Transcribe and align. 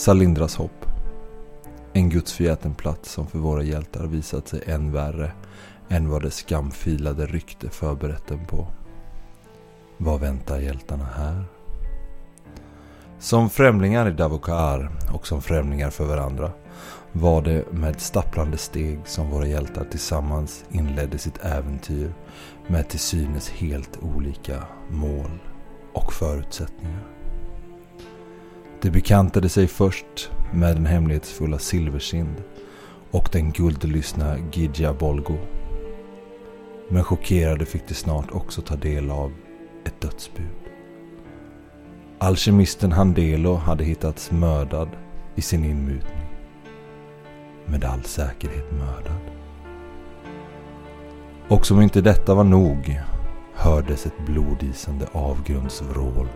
Salindras 0.00 0.56
hopp. 0.56 0.86
En 1.92 2.08
gudsförgäten 2.08 2.74
plats 2.74 3.12
som 3.12 3.26
för 3.26 3.38
våra 3.38 3.62
hjältar 3.62 4.06
visat 4.06 4.48
sig 4.48 4.62
än 4.66 4.92
värre 4.92 5.32
än 5.88 6.08
vad 6.08 6.22
det 6.22 6.30
skamfilade 6.30 7.26
rykte 7.26 7.70
förberett 7.70 8.26
dem 8.26 8.46
på. 8.46 8.66
Vad 9.96 10.20
väntar 10.20 10.58
hjältarna 10.58 11.04
här? 11.16 11.44
Som 13.18 13.50
främlingar 13.50 14.08
i 14.08 14.12
Davokar 14.12 14.90
och 15.12 15.26
som 15.26 15.42
främlingar 15.42 15.90
för 15.90 16.04
varandra 16.04 16.52
var 17.12 17.42
det 17.42 17.72
med 17.72 18.00
stapplande 18.00 18.58
steg 18.58 19.00
som 19.04 19.30
våra 19.30 19.46
hjältar 19.46 19.84
tillsammans 19.84 20.64
inledde 20.70 21.18
sitt 21.18 21.44
äventyr 21.44 22.14
med 22.66 22.88
till 22.88 23.00
synes 23.00 23.48
helt 23.48 23.98
olika 24.02 24.62
mål 24.88 25.38
och 25.92 26.12
förutsättningar. 26.12 27.19
Det 28.82 28.90
bekantade 28.90 29.48
sig 29.48 29.66
först 29.66 30.30
med 30.52 30.76
den 30.76 30.86
hemlighetsfulla 30.86 31.58
Silversind 31.58 32.42
och 33.10 33.28
den 33.32 33.52
guldlystna 33.52 34.36
Gidja 34.52 34.94
Bolgo. 34.94 35.36
Men 36.88 37.04
chockerade 37.04 37.66
fick 37.66 37.88
de 37.88 37.94
snart 37.94 38.30
också 38.30 38.62
ta 38.62 38.76
del 38.76 39.10
av 39.10 39.32
ett 39.84 40.00
dödsbud. 40.00 40.46
Alkemisten 42.18 42.92
Handelo 42.92 43.54
hade 43.54 43.84
hittats 43.84 44.30
mördad 44.30 44.88
i 45.34 45.42
sin 45.42 45.64
inmutning. 45.64 46.26
Med 47.66 47.84
all 47.84 48.02
säkerhet 48.02 48.72
mördad. 48.72 49.20
Och 51.48 51.66
som 51.66 51.80
inte 51.80 52.00
detta 52.00 52.34
var 52.34 52.44
nog 52.44 53.00
hördes 53.54 54.06
ett 54.06 54.26
blodisande 54.26 55.06
avgrundsvrål 55.12 56.28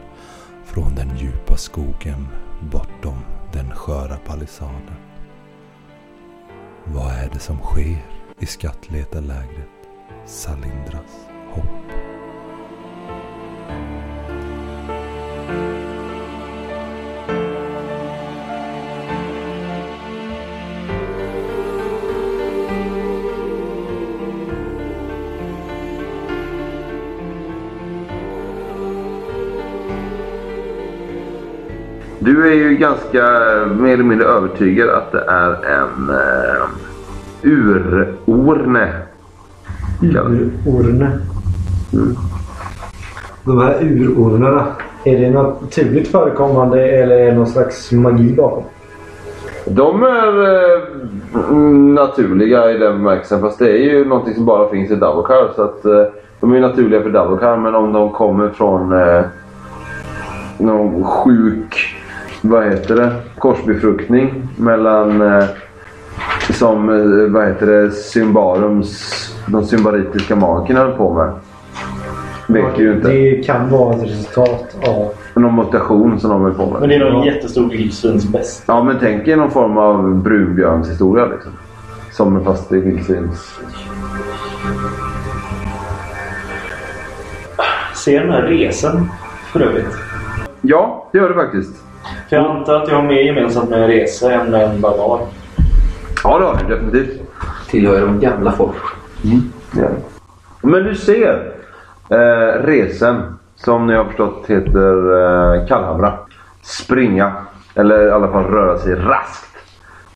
från 0.75 0.95
den 0.95 1.19
djupa 1.19 1.57
skogen 1.57 2.29
bortom 2.73 3.19
den 3.53 3.71
sköra 3.71 4.17
palissaden. 4.17 4.97
Vad 6.85 7.13
är 7.13 7.31
det 7.33 7.39
som 7.39 7.59
sker 7.59 8.07
i 8.39 8.47
skattletarlägret 8.47 9.69
Salindras 10.27 11.29
hopp? 11.51 11.95
Du 32.25 32.53
är 32.53 32.55
ju 32.55 32.77
ganska 32.77 33.23
mer 33.79 33.93
eller 33.93 34.05
mindre 34.05 34.27
övertygad 34.27 34.89
att 34.89 35.13
det 35.13 35.25
är 35.29 35.51
en 35.51 36.11
uh, 36.11 36.67
urorne. 37.43 38.93
Urorne. 40.03 41.19
Mm. 41.93 42.17
De 43.45 43.59
här 43.59 43.83
urornerna, 43.83 44.67
är 45.05 45.19
det 45.19 45.31
naturligt 45.31 46.09
förekommande 46.09 46.89
eller 46.89 47.17
är 47.17 47.27
det 47.27 47.37
någon 47.37 47.47
slags 47.47 47.93
magi 47.93 48.35
bakom? 48.35 48.65
De 49.67 50.03
är 50.03 50.39
uh, 50.39 51.57
naturliga 51.95 52.71
i 52.71 52.79
den 52.79 52.93
bemärkelsen 52.93 53.41
fast 53.41 53.59
det 53.59 53.71
är 53.71 53.93
ju 53.93 54.05
någonting 54.05 54.35
som 54.35 54.47
bara 54.47 54.69
finns 54.69 54.91
i 54.91 54.97
Davokar. 54.97 55.53
Så 55.57 55.63
att, 55.63 55.87
uh, 55.87 56.03
de 56.41 56.53
är 56.53 56.61
naturliga 56.61 57.03
för 57.03 57.11
Davokar 57.11 57.57
men 57.57 57.75
om 57.75 57.93
de 57.93 58.11
kommer 58.11 58.49
från 58.49 58.93
uh, 58.93 59.23
någon 60.59 61.05
sjuk 61.05 61.84
vad 62.47 62.65
heter 62.65 62.97
det, 62.97 63.13
korsbefruktning 63.39 64.49
mellan 64.57 65.23
eh, 65.23 65.45
som 66.51 66.89
eh, 66.89 67.33
vad 67.33 67.47
heter 67.47 67.67
det, 67.67 67.91
Symbarums, 67.91 69.01
de 69.47 69.65
symbaritiska 69.65 70.37
magikerna 70.37 70.81
höll 70.81 70.93
på 70.93 71.15
med. 71.15 71.33
Vet 72.47 72.79
ju 72.79 72.93
inte. 72.93 73.09
Det 73.09 73.47
kan 73.47 73.71
vara 73.71 73.97
ett 73.97 74.03
resultat 74.03 74.77
av... 74.89 75.13
Någon 75.35 75.57
mutation 75.57 76.21
som 76.21 76.31
de 76.31 76.43
höll 76.43 76.55
på 76.55 76.71
med. 76.71 76.81
Men 76.81 76.89
det 76.89 76.95
är 76.95 77.11
någon 77.11 77.27
jättestor 77.27 77.71
vildsvinsbäst. 77.71 78.65
Ja 78.67 78.85
men 78.85 78.97
tänk 79.01 79.29
er 79.29 79.37
någon 79.37 79.51
form 79.51 79.79
av 79.79 80.23
brunbjörnshistoria 80.23 81.27
liksom. 81.27 81.53
Som 82.13 82.45
fast 82.45 82.73
är 82.73 82.77
vildsvins. 82.77 83.61
Ser 88.05 88.21
den 88.21 88.33
här 88.33 88.43
resan 88.43 89.11
för 89.53 89.61
övrigt? 89.61 89.97
Ja, 90.61 91.09
det 91.13 91.19
gör 91.19 91.29
det 91.29 91.35
faktiskt. 91.35 91.84
För 92.29 92.37
jag 92.37 92.51
antar 92.51 92.75
att 92.75 92.89
jag 92.89 92.97
har 92.97 93.03
mer 93.03 93.23
gemensamt 93.23 93.71
med 93.71 93.83
en 93.83 93.89
resa 93.89 94.33
än 94.33 94.51
med 94.51 94.71
en 94.71 94.81
barbar. 94.81 95.21
Ja 96.25 96.39
det 96.39 96.45
har 96.45 96.57
du 96.65 96.75
definitivt. 96.75 97.21
Tillhör 97.69 98.01
de 98.01 98.21
gamla 98.21 98.53
folk. 98.53 98.77
Mm. 99.25 99.53
Ja. 99.77 99.89
Men 100.61 100.85
du 100.85 100.95
ser 100.95 101.53
eh, 102.09 102.63
resen 102.65 103.39
som 103.57 103.87
ni 103.87 103.95
har 103.95 104.05
förstått 104.05 104.45
heter 104.47 105.23
eh, 105.57 105.67
Kallhamra. 105.67 106.13
Springa, 106.63 107.33
eller 107.75 108.07
i 108.07 108.11
alla 108.11 108.29
fall 108.29 108.45
röra 108.45 108.79
sig 108.79 108.95
raskt 108.95 109.57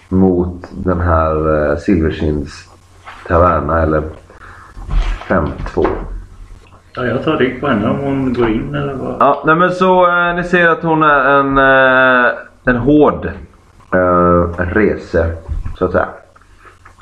mot 0.09 0.65
den 0.71 1.01
här 1.01 1.71
eh, 1.71 1.79
Silversinds 1.79 2.69
taverna 3.27 3.83
eller 3.83 4.03
5-2. 5.29 5.87
Ja, 6.99 7.07
jag 7.07 7.25
tar 7.25 7.37
rygg 7.37 7.61
på 7.61 7.67
henne 7.67 7.89
om 7.89 7.99
hon 7.99 8.33
går 8.33 8.49
in 8.49 8.75
eller 8.75 8.95
vad. 8.95 9.17
Ja, 9.21 9.43
nej 9.47 9.57
men 9.57 9.71
så 9.71 10.07
eh, 10.07 10.35
ni 10.35 10.45
ser 10.45 10.69
att 10.69 10.83
hon 10.83 11.03
är 11.03 11.21
en, 11.21 11.59
eh, 11.59 12.33
en 12.65 12.77
hård 12.77 13.31
eh, 13.93 14.65
rese 14.75 15.33
så 15.79 15.85
att 15.85 15.93
säga. 15.93 16.09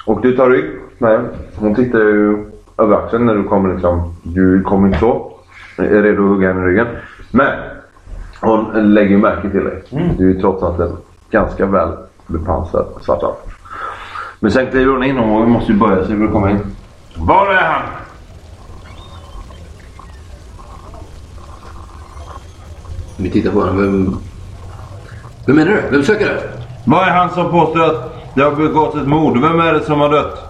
Och 0.06 0.20
du 0.20 0.36
tar 0.36 0.50
rygg 0.50 0.64
med 0.98 1.20
Hon 1.56 1.74
tittar 1.74 1.98
ju 1.98 2.44
över 2.78 2.96
axeln 2.96 3.26
när 3.26 3.34
du 3.34 3.42
kommer 3.42 3.72
liksom. 3.72 4.14
Du 4.22 4.62
kommer 4.62 4.86
inte 4.86 4.98
så. 4.98 5.32
Är 5.76 6.02
redo 6.02 6.22
att 6.22 6.28
hugga 6.28 6.48
henne 6.48 6.66
i 6.66 6.68
ryggen. 6.68 6.86
Men 7.30 7.52
hon 8.40 8.94
lägger 8.94 9.10
ju 9.10 9.18
märke 9.18 9.50
till 9.50 9.64
dig. 9.64 9.82
Mm. 9.90 10.16
Du 10.16 10.30
är 10.30 10.34
ju 10.34 10.40
trots 10.40 10.62
allt 10.62 10.80
en 10.80 10.96
ganska 11.30 11.66
väl 11.66 11.88
bepansrad 12.26 12.86
svarta. 13.00 13.26
Men 14.40 14.50
sen 14.50 14.66
kliver 14.66 14.92
hon 14.92 15.04
in 15.04 15.18
och 15.18 15.42
vi 15.42 15.50
måste 15.50 15.72
ju 15.72 15.78
börja 15.78 16.04
för 16.04 16.24
att 16.24 16.32
komma 16.32 16.50
in. 16.50 16.60
Var 17.16 17.46
är 17.46 17.62
han? 17.62 17.82
Vi 23.16 23.31
tittar 23.31 23.50
på 23.50 23.60
honom. 23.60 23.77
Vem, 23.77 24.16
vem 25.47 25.56
menar 25.56 25.72
du? 25.72 25.82
Vem 25.91 26.03
söker 26.03 26.27
du? 26.27 26.41
Vad 26.84 27.09
är 27.09 27.12
han 27.12 27.31
som 27.31 27.50
påstår 27.50 27.84
att 27.84 28.12
det 28.34 28.43
har 28.43 28.50
begåtts 28.50 28.97
ett 28.97 29.06
mord? 29.09 29.38
Vem 29.38 29.60
är 29.60 29.72
det 29.72 29.81
som 29.81 30.00
har 30.00 30.09
dött? 30.09 30.47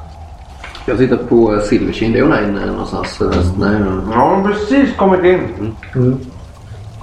Jag 0.86 0.98
tittar 0.98 1.16
på 1.16 1.60
Silverkind. 1.60 2.16
Är 2.16 2.22
hon 2.22 2.32
här 2.32 2.42
inne 2.42 2.66
någonstans? 2.66 3.20
Nej, 3.20 3.30
nej. 3.58 3.80
Ja, 4.12 4.34
hon 4.34 4.44
har 4.44 4.52
precis 4.52 4.96
kommit 4.96 5.24
in. 5.24 5.74
Mm. 5.94 6.18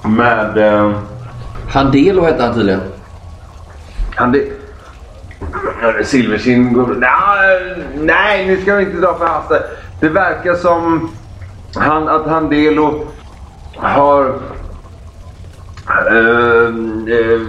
Med... 0.03 0.57
Eh, 0.57 0.91
Handelo 1.69 2.21
hette 2.21 2.43
han 2.43 2.53
tydligen. 2.53 2.81
han 4.15 4.31
det... 4.31 4.43
Silverkind 6.03 6.73
går... 6.73 6.95
Nej, 6.99 7.83
nej, 7.95 8.47
nu 8.47 8.61
ska 8.61 8.75
vi 8.75 8.83
inte 8.83 8.97
dra 8.97 9.17
för 9.17 9.25
hastigt. 9.25 9.61
Det 9.99 10.09
verkar 10.09 10.55
som 10.55 11.09
han, 11.75 12.07
att 12.09 12.27
Handelo 12.27 13.07
har... 13.75 14.39
eh, 15.87 16.67
eh, 17.13 17.43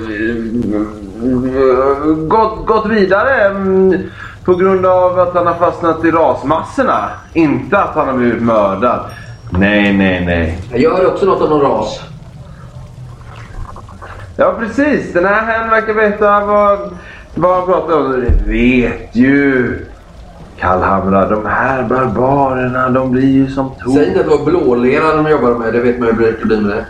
gått, 2.28 2.66
gått 2.66 2.86
vidare 2.86 3.44
mm, 3.44 4.10
på 4.44 4.54
grund 4.54 4.86
av 4.86 5.18
att 5.18 5.34
han 5.34 5.46
har 5.46 5.54
fastnat 5.54 6.04
i 6.04 6.10
rasmassorna. 6.10 7.10
Inte 7.32 7.78
att 7.78 7.94
han 7.94 8.08
har 8.08 8.14
blivit 8.14 8.42
mördad. 8.42 9.00
Nej, 9.50 9.92
nej, 9.92 10.24
nej. 10.26 10.58
Jag 10.82 10.96
hör 10.96 11.06
också 11.06 11.26
något 11.26 11.42
om 11.42 11.50
någon 11.50 11.60
ras. 11.60 12.00
Ja 14.36 14.54
precis, 14.58 15.12
den 15.12 15.24
här 15.24 15.44
herrn 15.44 15.70
verkar 15.70 15.94
veta 15.94 16.44
vad, 16.44 16.78
vad 17.34 17.56
han 17.56 17.66
pratar 17.66 17.98
om. 17.98 18.12
Det 18.12 18.50
vet 18.50 19.16
ju. 19.16 19.78
Kallhamra, 20.58 21.28
de 21.28 21.46
här 21.46 21.82
barbarerna, 21.82 22.88
de 22.88 23.10
blir 23.10 23.28
ju 23.28 23.50
som 23.50 23.70
Säg 23.94 24.08
inte 24.08 24.20
att 24.20 24.26
det 24.26 24.36
var 24.36 24.44
blålera 24.44 25.16
de 25.16 25.30
jobbade 25.30 25.58
med. 25.58 25.72
Det 25.72 25.80
vet 25.80 25.98
man 25.98 26.08
ju 26.08 26.14
hur 26.14 26.36
det 26.40 26.44
blir 26.44 26.60
med 26.60 26.76
det. 26.76 26.84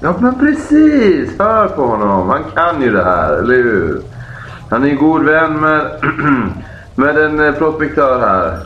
Ja 0.00 0.14
men 0.18 0.38
precis, 0.38 1.38
hör 1.38 1.68
på 1.68 1.86
honom. 1.86 2.28
Han 2.28 2.44
kan 2.54 2.82
ju 2.82 2.92
det 2.92 3.04
här, 3.04 3.32
eller 3.32 3.54
hur? 3.54 4.02
Han 4.70 4.84
är 4.84 4.88
ju 4.88 4.96
god 4.96 5.24
vän 5.24 5.60
med, 5.60 6.00
med 6.94 7.18
en 7.18 7.40
eh, 7.40 7.54
prospektör 7.54 8.20
här. 8.20 8.58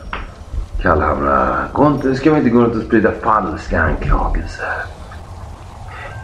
Kallhamra, 0.81 1.57
inte, 1.79 2.15
ska 2.15 2.31
vi 2.31 2.37
inte 2.37 2.49
gå 2.49 2.61
runt 2.61 2.75
och 2.75 2.81
sprida 2.81 3.11
falska 3.11 3.81
anklagelser? 3.81 4.73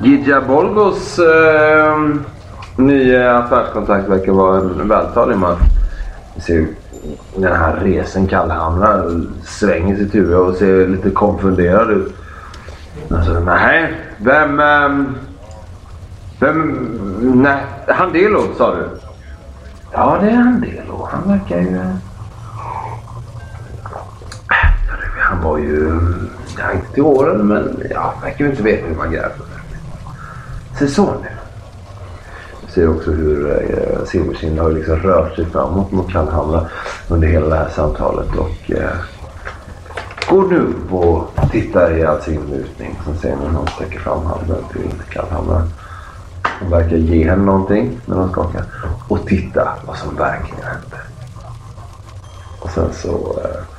Gidja 0.02 0.42
Bolgos 0.42 1.20
eh, 1.20 1.98
nya 2.76 3.38
affärskontakt 3.38 4.10
verkar 4.10 4.32
vara 4.32 4.58
en 4.58 4.88
vältalig 4.88 5.38
man. 5.38 5.58
Vi 6.36 6.42
ser 6.42 6.68
den 7.36 7.56
här 7.56 7.76
resen 7.76 8.28
Kallhamra 8.28 9.04
svänger 9.46 9.96
sitt 9.96 10.16
huvud 10.16 10.36
och 10.36 10.56
ser 10.56 10.88
lite 10.88 11.10
konfunderad 11.10 11.92
ut. 11.92 12.16
Alltså, 13.12 13.40
nej, 13.40 13.94
vem... 14.18 14.60
Ehm, 14.60 15.16
vem... 16.40 16.92
Nej, 17.36 17.64
Handelo 17.88 18.54
sa 18.58 18.76
du? 18.76 18.90
Ja, 19.92 20.18
det 20.22 20.30
är 20.30 20.36
Handelo. 20.36 21.08
han 21.12 21.28
verkar 21.28 21.58
ju... 21.58 21.82
Han 25.20 25.44
var 25.44 25.58
ju... 25.58 26.00
Ja, 26.58 26.72
inte 26.72 26.94
till 26.94 27.04
åren, 27.04 27.48
men 27.48 27.82
ja, 27.90 28.14
verkar 28.24 28.46
ju 28.46 28.52
inte 28.52 28.64
veta 28.64 28.88
hur 28.88 28.96
man 28.96 29.12
gräver. 29.12 29.32
Se 30.80 30.88
så 30.88 31.06
nu. 31.06 31.28
Jag 32.62 32.72
ser 32.72 32.90
också 32.90 33.12
hur 33.12 33.52
eh, 33.52 34.06
Silverkind 34.06 34.60
har 34.60 34.72
liksom 34.72 34.96
rört 34.96 35.36
sig 35.36 35.46
framåt 35.46 35.92
mot 35.92 36.12
Kallhamra 36.12 36.66
under 37.08 37.28
hela 37.28 37.48
det 37.48 37.56
här 37.56 37.70
samtalet. 37.70 38.36
Och 38.36 38.72
eh, 38.72 38.90
går 40.30 40.48
nu 40.48 40.60
upp 40.60 40.94
och 40.94 41.52
tittar 41.52 41.98
i 41.98 42.06
all 42.06 42.22
sin 42.22 42.42
lutning. 42.52 43.00
Sen 43.06 43.18
ser 43.18 43.36
ni 43.36 43.46
hur 43.46 43.54
hon 43.54 43.68
sträcker 43.68 44.00
fram 44.00 44.26
handen 44.26 44.64
till 44.72 44.92
Kallhamra. 45.10 45.64
Hon 46.60 46.70
verkar 46.70 46.96
ge 46.96 47.30
henne 47.30 47.44
någonting 47.44 48.00
när 48.06 48.16
hon 48.16 48.32
skakar. 48.32 48.64
Och 49.08 49.28
titta 49.28 49.74
vad 49.86 49.98
som 49.98 50.16
verkligen 50.16 50.64
händer. 50.64 51.02
Och 52.60 52.70
sen 52.70 52.94
så... 52.94 53.40
Eh, 53.44 53.78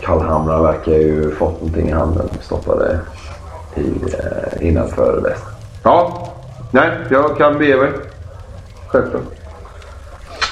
Kallhamra 0.00 0.62
verkar 0.62 0.92
ju 0.92 1.30
fått 1.30 1.60
någonting 1.60 1.88
i 1.88 1.92
handen 1.92 2.28
och 2.38 2.44
stoppade 2.44 3.00
i, 3.74 3.90
eh, 4.12 4.68
innanför 4.68 5.20
västen. 5.20 5.52
Ja, 5.82 6.28
nej, 6.70 6.90
jag 7.10 7.36
kan 7.36 7.58
bege 7.58 7.76
mig. 7.76 7.92
Självklart. 8.86 9.22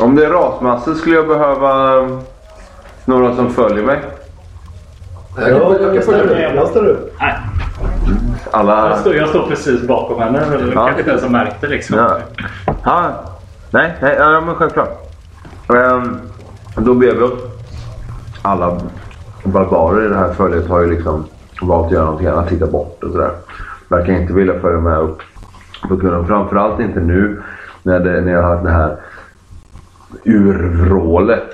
Om 0.00 0.16
det 0.16 0.24
är 0.24 0.30
rasmassor 0.30 0.94
skulle 0.94 1.16
jag 1.16 1.28
behöva 1.28 1.98
eh, 1.98 2.18
några 3.04 3.36
som 3.36 3.50
följer 3.50 3.84
mig. 3.84 4.00
Jag 5.36 5.44
kan, 5.46 5.72
jag 5.72 5.78
kan 5.80 5.94
jag 5.94 6.04
följa 6.04 6.24
med. 6.24 6.56
Jag 6.56 6.68
ställer 6.68 6.88
upp. 6.88 7.14
Nej, 7.20 7.34
Alla... 8.50 8.88
jag 8.88 8.98
står, 8.98 9.14
jag 9.14 9.28
står 9.28 9.46
precis 9.46 9.86
bakom 9.88 10.20
henne. 10.22 10.38
Eller 10.38 10.66
Ja. 10.66 10.84
kanske 10.84 10.98
inte 10.98 11.10
ens 11.10 11.22
har 11.22 11.30
märkt 11.30 11.60
det 11.60 11.68
liksom. 11.68 11.96
Ja. 11.98 12.18
Ja, 12.84 13.10
nej, 13.70 13.92
nej, 14.02 14.16
ja, 14.18 14.40
men 14.40 14.54
självklart. 14.54 15.16
Ehm, 15.74 16.18
då 16.76 16.94
ber 16.94 17.14
vi 17.14 17.22
oss. 17.22 17.32
Alla 18.42 18.80
barbarer 19.44 20.06
i 20.06 20.08
det 20.08 20.16
här 20.16 20.32
följet 20.32 20.68
har 20.68 20.80
ju 20.80 20.90
liksom 20.90 21.24
valt 21.62 21.86
att 21.86 21.92
göra 21.92 22.04
någonting 22.04 22.26
annat, 22.28 22.48
titta 22.48 22.66
bort 22.66 23.04
och 23.04 23.12
sådär. 23.12 23.30
Verkar 23.88 24.12
inte 24.12 24.32
vilja 24.32 24.60
följa 24.60 24.80
med 24.80 24.98
upp 24.98 25.18
på 25.88 25.96
kullen. 25.96 26.26
Framförallt 26.26 26.80
inte 26.80 27.00
nu 27.00 27.42
när, 27.82 28.00
det, 28.00 28.20
när 28.20 28.32
jag 28.32 28.42
har 28.42 28.50
haft 28.50 28.64
det 28.64 28.70
här 28.70 28.96
urvrålet. 30.24 31.50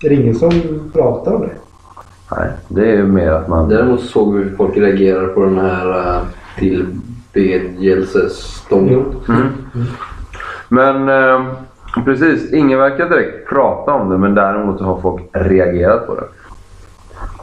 Är 0.00 0.08
det 0.08 0.14
ingen 0.14 0.34
som 0.34 0.50
pratar 0.92 1.34
om 1.34 1.40
det? 1.40 1.50
Nej, 2.36 2.48
det 2.68 2.90
är 2.90 3.02
mer 3.02 3.30
att 3.30 3.48
man... 3.48 3.68
Däremot 3.68 4.00
såg 4.00 4.34
vi 4.34 4.44
hur 4.44 4.56
folk 4.56 4.76
reagerar 4.76 5.26
på 5.26 5.40
den 5.40 5.58
här 5.58 5.88
uh, 5.88 6.22
tillbedjelsestången. 6.58 9.04
Mm. 9.28 9.48
Men 10.68 11.08
eh, 11.08 11.42
precis, 12.04 12.52
ingen 12.52 12.78
verkar 12.78 13.08
direkt 13.08 13.48
prata 13.48 13.92
om 13.92 14.10
det 14.10 14.18
men 14.18 14.34
däremot 14.34 14.80
har 14.80 15.00
folk 15.00 15.22
reagerat 15.32 16.06
på 16.06 16.14
det. 16.14 16.24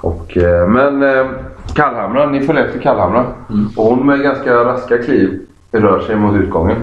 Och, 0.01 0.37
eh, 0.37 0.67
men 0.67 1.03
eh, 1.03 1.25
Kallhamra, 1.75 2.29
ni 2.29 2.41
följer 2.41 2.65
efter 2.65 2.79
Kallhamra. 2.79 3.25
Och 3.75 3.85
hon 3.85 4.05
med 4.05 4.21
ganska 4.21 4.55
raska 4.55 4.97
kliv 4.97 5.39
rör 5.71 5.99
sig 5.99 6.15
mot 6.15 6.35
utgången. 6.35 6.77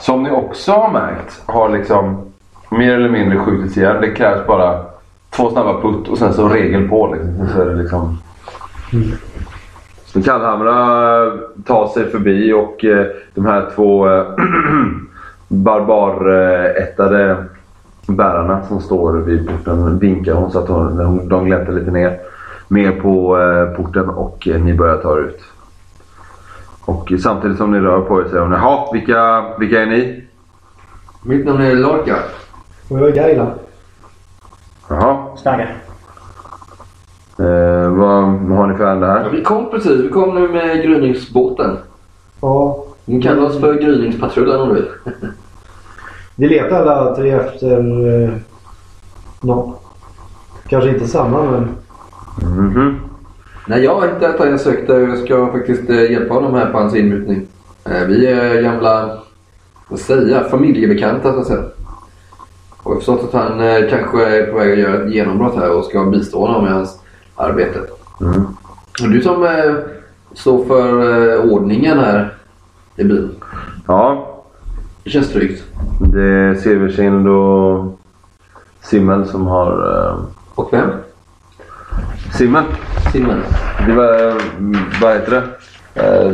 Som 0.00 0.22
ni 0.22 0.30
också 0.30 0.72
har 0.72 0.92
märkt 0.92 1.42
har 1.46 1.68
liksom 1.68 2.32
mer 2.70 2.94
eller 2.94 3.08
mindre 3.08 3.38
skjutits 3.38 3.76
igen. 3.76 3.96
Det 4.00 4.10
krävs 4.10 4.46
bara 4.46 4.80
två 5.36 5.50
snabba 5.50 5.80
putt 5.80 6.08
och 6.08 6.18
sen 6.18 6.34
så 6.34 6.48
regel 6.48 6.88
på. 6.88 7.14
Liksom. 7.14 7.48
Så 7.48 7.60
är 7.60 7.66
det 7.66 7.82
liksom... 7.82 8.18
Kallhamra 10.24 10.76
tar 11.66 11.88
sig 11.88 12.10
förbi 12.10 12.52
och 12.52 12.84
eh, 12.84 13.06
de 13.34 13.46
här 13.46 13.70
två 13.74 14.08
eh, 14.08 14.24
barbarättade 15.48 17.44
bärarna 18.06 18.62
som 18.66 18.80
står 18.80 19.12
vid 19.12 19.48
porten 19.48 19.98
vinkar 19.98 20.34
hon 20.34 20.50
så 20.50 20.58
att 20.58 20.68
hon, 20.68 21.28
de 21.28 21.44
gläntar 21.44 21.72
lite 21.72 21.90
ner. 21.90 22.18
Mer 22.68 22.92
på 22.92 23.40
eh, 23.40 23.76
porten 23.76 24.08
och 24.08 24.48
eh, 24.48 24.60
ni 24.60 24.74
börjar 24.74 24.96
ta 24.96 25.16
er 25.16 25.20
ut. 25.20 25.40
Och 26.84 27.12
samtidigt 27.22 27.58
som 27.58 27.72
ni 27.72 27.78
rör 27.78 28.00
på 28.00 28.20
er 28.20 28.24
säger 28.24 28.42
hon 28.42 28.52
Jaha, 28.52 28.92
vilka, 28.92 29.44
vilka 29.58 29.82
är 29.82 29.86
ni? 29.86 30.24
Mitt 31.22 31.46
namn 31.46 31.60
är 31.60 31.74
Lorca. 31.74 32.16
Och 32.88 32.98
jag 32.98 33.08
är 33.08 33.12
Gaila. 33.12 33.46
Jaha. 34.88 35.36
Snagga. 35.36 35.68
Eh, 37.38 37.88
vad, 37.88 38.24
vad 38.24 38.58
har 38.58 38.66
ni 38.66 38.76
för 38.76 38.84
ärende 38.84 39.06
Ja, 39.06 39.12
här? 39.12 39.30
vi 39.30 39.42
kom 39.42 39.70
precis. 39.70 40.00
Vi 40.04 40.08
kom 40.08 40.34
nu 40.34 40.48
med 40.48 40.82
gryningsbåten. 40.82 41.76
Ja. 42.40 42.84
Ni 43.04 43.22
kan 43.22 43.34
kalla 43.34 43.46
oss 43.46 43.60
för 43.60 43.74
gryningspatrullen 43.74 44.60
om 44.60 44.68
du 44.68 44.74
vill. 44.74 44.88
Vi 46.36 46.48
letar 46.48 46.86
alla 46.86 47.14
tre 47.16 47.30
efter 47.30 47.78
eh, 48.22 48.30
något. 49.40 49.80
Kanske 50.68 50.90
inte 50.90 51.06
samma 51.08 51.42
men... 51.42 51.68
Mhm. 52.42 53.00
Nej, 53.66 53.84
jag 53.84 53.94
har 53.94 54.08
inte 54.08 54.28
att 54.28 54.50
jag 54.50 54.60
sökte. 54.60 54.92
Jag 54.92 55.18
ska 55.18 55.46
faktiskt 55.52 55.90
eh, 55.90 56.10
hjälpa 56.12 56.34
honom 56.34 56.54
här 56.54 56.70
på 56.72 56.78
hans 56.78 56.94
inmutning. 56.94 57.46
Eh, 57.84 58.06
Vi 58.06 58.26
är 58.26 58.62
gamla, 58.62 59.18
vad 59.88 60.00
ska 60.00 60.14
jag 60.14 60.50
familjebekanta 60.50 61.32
så 61.32 61.40
att 61.40 61.46
säga. 61.46 61.62
Och 62.84 62.90
jag 62.90 62.94
har 62.94 62.96
förstått 62.96 63.24
att 63.24 63.32
han 63.42 63.60
eh, 63.60 63.90
kanske 63.90 64.24
är 64.26 64.46
på 64.52 64.58
väg 64.58 64.72
att 64.72 64.78
göra 64.78 65.02
ett 65.04 65.12
genombrott 65.14 65.56
här 65.56 65.70
och 65.70 65.84
ska 65.84 66.04
bistå 66.04 66.46
honom 66.46 66.66
i 66.66 66.70
hans 66.70 67.00
arbete. 67.36 67.78
Mm. 68.20 68.44
Och 69.02 69.08
du 69.10 69.20
som 69.22 69.44
eh, 69.44 69.74
står 70.32 70.64
för 70.64 70.88
eh, 71.34 71.52
ordningen 71.52 71.98
här 71.98 72.34
i 72.96 73.04
byn. 73.04 73.30
Ja, 73.86 74.26
Det 75.04 75.10
känns 75.10 75.32
tryggt. 75.32 75.62
det 76.00 76.22
är 76.22 76.54
Silverkind 76.54 77.28
och 77.28 77.98
Simmel 78.82 79.26
som 79.28 79.46
har... 79.46 79.96
Eh, 80.08 80.18
Och 80.54 80.72
vem? 80.72 80.90
Simmel? 82.38 82.64
Simon. 83.12 83.42
Det 83.86 83.92
var, 83.92 84.34
vad 85.02 85.12
heter 85.14 85.30
det? 85.30 85.42
Eh, 86.02 86.32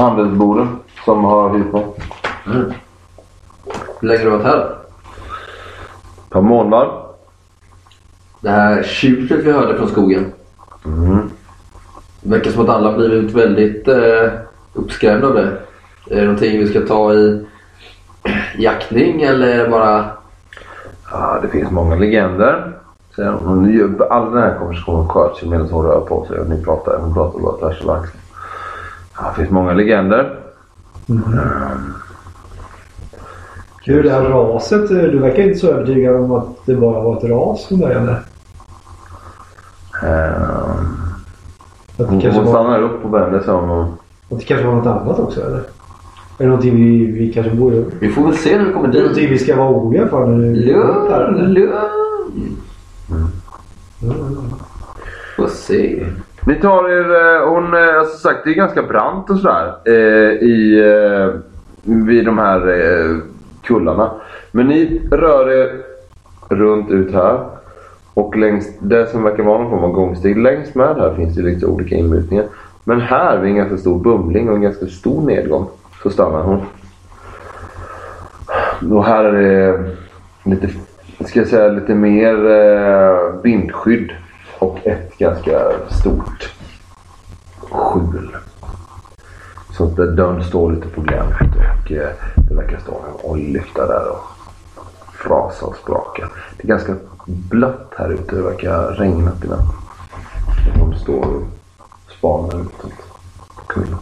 handelsboden 0.00 0.68
som 1.04 1.24
har 1.24 1.54
hyrt 1.58 1.72
mig. 1.72 1.84
Mm. 2.46 2.72
Hur 4.00 4.08
länge 4.08 4.18
har 4.18 4.24
du 4.24 4.30
varit 4.30 4.46
här? 4.46 4.73
Par 6.34 6.42
månader. 6.42 6.92
Det 8.40 8.50
här 8.50 8.82
tjutet 8.82 9.44
vi 9.44 9.52
hörde 9.52 9.76
från 9.76 9.88
skogen. 9.88 10.32
Mm. 10.84 11.30
Det 12.20 12.30
verkar 12.30 12.50
som 12.50 12.62
att 12.62 12.68
alla 12.68 12.90
har 12.90 12.96
blivit 12.96 13.34
väldigt 13.34 13.88
eh, 13.88 14.30
uppskrämda 14.72 15.26
av 15.26 15.34
det. 15.34 15.52
Är 16.10 16.16
det 16.16 16.22
någonting 16.22 16.58
vi 16.58 16.66
ska 16.68 16.80
ta 16.80 17.12
i, 17.14 17.46
i 18.58 18.66
aktning 18.66 19.22
eller 19.22 19.68
bara... 19.70 20.04
Ja, 21.10 21.38
det 21.42 21.48
finns 21.48 21.70
många 21.70 21.94
legender. 21.96 22.72
Och 23.16 23.68
gör- 23.70 24.12
All 24.12 24.32
den 24.32 24.42
här 24.42 24.58
konversationen 24.58 25.08
sköts 25.08 25.42
ju 25.42 25.46
medan 25.48 25.68
hon 25.70 25.84
rör 25.86 26.00
på 26.00 26.26
sig 26.26 26.38
och 26.38 26.48
ni 26.48 26.64
pratar. 26.64 26.98
Hon 27.00 27.14
pratar 27.14 27.38
bara 27.40 27.56
tvärs 27.56 27.82
över 27.82 27.94
axeln. 27.94 28.20
Ja, 29.16 29.22
det 29.28 29.34
finns 29.36 29.50
många 29.50 29.72
legender. 29.72 30.38
Hur 33.86 34.02
det 34.02 34.10
här 34.10 34.22
raset, 34.22 34.90
eh, 34.90 34.96
du 34.96 35.18
verkar 35.18 35.42
inte 35.42 35.58
så 35.58 35.72
övertygad 35.72 36.16
om 36.16 36.32
att 36.32 36.66
det 36.66 36.74
bara 36.74 37.00
var 37.00 37.16
ett 37.16 37.24
ras 37.24 37.66
från 37.66 37.80
början 37.80 38.06
det, 41.96 42.04
hon 42.06 42.46
stannar 42.46 42.82
upp 42.82 43.04
och 43.04 43.14
vänder 43.14 43.40
sig 43.40 43.54
om. 43.54 43.70
Och, 43.70 43.86
att 44.30 44.38
det 44.38 44.44
kanske 44.44 44.66
var 44.66 44.74
något 44.74 44.86
annat 44.86 45.18
också 45.18 45.40
eller? 45.40 45.58
Är 45.58 45.62
det 46.38 46.46
någonting 46.46 46.76
vi, 46.76 47.06
vi 47.06 47.32
kanske 47.32 47.54
borde... 47.54 47.84
Vi 48.00 48.08
får 48.08 48.24
väl 48.24 48.36
se 48.36 48.58
när 48.58 48.64
vi 48.64 48.72
kommer 48.72 48.88
Är 48.88 48.92
det 48.92 48.98
någonting 49.00 49.24
dit. 49.24 49.32
vi 49.32 49.38
ska 49.38 49.56
vara 49.56 49.70
oroliga 49.70 50.08
för 50.08 50.26
nu? 50.26 50.54
Lugn, 50.54 51.52
lugn. 51.52 51.74
Får 55.36 55.46
se. 55.46 56.06
Ni 56.46 56.54
tar 56.54 56.90
er, 56.90 57.40
eh, 57.40 57.48
hon, 57.48 57.74
eh, 57.74 57.98
alltså 57.98 58.18
sagt 58.18 58.40
det 58.44 58.50
är 58.50 58.54
ganska 58.54 58.82
brant 58.82 59.30
och 59.30 59.38
sådär 59.38 59.74
eh, 59.84 60.32
i, 60.48 60.78
eh, 60.78 61.40
vid 61.82 62.24
de 62.24 62.38
här 62.38 62.68
eh, 62.68 63.16
kullarna. 63.64 64.10
Men 64.50 64.66
ni 64.66 65.08
rör 65.10 65.50
er 65.50 65.82
runt 66.48 66.90
ut 66.90 67.12
här. 67.12 67.40
Och 68.14 68.36
längs 68.36 68.78
det 68.78 69.06
som 69.06 69.22
verkar 69.22 69.42
vara 69.42 69.58
någon 69.58 69.70
form 69.70 69.84
av 69.84 69.92
gångstig. 69.92 70.38
Längs 70.38 70.74
med 70.74 70.96
här 70.96 71.14
finns 71.14 71.34
det 71.34 71.42
lite 71.42 71.66
olika 71.66 71.94
inmutningar. 71.94 72.46
Men 72.84 73.00
här 73.00 73.38
vid 73.38 73.50
en 73.50 73.56
ganska 73.56 73.78
stor 73.78 73.98
bumling 73.98 74.48
och 74.48 74.54
en 74.54 74.62
ganska 74.62 74.86
stor 74.86 75.26
nedgång 75.26 75.66
så 76.02 76.10
stannar 76.10 76.42
hon. 76.42 76.60
Och 78.92 79.04
här 79.04 79.24
är 79.24 79.32
det 79.34 80.50
lite, 80.50 80.68
ska 81.24 81.38
jag 81.38 81.48
säga, 81.48 81.68
lite 81.68 81.94
mer 81.94 82.50
eh, 82.50 83.42
vindskydd. 83.42 84.12
Och 84.58 84.86
ett 84.86 85.18
ganska 85.18 85.60
stort 85.90 86.52
skjul. 87.70 88.36
Så 89.76 89.84
att 89.84 89.96
dörren 89.96 90.44
står 90.44 90.72
lite 90.72 90.88
på 90.88 91.00
glänt 91.00 91.34
och 91.40 91.92
eh, 91.92 92.08
det 92.48 92.54
verkar 92.54 92.78
stå 92.78 92.92
en 92.92 93.30
oljlykta 93.30 93.86
där 93.86 94.10
och 94.10 94.22
frasa 95.12 95.66
och 95.66 95.76
spraka. 95.76 96.28
Det 96.56 96.64
är 96.64 96.68
ganska 96.68 96.94
blött 97.26 97.92
här 97.96 98.12
ute. 98.12 98.36
Det 98.36 98.42
verkar 98.42 98.76
ha 98.76 98.90
regnat 98.90 99.44
i 99.44 99.48
natt. 99.48 99.74
De 100.78 100.94
står 100.94 101.26
och 101.26 101.42
spanar 102.18 102.60
utåt 102.60 102.92
på 103.56 103.64
kullen. 103.66 103.98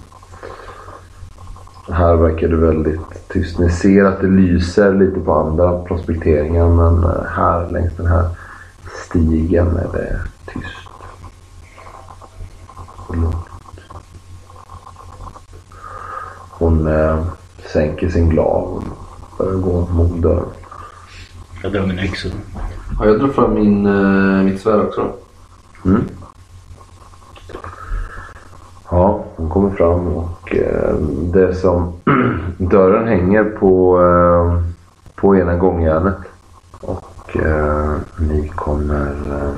Här 1.91 2.17
verkar 2.17 2.49
det 2.49 2.57
väldigt 2.57 3.29
tyst. 3.29 3.59
Ni 3.59 3.71
ser 3.71 4.05
att 4.05 4.21
det 4.21 4.27
lyser 4.27 4.95
lite 4.95 5.21
på 5.21 5.35
andra 5.35 5.83
prospekteringar 5.83 6.69
men 6.69 7.05
eh, 7.05 7.25
här 7.29 7.71
längs 7.71 7.97
den 7.97 8.07
här 8.07 8.29
stigen 9.07 9.77
är 9.77 9.89
det 9.93 10.21
tyst. 10.47 10.89
Och 13.07 13.17
lugnt. 13.17 13.52
Hon 16.63 16.87
eh, 16.87 17.19
sänker 17.73 18.09
sin 18.09 18.29
glav 18.29 18.63
och 18.63 18.85
börjar 19.39 19.59
gå 19.59 19.81
mot 19.81 20.23
dörren. 20.23 20.49
Jag 21.63 21.73
drar 21.73 21.87
min 21.87 21.99
yxa. 21.99 22.29
Ja, 22.99 23.07
jag 23.07 23.21
drar 23.21 23.29
fram 23.29 23.55
min, 23.55 23.87
eh, 23.87 24.43
mitt 24.45 24.61
svärd 24.61 24.81
också. 24.81 25.13
Mm. 25.85 26.03
Ja, 28.91 29.25
hon 29.37 29.51
kommer 29.51 29.71
fram 29.71 30.07
och 30.07 30.57
eh, 30.57 30.95
det 31.33 31.55
som 31.55 31.93
dörren 32.59 33.09
hänger 33.09 33.45
på, 33.45 34.01
eh, 34.03 34.63
på 35.15 35.37
ena 35.37 35.57
gångjärnet. 35.57 36.19
Och 36.81 37.37
eh, 37.37 37.93
ni 38.19 38.49
kommer... 38.49 39.11
Eh, 39.11 39.51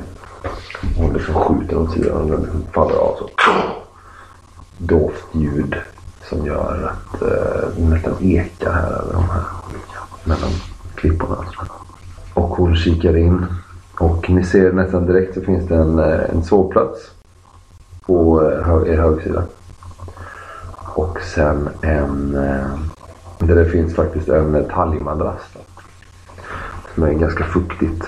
hon 0.97 1.13
liksom 1.13 1.35
skjuter 1.35 1.79
åt 1.79 1.93
sidan 1.93 2.23
och 2.23 2.31
den 2.31 2.67
faller 2.73 2.97
av 2.97 3.17
så. 3.19 3.29
Dovt 4.79 5.25
ljud 5.33 5.77
som 6.29 6.47
gör 6.47 6.93
att 6.93 7.23
eh, 7.23 7.69
det 7.77 7.85
nästan 7.89 8.15
ekar 8.21 8.73
här 8.73 8.91
över 8.93 9.13
de 9.13 9.23
här 9.23 9.43
olika 9.69 9.99
mellan 10.25 10.51
klipporna. 10.95 11.37
Och 12.35 12.49
hon 12.49 12.77
kikar 12.77 13.17
in 13.17 13.47
och 13.99 14.31
ni 14.31 14.45
ser 14.45 14.73
nästan 14.73 15.07
direkt 15.07 15.35
så 15.35 15.41
finns 15.41 15.69
det 15.69 15.75
en, 15.77 15.99
eh, 15.99 16.31
en 16.31 16.45
sovplats 16.45 17.11
på 18.07 18.43
eh, 18.51 18.63
hö- 18.67 18.87
er 18.87 18.97
högsida. 18.97 19.43
Och 20.95 21.19
sen 21.35 21.69
en... 21.83 22.35
eh, 22.37 22.79
Där 23.39 23.55
det 23.55 23.65
finns 23.71 23.95
faktiskt 23.95 24.29
en 24.29 24.65
talgmadrass. 24.75 25.41
Som 26.95 27.03
är 27.05 27.13
ganska 27.13 27.45
fuktigt. 27.45 28.03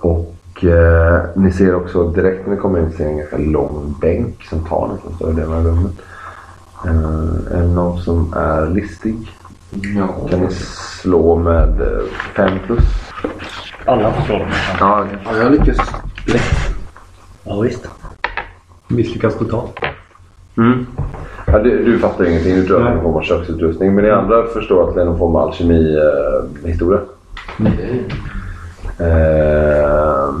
Och 0.00 0.64
eh, 0.64 1.20
ni 1.36 1.52
ser 1.52 1.74
också 1.74 2.08
direkt 2.08 2.46
när 2.46 2.54
ni 2.54 2.60
kommer 2.60 2.78
in 2.78 2.92
ser 2.92 3.04
ni 3.04 3.10
en 3.10 3.18
ganska 3.18 3.36
lång 3.38 3.94
bänk 4.00 4.44
som 4.50 4.64
tar 4.64 4.88
nästan 4.92 5.14
större 5.14 5.32
delen 5.32 5.52
av 5.52 5.64
rummet. 5.64 5.92
Eh, 6.84 7.56
är 7.56 7.62
det 7.62 7.68
någon 7.68 8.00
som 8.00 8.32
är 8.36 8.70
listig? 8.70 9.16
Ja. 9.70 10.28
Kan 10.30 10.40
ni 10.40 10.50
slå 11.00 11.36
med 11.36 11.80
eh, 11.80 12.04
fem 12.36 12.58
plus? 12.66 12.84
Alla 13.84 14.12
får 14.12 14.22
slå 14.22 14.38
dem. 14.38 14.48
Ja, 14.80 15.04
okej. 15.04 15.18
ja, 15.24 15.36
jag 15.36 15.52
lyckas. 15.52 15.78
Ja, 17.44 17.60
visst. 17.60 17.88
Misslyckas 18.88 19.38
totalt. 19.38 19.78
Mm. 20.56 20.86
Ja, 21.46 21.58
du, 21.58 21.84
du 21.84 21.98
fattar 21.98 22.28
ingenting. 22.28 22.54
Du 22.54 22.66
tror 22.66 22.76
att 22.76 22.84
det 22.84 22.90
är 22.90 22.94
någon 22.94 23.02
form 23.02 23.16
av 23.16 23.22
köksutrustning. 23.22 23.94
Men 23.94 24.04
ni 24.04 24.10
andra 24.10 24.46
förstår 24.46 24.88
att 24.88 24.94
det 24.94 25.00
är 25.00 25.04
någon 25.04 25.18
form 25.18 25.36
av 25.36 25.48
alkemihistoria. 25.48 27.00
Okej. 27.60 28.08
Eh, 29.00 30.34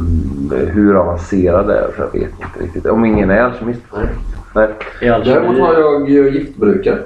hur 0.50 0.96
avancerad 0.96 1.66
det 1.66 1.78
är, 1.78 1.90
jag 1.98 2.12
vet 2.12 2.22
inte 2.22 2.60
riktigt. 2.60 2.86
Om 2.86 3.04
ingen 3.04 3.30
är 3.30 3.40
alkemist. 3.40 3.82
Nej. 3.94 4.08
Nej. 4.54 4.68
Däremot 5.00 5.58
har 5.58 5.74
jag 5.74 6.10
eh, 6.10 6.34
giftbrukare. 6.34 6.98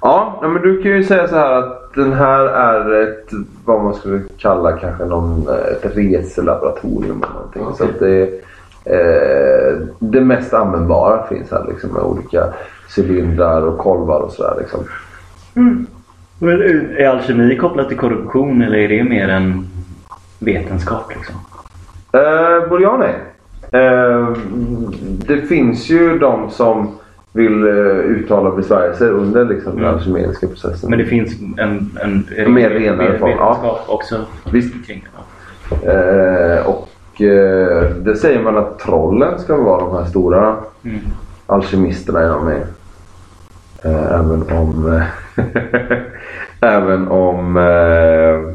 Ja, 0.00 0.40
men 0.42 0.62
du 0.62 0.82
kan 0.82 0.92
ju 0.92 1.04
säga 1.04 1.28
så 1.28 1.36
här 1.36 1.52
att 1.52 1.94
den 1.94 2.12
här 2.12 2.40
är 2.46 3.02
ett, 3.02 3.28
vad 3.64 3.82
man 3.82 3.94
skulle 3.94 4.20
kalla 4.38 4.72
kanske 4.72 5.04
någon, 5.04 5.48
eh, 5.48 5.54
ett 5.54 5.96
reselaboratorium 5.96 7.22
eller 7.22 7.34
någonting. 7.34 7.62
Okej. 7.62 7.76
Så 7.76 7.84
att 7.84 7.98
det, 7.98 8.22
eh, 8.84 9.78
det 9.98 10.20
mest 10.20 10.54
användbara 10.54 11.26
finns 11.26 11.50
här 11.50 11.64
liksom 11.68 11.90
med 11.90 12.02
olika 12.02 12.44
cylindrar 12.96 13.62
och 13.62 13.78
kolvar 13.78 14.20
och 14.20 14.32
sådär 14.32 14.54
liksom. 14.58 14.80
Men 16.38 16.62
är 16.96 17.08
alkemi 17.08 17.56
kopplat 17.56 17.88
till 17.88 17.98
korruption 17.98 18.62
eller 18.62 18.78
är 18.78 18.88
det 18.88 19.04
mer 19.04 19.28
en 19.28 19.68
vetenskap 20.38 21.12
liksom? 21.14 21.34
Eh, 22.12 22.68
både 22.68 22.82
ja 22.82 22.90
och 22.90 22.98
nej. 22.98 23.14
Eh, 23.72 24.28
det 25.26 25.36
finns 25.40 25.90
ju 25.90 26.18
de 26.18 26.50
som 26.50 26.88
vill 27.32 27.62
eh, 27.66 27.74
uttala 27.86 28.50
besvärjelser 28.50 29.10
under 29.10 29.44
liksom, 29.44 29.72
den 29.76 29.84
Mm. 29.84 29.94
alkemiska 29.94 30.46
processen. 30.46 30.90
Men 30.90 30.98
det 30.98 31.04
finns 31.04 31.32
en, 31.58 31.98
en, 32.02 32.26
En 32.36 32.52
mer 32.54 32.70
renare 32.70 33.18
form, 33.18 33.30
ja. 33.38 33.80
också 33.88 34.16
Visst. 34.52 34.86
kring 34.86 35.04
det. 35.04 35.86
Ja. 35.86 35.92
Eh, 35.92 36.66
och 36.66 36.88
eh, 37.22 37.90
det 37.90 38.16
säger 38.16 38.42
man 38.42 38.56
att 38.56 38.78
trollen 38.78 39.38
ska 39.38 39.56
vara 39.56 39.80
de 39.80 39.96
här 39.96 40.04
stora 40.04 40.56
Mm. 40.84 41.00
alkemisterna 41.46 42.24
inom 42.24 42.44
mig. 42.44 42.62
Eh, 43.84 44.04
även 44.12 44.42
om 44.52 45.02
även 46.60 47.08
om 47.08 47.56
eh, 47.56 48.54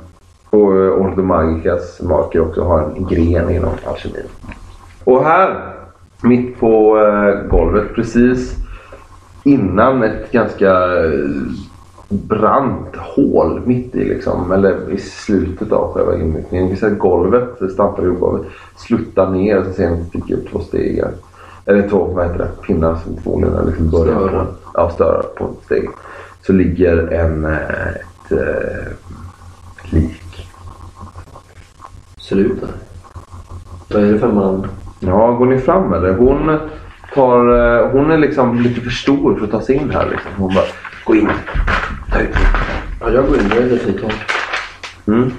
och 0.50 1.00
Ordo 1.02 1.22
Magicas 1.24 2.02
marker 2.02 2.40
också 2.42 2.64
har 2.64 2.82
en 2.82 3.08
gren 3.08 3.50
inom 3.50 3.70
alkemin. 3.86 4.24
Och 5.04 5.24
här 5.24 5.74
mitt 6.22 6.60
på 6.60 6.98
eh, 6.98 7.50
golvet 7.50 7.96
precis 7.96 8.56
innan 9.44 10.04
ett 10.04 10.32
ganska 10.32 10.72
eh, 11.06 11.30
brant 12.10 12.96
hål 12.96 13.62
mitt 13.66 13.96
i 13.96 14.04
liksom, 14.04 14.52
eller 14.52 14.92
i 14.92 14.98
slutet 14.98 15.72
av 15.72 15.94
själva 15.94 16.16
inmutningen. 16.18 16.78
Säga 16.78 16.92
att 16.92 17.00
golvet, 17.00 17.60
det 17.60 17.70
stampade 17.70 18.08
jordgolvet, 18.08 18.48
sluttar 18.76 19.30
ner 19.30 19.58
och 19.58 19.66
ser 19.66 19.90
det 19.90 20.06
sticker 20.06 20.36
upp 20.36 20.52
två 20.52 20.60
stegar. 20.60 21.12
Eller 21.66 21.90
två, 21.90 22.06
vad 22.06 22.26
heter 22.26 22.40
det, 22.40 22.68
pinnar 22.68 22.96
som 22.96 23.18
två 23.18 23.46
liksom 23.66 23.90
börjar 23.90 24.16
på, 24.16 24.46
ja, 24.74 24.90
störar 24.90 25.22
på 25.22 25.46
ett 25.46 25.66
steg. 25.66 25.90
Så 26.42 26.54
ligger 26.54 26.98
en, 26.98 27.46
eh, 27.46 27.88
ett, 27.88 28.32
ett 29.82 29.94
lik. 29.94 30.48
Sluta. 32.18 32.68
Vad 33.90 34.04
är 34.04 34.14
det 34.14 34.20
för 34.20 34.32
man? 34.32 34.68
Ja, 35.00 35.32
går 35.32 35.46
ni 35.46 35.60
fram 35.60 35.94
eller? 35.94 36.14
Hon 36.14 36.60
tar, 37.14 37.40
eh, 37.58 37.90
hon 37.92 38.12
är 38.12 38.18
liksom 38.18 38.60
lite 38.60 38.82
för 38.82 38.90
stor 38.90 39.36
för 39.36 39.46
att 39.46 39.52
ta 39.52 39.62
sig 39.62 39.76
in 39.76 39.90
här 39.90 40.08
liksom. 40.12 40.32
Hon 40.38 40.54
bara, 40.54 40.66
gå 41.06 41.16
in. 41.16 41.30
Ta 42.12 42.20
ut 42.20 42.36
Ja, 43.02 43.10
jag 43.10 43.28
går 43.28 43.36
in. 43.36 43.50
Jag 43.50 43.58
är 43.58 43.64
nyfiken. 43.64 44.10
Mm. 45.08 45.32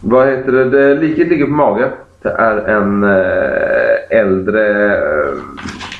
Vad 0.00 0.28
heter 0.28 0.52
det? 0.52 0.70
det? 0.70 0.94
Liket 0.94 1.28
ligger 1.28 1.44
på 1.44 1.50
mage. 1.50 1.90
Det 2.22 2.28
är 2.30 2.56
en 2.56 3.04
eh, 3.04 4.18
äldre 4.20 4.96
eh, 4.96 5.34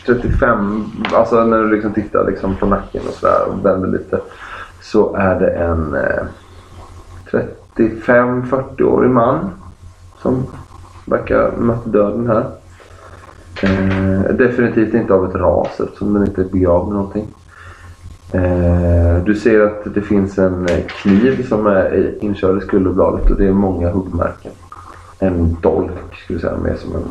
35, 0.07 0.85
alltså 1.12 1.45
när 1.45 1.59
du 1.59 1.75
liksom 1.75 1.93
tittar 1.93 2.27
liksom 2.27 2.57
på 2.57 2.67
nacken 2.67 3.03
och 3.09 3.15
sådär 3.15 3.49
och 3.49 3.67
vänder 3.67 3.89
lite. 3.89 4.21
Så 4.81 5.17
är 5.17 5.41
det 5.41 5.51
en 5.51 5.95
eh, 5.95 6.25
35-40-årig 7.77 9.11
man 9.11 9.51
som 10.19 10.47
verkar 11.05 11.53
mött 11.59 11.93
döden 11.93 12.27
här. 12.27 12.45
Eh, 13.62 14.35
definitivt 14.35 14.95
inte 14.95 15.14
av 15.14 15.25
ett 15.25 15.35
ras 15.35 15.81
eftersom 15.81 16.14
den 16.14 16.26
inte 16.26 16.40
är 16.40 16.45
begravd 16.45 16.88
med 16.88 16.97
någonting. 16.97 17.26
Eh, 18.33 19.25
du 19.25 19.35
ser 19.35 19.61
att 19.61 19.95
det 19.95 20.02
finns 20.02 20.38
en 20.38 20.66
kniv 21.02 21.47
som 21.49 21.66
är 21.66 22.14
inkörd 22.21 22.62
i 22.62 22.66
skulderbladet 22.66 23.31
och 23.31 23.37
det 23.37 23.47
är 23.47 23.52
många 23.52 23.90
huggmärken. 23.90 24.52
En 25.19 25.57
dolk 25.62 26.14
skulle 26.25 26.40
jag 26.40 26.50
säga, 26.50 26.62
mer 26.62 26.75
som 26.75 26.97
en, 26.97 27.02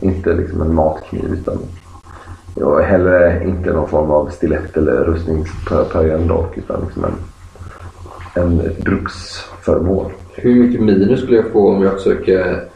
inte 0.00 0.34
liksom 0.34 0.62
en 0.62 0.74
matkniv 0.74 1.24
utan 1.32 1.58
ja, 2.54 2.80
heller 2.80 3.42
inte 3.42 3.72
någon 3.72 3.88
form 3.88 4.10
av 4.10 4.28
stilett 4.28 4.76
eller 4.76 5.04
rustningspöjande 5.04 6.28
dolk 6.28 6.58
utan 6.58 6.80
liksom 6.80 7.04
en, 7.04 7.14
en, 8.42 8.60
ett 8.60 8.84
bruksföremål. 8.84 10.12
Hur 10.34 10.54
mycket 10.54 10.82
minus 10.82 11.20
skulle 11.20 11.36
jag 11.36 11.52
få 11.52 11.70
om 11.70 11.82
jag 11.82 11.92
försöker 11.92 12.68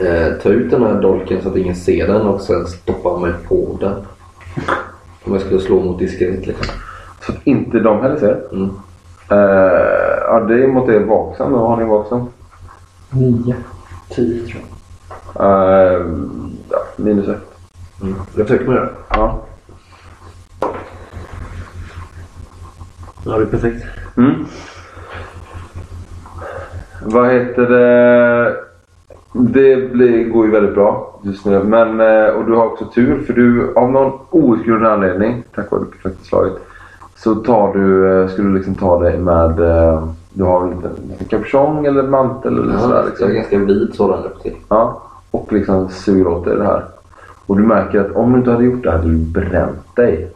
eh, 0.00 0.32
ta 0.42 0.48
ut 0.48 0.70
den 0.70 0.82
här 0.82 1.02
dolken 1.02 1.42
så 1.42 1.48
att 1.48 1.56
ingen 1.56 1.76
ser 1.76 2.06
den 2.06 2.22
och 2.22 2.40
sen 2.40 2.66
stoppa 2.66 3.18
mig 3.18 3.32
på 3.48 3.78
den? 3.80 3.94
Om 5.24 5.32
jag 5.32 5.40
skulle 5.40 5.60
slå 5.60 5.80
mot 5.80 5.98
diskret 5.98 6.46
liksom. 6.46 6.66
Så 7.20 7.32
att 7.32 7.38
inte 7.44 7.78
de 7.78 8.02
heller 8.02 8.16
ser. 8.16 8.42
Mm. 8.52 8.70
Eh, 9.30 10.18
ja, 10.20 10.40
det 10.48 10.64
är 10.64 10.68
mot 10.68 10.88
er 10.88 11.00
vaksam. 11.00 11.52
Vad 11.52 11.68
har 11.68 11.76
ni 11.76 11.84
vaksam? 11.84 12.26
Nio. 13.10 13.54
Tio 14.08 14.46
tror 14.46 14.62
jag. 14.62 15.92
Eh, 15.94 16.06
ja, 16.70 16.78
minus 16.96 17.28
ett. 17.28 17.56
Mm. 18.02 18.14
Jag 18.36 18.46
försöker 18.46 18.68
med 18.68 18.76
det. 18.76 18.88
Ja. 19.08 19.42
Ja, 23.24 23.36
det 23.36 23.42
är 23.42 23.46
perfekt. 23.46 23.84
Mm. 24.16 24.46
Vad 27.02 27.32
heter 27.32 27.62
det? 27.62 28.65
Det 29.38 29.92
blir, 29.92 30.28
går 30.28 30.46
ju 30.46 30.50
väldigt 30.52 30.74
bra 30.74 31.18
just 31.22 31.44
nu. 31.46 31.62
Men, 31.64 32.00
eh, 32.00 32.26
och 32.34 32.44
du 32.46 32.54
har 32.54 32.66
också 32.66 32.84
tur 32.94 33.20
för 33.20 33.32
du 33.32 33.72
av 33.76 33.90
någon 33.90 34.12
outgrundlig 34.30 34.88
anledning, 34.88 35.44
tack 35.54 35.70
vare 35.70 35.80
det 35.80 35.86
perfekta 35.90 36.24
slaget, 36.24 36.52
så 37.16 37.34
tar 37.34 37.72
du, 37.72 38.12
eh, 38.22 38.28
skulle 38.28 38.48
du 38.48 38.54
liksom 38.54 38.74
ta 38.74 39.00
dig 39.00 39.18
med, 39.18 39.60
eh, 39.60 40.08
du 40.32 40.44
har 40.44 40.62
en 40.62 40.70
liten, 40.70 40.90
liten 41.18 41.86
eller 41.86 42.02
mantel 42.02 42.58
eller 42.58 42.78
sådär. 42.78 42.94
Ja, 42.94 43.00
jag 43.00 43.06
Liksom. 43.06 43.30
är 43.30 43.34
ganska 43.34 43.58
vit 43.58 43.94
sådan 43.94 44.24
upp 44.24 44.42
till. 44.42 44.54
Ja, 44.68 45.02
och 45.30 45.52
liksom 45.52 45.88
suger 45.88 46.26
åt 46.28 46.44
dig 46.44 46.56
det 46.56 46.64
här. 46.64 46.84
Och 47.46 47.56
du 47.56 47.62
märker 47.62 48.00
att 48.00 48.16
om 48.16 48.32
du 48.32 48.38
inte 48.38 48.50
hade 48.50 48.64
gjort 48.64 48.82
det 48.82 48.90
hade 48.90 49.08
du 49.08 49.16
bränt 49.18 49.96
dig. 49.96 50.32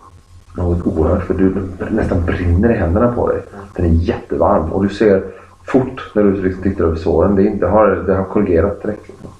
något 0.56 0.86
oerhört 0.86 1.22
för 1.26 1.34
du 1.34 1.54
nästan 1.90 2.24
brinner 2.24 2.70
i 2.70 2.76
händerna 2.76 3.12
på 3.12 3.28
dig. 3.28 3.42
Den 3.76 3.86
är 3.86 3.90
jättevarm 3.90 4.72
och 4.72 4.82
du 4.82 4.88
ser 4.88 5.22
fort 5.72 6.10
när 6.14 6.22
du 6.22 6.42
liksom 6.42 6.62
tittar 6.62 6.84
över 6.84 6.96
såren. 6.96 7.36
Det, 7.36 7.42
inte, 7.42 7.66
har, 7.66 7.86
det 8.06 8.14
har 8.14 8.24
korrigerat 8.24 8.82
direkt. 8.82 9.08
Liksom. 9.08 9.30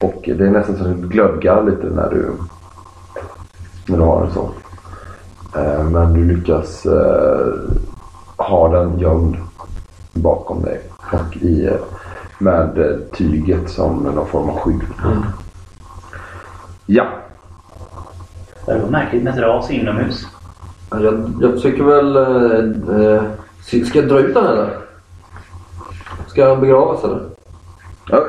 Och 0.00 0.22
det 0.24 0.46
är 0.46 0.50
nästan 0.50 0.76
som 0.76 0.90
att 0.92 1.02
du 1.02 1.08
glödgar 1.08 1.62
lite 1.64 1.86
när 1.86 2.10
du, 2.10 2.32
när 3.86 3.96
du 3.96 4.02
har 4.02 4.24
en 4.26 4.32
sån. 4.32 4.50
Eh, 5.56 5.84
men 5.90 6.12
du 6.12 6.24
lyckas 6.34 6.86
eh, 6.86 7.52
ha 8.36 8.68
den 8.68 8.98
gömd 8.98 9.36
bakom 10.12 10.62
dig 10.62 10.80
och 11.12 11.36
i, 11.36 11.66
eh, 11.66 11.72
med 12.38 13.00
tyget 13.12 13.70
som 13.70 13.96
någon 13.96 14.26
form 14.26 14.48
av 14.50 14.58
skydd. 14.58 14.82
Ja, 16.86 17.06
Det 18.66 18.78
var 18.78 18.90
märkligt 18.90 19.22
med 19.22 19.34
ett 19.34 19.40
ras 19.40 19.70
inomhus. 19.70 20.26
Jag, 20.90 21.32
jag 21.40 21.52
försöker 21.52 21.84
väl... 21.84 22.16
Eh, 22.16 23.22
ska 23.84 23.98
jag 23.98 24.08
dra 24.08 24.20
ut 24.20 24.34
den 24.34 24.46
eller? 24.46 24.87
Ska 26.28 26.48
han 26.48 26.60
begravas 26.60 27.04
eller? 27.04 27.20
Ja, 28.10 28.24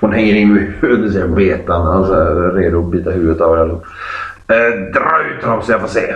Hon 0.00 0.12
hänger 0.12 0.34
in 0.34 0.54
med 0.54 0.72
huvudet, 0.80 1.12
säger 1.12 1.28
betan. 1.28 1.86
Alltså, 1.86 2.14
redo 2.54 2.78
att 2.78 2.90
bita 2.90 3.10
huvudet 3.10 3.40
av 3.40 3.56
henne. 3.56 3.72
Eh, 4.48 4.92
dra 4.92 5.36
ut 5.36 5.44
honom 5.44 5.62
så 5.62 5.72
jag 5.72 5.80
får 5.80 5.88
se. 5.88 6.14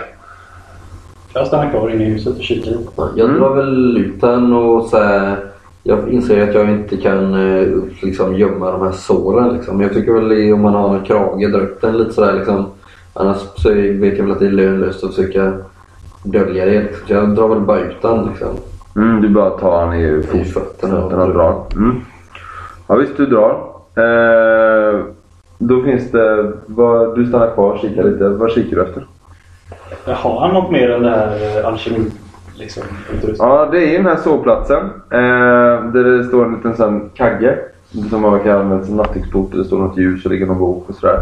Jag 1.33 1.47
stannar 1.47 1.69
kvar 1.69 1.89
inne 1.89 2.03
i 2.03 2.09
huset 2.09 2.37
och 2.37 2.43
kikar. 2.43 2.73
Jag 3.15 3.29
drar 3.29 3.55
väl 3.55 3.97
ut 3.97 4.21
den 4.21 4.53
och 4.53 4.85
så 4.85 4.97
här, 4.97 5.37
Jag 5.83 6.09
inser 6.09 6.49
att 6.49 6.55
jag 6.55 6.69
inte 6.69 6.97
kan 6.97 7.33
eh, 7.33 7.67
liksom, 8.01 8.35
gömma 8.35 8.71
de 8.71 8.81
här 8.81 8.91
såren. 8.91 9.53
Liksom. 9.53 9.81
Jag 9.81 9.93
tycker 9.93 10.11
väl 10.11 10.53
om 10.53 10.61
man 10.61 10.73
har 10.73 10.97
en 10.97 11.05
krage, 11.05 11.51
dra 11.51 11.59
upp 11.59 11.81
den 11.81 11.97
lite 11.97 12.13
sådär 12.13 12.33
liksom. 12.33 12.65
Annars 13.13 13.37
så 13.55 13.69
vet 13.73 14.17
jag 14.17 14.23
väl 14.23 14.31
att 14.31 14.39
det 14.39 14.45
är 14.47 14.51
lönlöst 14.51 15.03
att 15.03 15.15
försöka 15.15 15.53
dölja 16.23 16.65
det. 16.65 16.81
Liksom. 16.81 17.07
Så 17.07 17.13
jag 17.13 17.35
drar 17.35 17.47
väl 17.47 17.59
bara 17.59 17.79
ut 17.79 18.01
den 18.01 18.25
liksom. 18.25 18.49
Mm, 18.97 19.21
du 19.21 19.29
bara 19.29 19.49
tar 19.49 19.79
han 19.85 19.93
i 19.95 20.03
I 20.03 20.23
fot- 20.23 20.47
fötterna. 20.53 21.01
fötterna 21.01 21.23
och 21.23 21.33
drar. 21.33 21.63
Mm. 21.75 22.01
Ja 22.87 22.95
visst, 22.95 23.17
du 23.17 23.25
drar. 23.25 23.51
Eh, 23.95 24.99
då 25.57 25.81
finns 25.83 26.11
det... 26.11 26.51
Vad, 26.65 27.15
du 27.15 27.25
stannar 27.25 27.53
kvar 27.53 27.71
och 27.73 27.79
kikar 27.79 28.03
lite. 28.03 28.29
Vad 28.29 28.51
kikar 28.51 28.75
du 28.77 28.83
efter? 28.83 29.03
Har 30.13 30.39
han 30.39 30.53
något 30.53 30.71
mer 30.71 30.91
än 30.91 31.03
det 31.03 31.09
här 31.09 31.59
eh, 31.59 31.67
alkemi? 31.67 32.11
Liksom? 32.55 32.83
Ja, 33.39 33.69
det 33.71 33.93
är 33.95 33.97
den 33.97 34.05
här 34.05 34.15
sovplatsen. 34.15 34.85
Eh, 35.11 35.91
där 35.93 36.03
det 36.03 36.23
står 36.23 36.45
en 36.45 36.53
liten 36.55 36.75
sån 36.77 37.09
kagge. 37.15 37.57
Som 38.09 38.21
man 38.21 38.39
kan 38.39 38.57
använda 38.57 38.85
som 38.85 38.95
nattduksbord. 38.97 39.51
Det 39.55 39.63
står 39.63 39.77
något 39.79 39.97
ljus 39.97 40.25
och 40.25 40.31
ligger 40.31 40.45
någon 40.45 40.59
bok 40.59 40.89
och 40.89 40.95
sådär. 40.95 41.19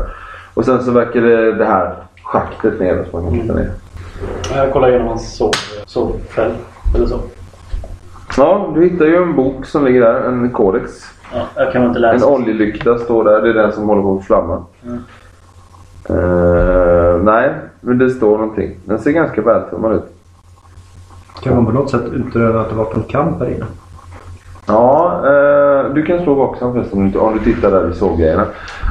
Och 0.53 0.65
sen 0.65 0.83
så 0.83 0.91
verkar 0.91 1.21
det 1.21 1.51
det 1.53 1.65
här 1.65 1.93
schaktet 2.23 2.79
ner 2.79 3.05
som 3.11 3.23
man 3.23 3.31
kan 3.31 3.41
titta 3.41 3.53
ner. 3.53 3.71
Jag 4.55 4.73
kollar 4.73 4.89
igenom 4.89 5.07
hans 5.07 5.37
sov. 5.37 6.15
Eller 6.95 7.05
så. 7.05 7.19
Ja, 8.37 8.71
du 8.75 8.83
hittar 8.83 9.05
ju 9.05 9.15
en 9.15 9.35
bok 9.35 9.65
som 9.65 9.85
ligger 9.85 10.01
där. 10.01 10.21
En 10.27 10.49
kodex. 10.51 10.91
Ja, 11.33 11.41
jag 11.55 11.71
kan 11.73 11.83
inte 11.85 11.97
En 11.97 12.01
läsa. 12.01 12.27
oljelykta 12.27 12.97
står 12.97 13.23
där. 13.23 13.41
Det 13.41 13.49
är 13.49 13.53
den 13.53 13.71
som 13.71 13.89
håller 13.89 14.01
på 14.01 14.17
att 14.17 14.25
flamma. 14.25 14.63
Mm. 14.85 14.99
Eh, 16.09 17.17
nej, 17.23 17.51
men 17.81 17.97
det 17.97 18.09
står 18.09 18.37
någonting. 18.37 18.75
Den 18.85 18.99
ser 18.99 19.11
ganska 19.11 19.41
vältummad 19.41 19.95
ut. 19.95 20.03
Kan 21.43 21.55
man 21.55 21.65
på 21.65 21.71
något 21.71 21.89
sätt 21.91 22.01
utröna 22.13 22.61
att 22.61 22.69
det 22.69 22.75
varit 22.75 22.95
en 22.95 23.03
kamp 23.03 23.39
här 23.39 23.47
inne? 23.49 23.65
Ja, 24.67 25.21
eh, 25.25 25.93
du 25.93 26.03
kan 26.05 26.23
slå 26.23 26.33
vaksam 26.33 26.73
förresten 26.73 26.99
om 26.99 27.11
du- 27.11 27.19
om 27.19 27.33
du 27.33 27.53
tittar 27.53 27.71
där 27.71 27.83
vid 27.83 27.95
sovgrejerna. 27.95 28.45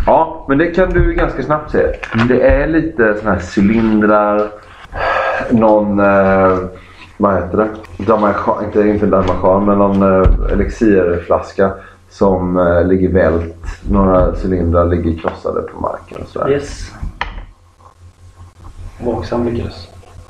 Ja, 0.07 0.45
men 0.49 0.59
det 0.59 0.66
kan 0.66 0.90
du 0.90 1.12
ganska 1.14 1.42
snabbt 1.42 1.71
se. 1.71 1.87
Det 2.29 2.40
är 2.49 2.66
lite 2.68 3.14
såna 3.14 3.31
här 3.33 3.40
cylindrar. 3.57 4.49
Någon, 5.51 6.01
eh, 6.01 6.59
vad 7.16 7.35
heter 7.35 7.57
det? 7.57 8.05
Damarchan, 8.05 8.64
inte, 8.64 8.81
inte 8.81 9.07
damarchan, 9.07 9.64
men 9.64 9.79
någon 9.79 10.03
eh, 10.03 10.53
elixirflaska 10.53 11.72
som 12.11 12.57
eh, 12.57 12.87
ligger 12.87 13.09
vält. 13.09 13.66
Några 13.90 14.35
cylindrar 14.44 14.85
ligger 14.85 15.18
krossade 15.18 15.62
på 15.62 15.81
marken 15.81 16.18
och 16.22 16.29
sådär. 16.29 16.50
Yes. 16.50 16.90
Vaksam 19.05 19.46
lyckades. 19.46 19.88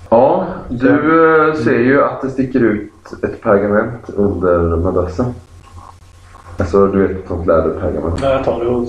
Ja, 0.09 0.47
du 0.69 1.49
eh, 1.49 1.55
ser 1.55 1.79
ju 1.79 2.05
att 2.05 2.23
det 2.23 2.31
sticker 2.31 2.61
ut 2.61 2.93
ett 3.23 3.43
pergament 3.43 4.11
under 4.17 4.77
madrassen. 4.77 5.35
Alltså 6.59 6.87
du 6.87 7.07
vet 7.07 7.19
ett 7.19 7.29
sånt 7.29 7.47
läderpergament. 7.47 8.19
Ja, 8.23 8.31
jag 8.31 8.45
tar 8.45 8.61
det 8.61 8.67
och... 8.67 8.89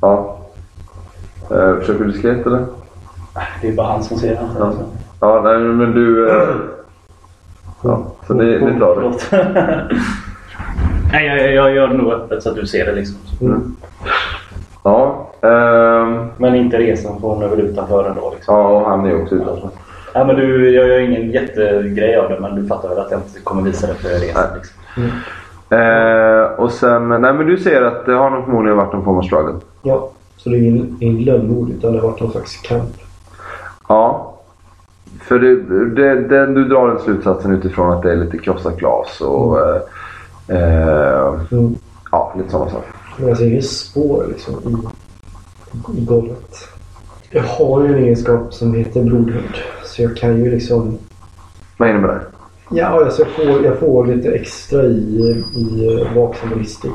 Ja. 0.00 0.38
Eh, 1.50 1.78
försöker 1.78 2.04
du 2.04 2.12
diskret 2.12 2.46
eller? 2.46 2.66
Det 3.60 3.68
är 3.68 3.72
bara 3.72 3.86
han 3.86 4.04
som 4.04 4.18
ser 4.18 4.48
Ja. 4.58 4.72
Ja, 5.24 5.40
nej 5.44 5.58
men 5.58 5.92
du... 5.92 6.30
Eh, 6.30 6.48
ja, 7.82 8.02
så 8.26 8.34
ni, 8.34 8.44
ni 8.44 8.80
tar 8.80 8.88
det. 8.88 8.94
Förlåt. 8.94 9.28
Nej, 11.12 11.26
jag, 11.26 11.52
jag 11.54 11.74
gör 11.74 11.88
det 11.88 11.94
nog 11.94 12.12
öppet 12.12 12.42
så 12.42 12.50
att 12.50 12.56
du 12.56 12.66
ser 12.66 12.86
det 12.86 12.92
liksom. 12.92 13.16
Ja. 14.82 15.30
ehm, 15.42 16.28
Men 16.36 16.54
inte 16.54 16.78
resan 16.78 17.20
får 17.20 17.34
hon 17.34 17.50
väl 17.50 17.60
utanför 17.60 18.10
ändå. 18.10 18.32
Liksom. 18.34 18.54
ja, 18.54 18.68
och 18.68 18.90
han 18.90 19.06
är 19.06 19.22
också 19.22 19.34
utanför. 19.34 19.68
Ja, 20.14 20.24
men 20.24 20.36
du, 20.36 20.70
jag 20.70 20.88
gör 20.88 20.98
ingen 20.98 21.30
jättegrej 21.30 22.16
av 22.16 22.28
det 22.28 22.40
men 22.40 22.54
du 22.54 22.66
fattar 22.66 22.88
väl 22.88 22.98
att 22.98 23.10
jag 23.10 23.20
inte 23.20 23.40
kommer 23.40 23.62
visa 23.62 23.86
det 23.86 23.94
för 23.94 24.08
resan. 24.08 24.42
Nej. 24.50 24.60
Liksom. 24.60 24.78
Eh, 25.78 26.60
och 26.64 26.72
sen... 26.72 27.08
Nej 27.08 27.32
men 27.32 27.46
du 27.46 27.56
ser 27.56 27.82
att 27.82 28.06
det 28.06 28.12
har 28.12 28.30
nog 28.30 28.44
förmodligen 28.44 28.76
varit 28.76 28.92
någon 28.92 29.04
form 29.04 29.18
av 29.18 29.22
struggle. 29.22 29.54
Ja, 29.82 30.10
så 30.36 30.48
det 30.50 30.56
är 30.56 30.62
ingen, 30.62 30.96
ingen 31.00 31.24
lönnmord 31.24 31.70
utan 31.70 31.92
det 31.92 32.00
har 32.00 32.08
varit 32.08 32.20
någon 32.20 32.32
slags 32.32 32.56
kamp. 32.56 32.90
Ja. 33.88 34.33
För 35.28 35.38
det, 35.38 35.56
det, 35.86 36.28
det, 36.28 36.46
du 36.46 36.64
drar 36.64 36.88
den 36.88 36.98
slutsatsen 36.98 37.52
utifrån 37.52 37.92
att 37.92 38.02
det 38.02 38.12
är 38.12 38.16
lite 38.16 38.38
krossat 38.38 38.76
glas 38.76 39.20
och... 39.20 39.58
Eh, 39.60 39.80
eh, 40.48 41.34
Mm. 41.50 41.74
ja, 42.12 42.34
lite 42.36 42.50
sådana 42.50 42.70
saker. 42.70 42.90
Men 43.18 43.28
jag 43.28 43.38
ser 43.38 43.46
inget 43.46 43.70
spår 43.70 44.26
liksom 44.28 44.54
i, 44.54 46.00
i 46.00 46.04
golvet. 46.04 46.68
Jag 47.30 47.42
har 47.42 47.82
ju 47.84 47.88
en 47.88 48.04
egenskap 48.04 48.54
som 48.54 48.74
heter 48.74 49.02
blodhund. 49.02 49.54
Så 49.84 50.02
jag 50.02 50.16
kan 50.16 50.38
ju 50.38 50.50
liksom... 50.50 50.98
Vad 51.76 51.88
innebär 51.90 52.08
det? 52.08 52.20
Ja, 52.70 52.86
alltså 52.86 53.22
jag, 53.22 53.30
får, 53.30 53.64
jag 53.64 53.78
får 53.78 54.06
lite 54.06 54.32
extra 54.32 54.82
i, 54.82 55.44
i 55.56 56.06
vaksam 56.14 56.52
och 56.52 56.58
listig. 56.58 56.90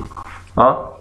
Ja. 0.53 0.97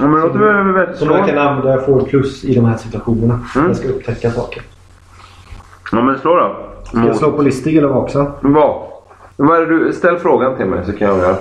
men 0.00 0.10
låt 0.10 0.34
mig 0.34 0.72
väl 0.72 0.96
Som 0.96 1.10
jag 1.10 1.26
kan 1.26 1.38
använda. 1.38 1.70
Jag 1.70 1.86
får 1.86 2.00
plus 2.00 2.44
i 2.44 2.54
de 2.54 2.64
här 2.64 2.76
situationerna. 2.76 3.40
Mm. 3.56 3.68
Jag 3.68 3.76
ska 3.76 3.88
upptäcka 3.88 4.30
saker. 4.30 4.62
Ja 5.92 6.02
men 6.02 6.18
slå 6.18 6.36
då. 6.36 6.56
Ska 6.84 7.06
jag 7.06 7.16
slå 7.16 7.32
på 7.32 7.42
listig 7.42 7.76
eller 7.76 7.88
vaksam? 7.88 8.26
Vad? 8.40 8.74
Vad 9.36 9.56
är 9.56 9.66
det 9.66 9.78
du... 9.78 9.92
Ställ 9.92 10.16
frågan 10.16 10.56
till 10.56 10.66
mig 10.66 10.78
så 10.86 10.92
kan 10.92 11.08
jag 11.08 11.18
göra. 11.18 11.36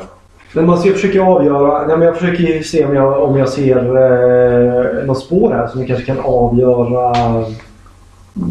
Men 0.54 0.66
man 0.66 0.78
ska 0.78 0.92
försöka 0.92 1.24
avgöra. 1.24 1.88
Nej, 1.88 1.98
men 1.98 2.08
jag 2.08 2.18
försöker 2.18 2.64
se 2.64 2.86
om 2.86 2.96
jag, 2.96 3.24
om 3.24 3.38
jag 3.38 3.50
ser 3.50 3.78
eh, 3.78 5.06
något 5.06 5.20
spår 5.20 5.52
här 5.52 5.68
som 5.68 5.80
jag 5.80 5.88
kanske 5.88 6.06
kan 6.06 6.20
avgöra. 6.20 7.14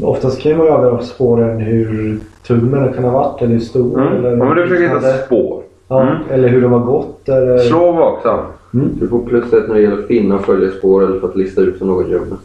Oftast 0.02 0.40
kan 0.40 0.58
man 0.58 0.68
avgöra 0.68 1.02
spåren 1.02 1.60
hur 1.60 2.18
tummen 2.46 2.84
den 2.84 2.92
kan 2.92 3.04
ha 3.04 3.10
varit 3.10 3.42
eller 3.42 3.52
hur 3.52 3.60
stor. 3.60 4.00
Mm. 4.00 4.12
Eller 4.12 4.30
Ja, 4.36 4.44
men 4.44 4.56
du 4.56 4.62
försöker 4.68 4.94
hitta 4.94 5.12
spår. 5.26 5.62
Ja, 5.88 6.02
Mm. 6.02 6.14
Eller 6.30 6.48
hur 6.48 6.62
de 6.62 6.72
har 6.72 6.80
gått. 6.80 7.28
Eller... 7.28 7.58
Slå 7.58 7.92
vaksam. 7.92 8.40
Du 8.70 9.08
får 9.08 9.26
plus 9.26 9.52
ett 9.52 9.68
när 9.68 9.74
det 9.74 9.80
gäller 9.80 9.98
att 9.98 10.06
finna 10.06 10.34
och 10.34 10.44
följa 10.44 10.70
spår 10.70 11.04
eller 11.04 11.20
för 11.20 11.28
att 11.28 11.36
lista 11.36 11.60
ut 11.60 11.82
om 11.82 11.88
något 11.88 12.08
gömmer. 12.08 12.36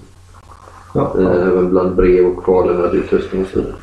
Ja, 0.94 1.16
Eh, 1.20 1.48
Även 1.48 1.70
bland 1.70 1.96
brev 1.96 2.26
och 2.26 2.44
kvarlämnad 2.44 2.96
utrustning 2.96 3.42
och 3.42 3.48
så 3.48 3.60
vidare. 3.60 3.76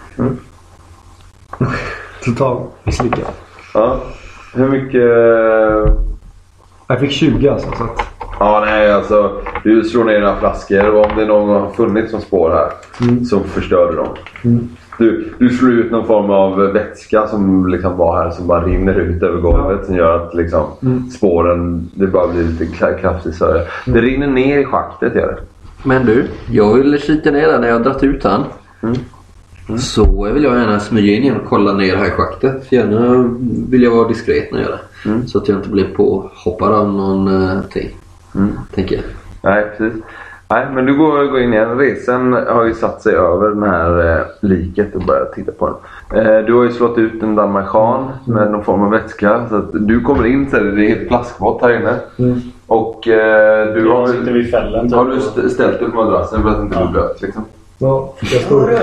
Total 2.25 2.62
misslyckad. 2.85 3.25
Ja. 3.75 3.96
Hur 4.55 4.68
mycket... 4.68 5.03
Jag 6.87 7.01
fick 7.01 7.11
20 7.11 7.49
alltså. 7.49 7.68
Så 7.79 7.85
att, 7.85 8.07
Ja, 8.40 8.62
nej 8.66 8.92
alltså. 8.92 9.33
Du 9.64 9.85
slår 9.85 10.05
ner 10.05 10.14
dina 10.14 10.37
flaskor 10.37 10.90
och 10.94 11.05
om 11.07 11.16
det 11.16 11.23
är 11.23 11.27
någon 11.27 11.46
som 11.55 11.62
har 11.64 11.70
funnits 11.70 12.11
som 12.11 12.20
spår 12.20 12.51
här 12.51 12.70
Mm. 13.09 13.25
så 13.25 13.40
förstör 13.40 13.90
du 13.90 13.96
dem. 13.96 14.09
Mm. 14.44 14.68
Du, 14.99 15.33
du 15.38 15.49
slår 15.51 15.73
ut 15.73 15.90
någon 15.92 16.07
form 16.07 16.31
av 16.31 16.57
vätska 16.59 17.27
som 17.27 17.66
liksom 17.68 17.96
var 17.96 18.23
här 18.23 18.31
som 18.31 18.46
bara 18.46 18.64
rinner 18.66 18.94
ut 18.94 19.23
över 19.23 19.40
golvet 19.40 19.87
som 19.87 19.94
gör 19.94 20.16
att 20.27 20.35
liksom 20.35 20.64
Mm. 20.83 21.11
spåren, 21.11 21.90
det 21.94 22.07
bara 22.07 22.29
blir 22.29 22.42
lite 22.42 22.66
kraftigt 23.01 23.35
större. 23.35 23.66
Det 23.87 24.01
rinner 24.01 24.27
ner 24.27 24.59
i 24.59 24.64
schaktet 24.64 25.14
gör 25.14 25.27
det. 25.27 25.38
Men 25.84 26.06
du, 26.06 26.26
jag 26.50 26.74
vill 26.74 27.00
kika 27.00 27.30
ner 27.30 27.48
där 27.48 27.58
när 27.58 27.68
jag 27.68 27.74
har 27.74 27.84
dragit 27.84 28.02
ut 28.02 28.24
han. 28.24 28.44
Så 29.78 30.24
vill 30.32 30.44
jag 30.44 30.58
gärna 30.58 30.80
smyga 30.80 31.12
in 31.12 31.22
igen 31.22 31.36
och 31.36 31.48
kolla 31.48 31.72
ner 31.72 31.92
det 31.92 31.98
här 31.98 32.10
schaktet. 32.10 32.72
Gärna 32.72 33.30
vill 33.70 33.82
jag 33.82 33.90
vara 33.90 34.08
diskret 34.08 34.52
när 34.52 34.58
jag 34.58 34.68
gör 34.68 34.78
det. 35.02 35.08
Mm. 35.08 35.26
Så 35.26 35.38
att 35.38 35.48
jag 35.48 35.58
inte 35.58 35.68
blir 35.68 35.84
påhoppad 35.84 36.72
av 36.72 36.92
någonting. 36.92 37.96
Mm. 38.34 38.50
Tänker 38.74 38.96
jag. 38.96 39.04
Nej, 39.42 39.66
precis. 39.78 40.02
Nej, 40.50 40.66
men 40.74 40.86
du 40.86 40.96
går, 40.96 41.24
går 41.24 41.40
in 41.40 41.52
igen. 41.52 41.78
Resen 41.78 42.32
har 42.32 42.64
ju 42.64 42.74
satt 42.74 43.02
sig 43.02 43.14
över 43.14 43.48
den 43.48 43.62
här 43.62 44.18
eh, 44.18 44.26
liket 44.40 44.94
och 44.94 45.02
börjat 45.02 45.32
titta 45.32 45.52
på 45.52 45.78
den. 46.10 46.26
Eh, 46.26 46.44
du 46.44 46.54
har 46.54 46.64
ju 46.64 46.70
slått 46.70 46.98
ut 46.98 47.22
en 47.22 47.34
damarchan 47.34 48.10
med 48.24 48.50
någon 48.50 48.64
form 48.64 48.82
av 48.82 48.90
vätska. 48.90 49.48
Så 49.48 49.56
att 49.56 49.68
du 49.72 50.00
kommer 50.00 50.26
in 50.26 50.50
så 50.50 50.56
är 50.56 50.60
det 50.60 50.76
det 50.76 50.88
helt 50.88 51.08
plaskvått 51.08 51.62
här 51.62 51.76
inne. 51.76 51.96
Mm. 52.70 52.83
Och 52.83 53.09
eh, 53.09 53.74
du 53.74 53.88
har, 53.88 54.00
Jag 54.00 54.09
sitter 54.09 54.33
vid 54.33 54.50
fällen. 54.50 54.88
Typ. 54.88 54.96
har 54.96 55.04
du 55.04 55.16
st- 55.16 55.48
ställt 55.48 55.78
dig 55.78 55.90
på 55.90 55.96
madrassen 56.04 56.42
för 56.42 56.48
att 56.50 56.61
inte 56.62 56.76
bli 56.76 56.85
Ja. 56.87 56.90
blöt 56.92 57.22
liksom? 57.22 57.44
Ja, 57.78 58.14
jag 58.20 58.40
står 58.42 58.72
och 58.72 58.78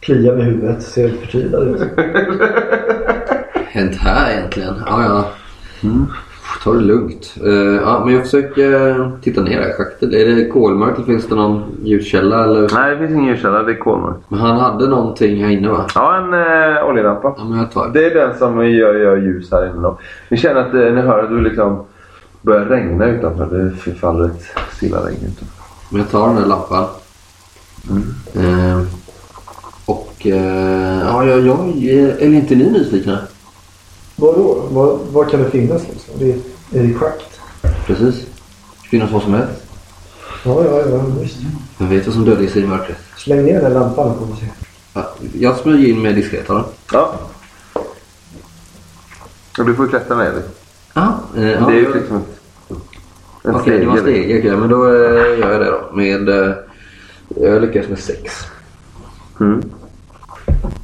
kliar 0.00 0.34
med 0.36 0.44
huvudet. 0.44 0.82
Ser 0.82 1.08
förtvivlad 1.08 1.68
ut. 1.68 1.80
Hänt 3.68 3.96
här 3.96 4.32
egentligen? 4.32 4.74
Ja, 4.86 5.02
ja. 5.04 5.24
Ta 6.64 6.72
det 6.72 6.80
lugnt. 6.80 7.34
Eh, 7.44 7.52
ja, 7.82 8.02
men 8.04 8.14
jag 8.14 8.22
försöker 8.22 9.10
titta 9.22 9.40
ner 9.42 9.60
här 9.60 9.68
i 9.68 9.72
schaktet. 9.72 10.12
Är 10.14 10.26
det 10.26 10.48
kolmörkt 10.48 10.96
eller 10.96 11.06
finns 11.06 11.26
det 11.28 11.34
någon 11.34 11.62
ljuskälla? 11.84 12.44
Eller? 12.44 12.68
Nej, 12.74 12.90
det 12.90 12.98
finns 12.98 13.10
ingen 13.10 13.24
ljuskälla. 13.34 13.62
Det 13.62 13.72
är 13.72 13.76
kolmörkt. 13.78 14.18
Men 14.28 14.38
han 14.40 14.56
hade 14.56 14.86
någonting 14.88 15.44
här 15.44 15.50
inne 15.50 15.68
va? 15.68 15.86
Ja, 15.94 16.16
en 16.16 16.34
äh, 16.34 16.84
oljelampa. 16.88 17.34
Ja, 17.38 17.44
men 17.44 17.58
jag 17.58 17.70
tar 17.72 17.88
det. 17.92 18.04
Är 18.06 18.14
den 18.14 18.38
som 18.38 18.66
gör, 18.70 18.94
gör 18.94 19.16
ljus 19.16 19.50
här 19.52 19.66
inne. 19.70 19.82
då. 19.82 19.98
Ni 20.28 20.36
känner 20.36 20.60
att 20.60 20.74
eh, 20.74 20.80
ni 20.80 21.00
hör 21.00 21.22
att 21.22 21.30
det 21.30 21.36
liksom 21.40 21.84
börjar 22.42 22.64
regna 22.64 23.06
utanför. 23.06 23.76
Det 23.84 23.94
faller 23.94 24.24
ett 24.24 24.44
stilla 24.76 25.06
regn 25.06 25.16
utanför. 25.16 25.62
Men 25.90 26.00
jag 26.00 26.10
tar 26.10 26.28
den 26.28 26.36
här 26.36 26.46
lampan. 26.46 26.88
Eh, 28.34 28.82
och 29.84 30.26
eh, 30.26 31.00
ja, 31.00 31.24
jag, 31.24 31.46
jag, 31.46 31.84
är 32.22 32.34
inte 32.34 32.54
ni 32.54 32.70
nyfikna? 32.70 33.18
Vadå? 34.16 34.68
Vad, 34.70 34.98
vad 35.12 35.30
kan 35.30 35.42
det 35.42 35.50
finnas 35.50 35.82
liksom? 35.88 36.14
Det 36.18 36.32
är, 36.32 36.38
är 36.72 36.82
det 36.82 36.94
schakt? 36.94 37.40
Precis. 37.86 38.14
Det 38.82 38.88
finns 38.88 39.10
vad 39.10 39.22
som 39.22 39.34
helst. 39.34 39.62
Ja, 40.44 40.64
ja, 40.64 40.82
ja. 40.90 41.04
Visst. 41.20 41.36
Jag 41.78 41.86
vet 41.86 42.06
vad 42.06 42.14
som 42.14 42.24
döljer 42.24 42.50
sig 42.50 42.62
i 42.62 42.66
mörkret. 42.66 42.98
Släng 43.16 43.44
ner 43.44 43.60
den 43.60 43.72
lampan 43.72 44.14
vi 44.32 44.40
se. 44.40 44.52
Ja, 44.94 45.14
jag 45.38 45.56
smyger 45.56 45.88
in 45.88 46.02
med 46.02 46.14
diskret 46.14 46.46
då. 46.46 46.64
Ja. 46.92 47.18
Och 49.58 49.66
du 49.66 49.74
får 49.74 49.88
klättra 49.88 50.16
ner 50.16 50.32
lite. 50.32 50.61
Ja, 50.94 51.18
eh, 51.36 51.50
ja, 51.50 51.66
det 51.66 51.72
är 51.72 51.80
ju 51.80 51.94
liksom 51.94 52.16
ett, 52.16 52.40
en 53.42 53.54
Okej, 53.54 53.78
det 53.78 53.86
var 53.86 53.96
steg. 53.96 54.38
Okej, 54.38 54.56
men 54.56 54.68
då 54.68 54.86
eh, 54.86 55.38
gör 55.38 55.50
jag 55.50 55.60
det 55.60 55.70
då. 55.70 55.96
Med, 55.96 56.28
eh, 56.28 56.54
jag 57.36 57.62
lyckas 57.62 57.88
med 57.88 57.98
sex. 57.98 58.46
Mm. 59.40 59.62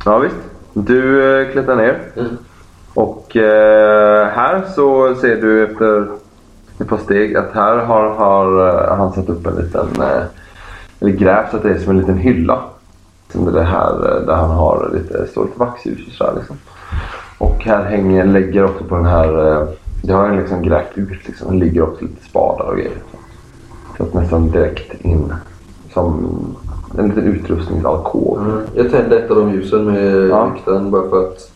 Ja, 0.04 0.18
visst. 0.18 0.36
Du 0.72 1.24
eh, 1.40 1.52
klättrar 1.52 1.76
ner. 1.76 2.00
Mm. 2.16 2.36
Och 2.94 3.30
här 3.34 4.64
så 4.74 5.14
ser 5.14 5.36
du 5.36 5.64
efter 5.64 6.06
ett 6.78 6.88
par 6.88 6.98
steg 6.98 7.36
att 7.36 7.52
här 7.52 7.76
har, 7.76 8.10
har 8.10 8.96
han 8.96 9.12
satt 9.12 9.28
upp 9.28 9.46
en 9.46 9.54
liten, 9.54 9.88
eller 11.00 11.12
grävt 11.12 11.54
att 11.54 11.62
det 11.62 11.70
är 11.70 11.78
som 11.78 11.90
en 11.90 11.98
liten 11.98 12.18
hylla. 12.18 12.60
Som 13.32 13.52
det 13.52 13.60
är 13.60 13.64
här 13.64 14.22
där 14.26 14.34
han 14.34 14.50
har 14.50 14.90
lite, 14.94 15.26
står 15.26 15.44
lite 15.44 15.58
vaxljus 15.58 16.06
och 16.06 16.12
sådär 16.12 16.32
liksom. 16.36 16.56
Och 17.38 17.64
här 17.64 17.84
hänger, 17.84 18.24
lägger 18.24 18.64
också 18.64 18.84
på 18.84 18.94
den 18.94 19.06
här, 19.06 19.66
det 20.02 20.12
har 20.12 20.26
han 20.26 20.36
liksom 20.36 20.62
grävt 20.62 20.98
ut 20.98 21.26
liksom. 21.28 21.58
Det 21.58 21.64
ligger 21.64 21.82
också 21.82 22.04
lite 22.04 22.24
spadar 22.24 22.64
och 22.64 22.76
grejer. 22.76 22.98
Så 23.96 24.02
att 24.02 24.14
nästan 24.14 24.50
direkt 24.50 25.04
in 25.04 25.32
som 25.92 26.36
en 26.98 27.08
liten 27.08 27.24
utrustningsalkov. 27.24 28.38
Mm. 28.40 28.60
Jag 28.74 28.90
tände 28.90 29.18
ett 29.18 29.30
av 29.30 29.36
de 29.36 29.52
ljusen 29.52 29.84
med 29.84 30.28
Ja. 30.28 30.52
lyktan 30.54 30.90
bara 30.90 31.08
för 31.08 31.28
att 31.28 31.50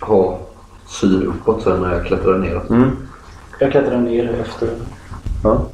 ha 0.00 0.38
syn 0.86 1.22
uppåt 1.26 1.62
sen 1.62 1.80
när 1.82 1.92
jag 1.92 2.06
klättrar 2.06 2.38
neråt. 2.38 2.70
Mm. 2.70 2.90
Jag 3.58 3.70
klättrar 3.70 3.98
ner 3.98 4.36
efter. 4.40 4.68
Ja. 5.44 5.66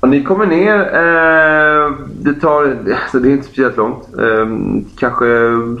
Och 0.00 0.08
ni 0.08 0.22
kommer 0.24 0.46
ner. 0.46 0.78
Eh, 0.80 1.92
det 2.20 2.34
tar, 2.40 2.62
alltså 3.02 3.18
det 3.18 3.28
är 3.28 3.32
inte 3.32 3.44
speciellt 3.46 3.76
långt. 3.76 4.08
Eh, 4.18 4.46
kanske 4.96 5.26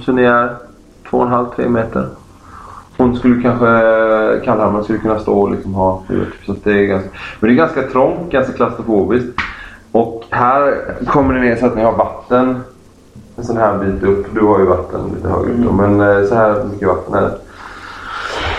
så 0.04 0.12
ni 0.12 0.22
är 0.22 0.56
två 1.10 1.18
och 1.18 1.24
en 1.24 1.30
halv, 1.32 1.46
tre 1.56 1.68
meter. 1.68 2.08
Hon 3.02 3.16
skulle 3.16 3.42
kanske, 3.42 3.66
Kallhamra 4.44 4.82
skulle 4.82 4.98
kunna 4.98 5.18
stå 5.18 5.40
och 5.40 5.50
liksom 5.50 5.74
ha 5.74 6.02
huvudet 6.08 6.34
så 6.46 6.54
det 6.64 6.70
är 6.70 6.84
ganska, 6.84 7.08
Men 7.40 7.48
det 7.48 7.54
är 7.54 7.56
ganska 7.56 7.82
trångt, 7.82 8.32
ganska 8.32 8.52
klaustrofobiskt. 8.52 9.40
Och 9.92 10.24
här 10.30 10.84
kommer 11.06 11.34
ni 11.34 11.40
ner 11.40 11.56
så 11.56 11.66
att 11.66 11.76
ni 11.76 11.82
har 11.82 11.92
vatten 11.92 12.60
en 13.36 13.44
sån 13.44 13.56
här 13.56 13.78
bit 13.78 14.02
upp. 14.02 14.26
Du 14.34 14.40
har 14.40 14.58
ju 14.58 14.64
vatten 14.64 15.00
lite 15.14 15.28
högre 15.28 15.52
upp 15.52 15.58
då, 15.58 15.72
men 15.72 16.00
eh, 16.00 16.24
så 16.28 16.34
här 16.34 16.64
mycket 16.72 16.88
vatten 16.88 17.14
är 17.14 17.22
det. 17.22 17.34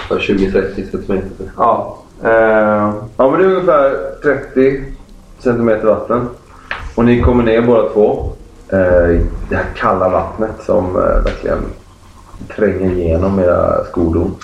Ja, 0.10 0.16
20-30 0.16 0.92
centimeter. 0.92 1.52
Ja. 1.58 1.98
Eh, 2.24 2.94
ja, 3.18 3.30
men 3.32 3.40
det 3.40 3.46
är 3.46 3.50
ungefär 3.50 3.96
30 4.24 4.84
centimeter 5.40 5.88
vatten. 5.88 6.30
Och 6.96 7.06
ni 7.06 7.22
kommer 7.22 7.44
ner 7.44 7.62
båda 7.62 7.90
två. 7.90 8.30
Eh, 8.68 9.22
det 9.50 9.56
här 9.56 9.66
kalla 9.76 10.10
vattnet 10.10 10.64
som 10.66 10.86
eh, 10.86 11.24
verkligen 11.24 11.60
tränger 12.56 12.92
igenom 12.92 13.40
era 13.40 13.84
skodon. 13.86 14.36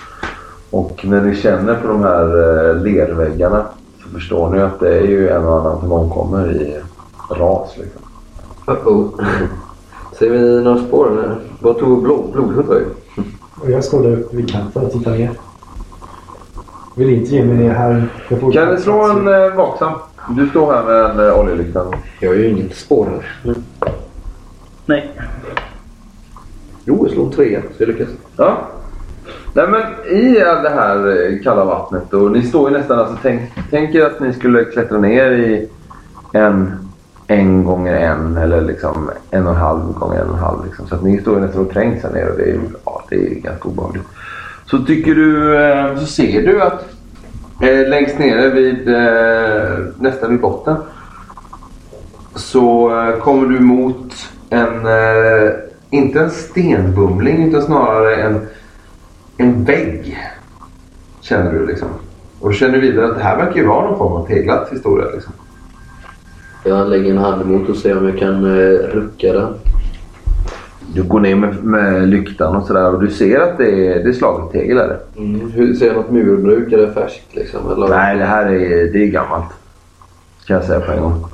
Och 0.69 1.05
när 1.05 1.21
ni 1.21 1.35
känner 1.35 1.75
på 1.75 1.87
de 1.87 2.03
här 2.03 2.23
eh, 2.23 2.75
lerväggarna 2.75 3.65
så 4.03 4.09
förstår 4.09 4.49
ni 4.49 4.61
att 4.61 4.79
det 4.79 4.99
är 4.99 5.07
ju 5.07 5.29
en 5.29 5.45
och 5.45 5.59
annan 5.59 5.79
som 5.79 5.91
omkommer 5.91 6.51
i 6.51 6.79
ras. 7.29 7.77
Liksom. 7.77 8.01
Uh-oh. 8.65 9.25
Ser 10.19 10.29
vi 10.29 10.63
några 10.63 10.77
spår? 10.77 11.11
Eller? 11.11 11.35
Vad 11.59 11.77
tog 11.77 12.03
blod, 12.03 12.31
blodhund 12.31 12.67
vägen? 12.67 12.89
Och 13.61 13.71
jag 13.71 13.83
står 13.83 14.03
där 14.03 14.19
uppe 14.19 14.35
vid 14.35 14.51
kanten 14.51 14.85
och 14.85 14.91
tittar 14.91 15.11
ner. 15.11 15.31
Vill 16.95 17.09
inte 17.09 17.35
ge 17.35 17.45
mig 17.45 17.57
ner 17.57 17.73
här. 17.73 18.07
Kan 18.29 18.75
du 18.75 18.77
slå 18.81 19.03
en 19.03 19.27
eh, 19.27 19.55
vaksam? 19.55 19.93
Du 20.29 20.49
står 20.49 20.73
här 20.73 20.83
med 20.83 21.05
en 21.05 21.27
eh, 21.27 21.39
oljelykta. 21.39 21.85
Jag 22.19 22.29
har 22.29 22.35
ju 22.35 22.49
ingen 22.49 22.69
spårare. 22.69 23.23
Nej. 24.85 25.11
Jo, 26.89 27.05
jag 27.05 27.11
slår 27.11 27.25
en 27.25 27.31
trea 27.31 27.61
så 27.61 27.83
jag 27.83 27.87
lyckas. 27.87 28.09
Ja. 28.37 28.57
Nej 29.53 29.67
men 29.67 29.81
i 30.17 30.33
det 30.33 30.69
här 30.69 31.07
eh, 31.07 31.43
kalla 31.43 31.65
vattnet 31.65 32.13
och 32.13 32.31
ni 32.31 32.41
står 32.41 32.71
ju 32.71 32.77
nästan 32.77 32.99
alltså 32.99 33.17
tänk, 33.21 33.41
tänk 33.69 33.95
er 33.95 34.05
att 34.05 34.19
ni 34.19 34.33
skulle 34.33 34.65
klättra 34.65 34.97
ner 34.97 35.31
i 35.31 35.69
en 36.33 36.89
en 37.27 37.63
gånger 37.63 37.95
en 37.95 38.37
eller 38.37 38.61
liksom 38.61 39.09
en 39.31 39.47
och 39.47 39.53
en 39.53 39.59
halv 39.59 39.93
gånger 39.93 40.21
en 40.21 40.29
och 40.29 40.37
en 40.37 40.43
halv. 40.43 40.65
Liksom. 40.65 40.87
Så 40.87 40.95
att 40.95 41.03
ni 41.03 41.21
står 41.21 41.35
ju 41.35 41.41
nästan 41.41 41.61
och 41.61 41.71
trängs 41.71 42.03
här 42.03 42.11
nere 42.11 42.29
och 42.29 42.37
det 42.37 42.49
är, 42.51 42.59
ja, 42.85 43.03
det 43.09 43.15
är 43.15 43.35
ganska 43.35 43.69
obehagligt. 43.69 44.07
Så 44.65 44.79
tycker 44.79 45.15
du, 45.15 45.57
eh, 45.57 45.97
så 45.97 46.05
ser 46.05 46.41
du 46.41 46.61
att 46.61 46.85
eh, 47.61 47.89
längst 47.89 48.19
nere 48.19 48.49
vid 48.49 48.89
eh, 48.89 49.85
nästan 49.99 50.31
vid 50.31 50.41
botten 50.41 50.75
så 52.35 52.97
eh, 52.99 53.19
kommer 53.19 53.47
du 53.47 53.59
mot 53.59 54.13
en, 54.49 54.85
eh, 54.85 55.51
inte 55.89 56.19
en 56.19 56.29
stenbumling 56.29 57.47
utan 57.47 57.61
snarare 57.61 58.15
en, 58.15 58.47
en 59.37 59.63
vägg. 59.63 60.17
Känner 61.21 61.53
du 61.53 61.67
liksom. 61.67 61.87
Och 62.39 62.49
du 62.49 62.55
känner 62.55 62.79
vidare 62.79 63.07
att 63.07 63.17
det 63.17 63.23
här 63.23 63.37
verkar 63.37 63.55
ju 63.55 63.67
vara 63.67 63.89
någon 63.89 63.97
form 63.97 64.13
av 64.13 64.27
teglat 64.27 64.69
historia. 64.71 65.07
Liksom. 65.13 65.33
Jag 66.65 66.89
lägger 66.89 67.11
en 67.11 67.17
hand 67.17 67.41
emot 67.41 67.69
och 67.69 67.75
ser 67.75 67.97
om 67.97 68.07
jag 68.07 68.19
kan 68.19 68.45
eh, 68.45 68.69
rucka 68.69 69.33
den. 69.33 69.53
Du 70.93 71.03
går 71.03 71.19
ner 71.19 71.35
med, 71.35 71.63
med 71.63 72.09
lyktan 72.09 72.55
och 72.55 72.63
sådär 72.67 72.93
och 72.93 73.01
du 73.01 73.09
ser 73.09 73.39
att 73.39 73.57
det 73.57 73.87
är, 73.87 74.03
det 74.03 74.09
är 74.09 74.13
slaget 74.13 74.51
tegel. 74.51 74.77
Är 74.77 74.87
det? 74.87 74.99
Mm. 75.17 75.51
Hur, 75.51 75.73
ser 75.73 75.87
jag 75.87 75.95
något 75.95 76.11
murbruk? 76.11 76.73
Är 76.73 76.77
det 76.77 76.93
färskt 76.93 77.35
liksom? 77.35 77.71
Eller? 77.71 77.87
Nej, 77.87 78.17
det 78.17 78.25
här 78.25 78.45
är, 78.45 78.93
det 78.93 79.03
är 79.03 79.07
gammalt. 79.07 79.49
Kan 80.45 80.55
jag 80.55 80.65
säga 80.65 80.79
på 80.79 80.91
en 80.91 81.01
gång. 81.01 81.25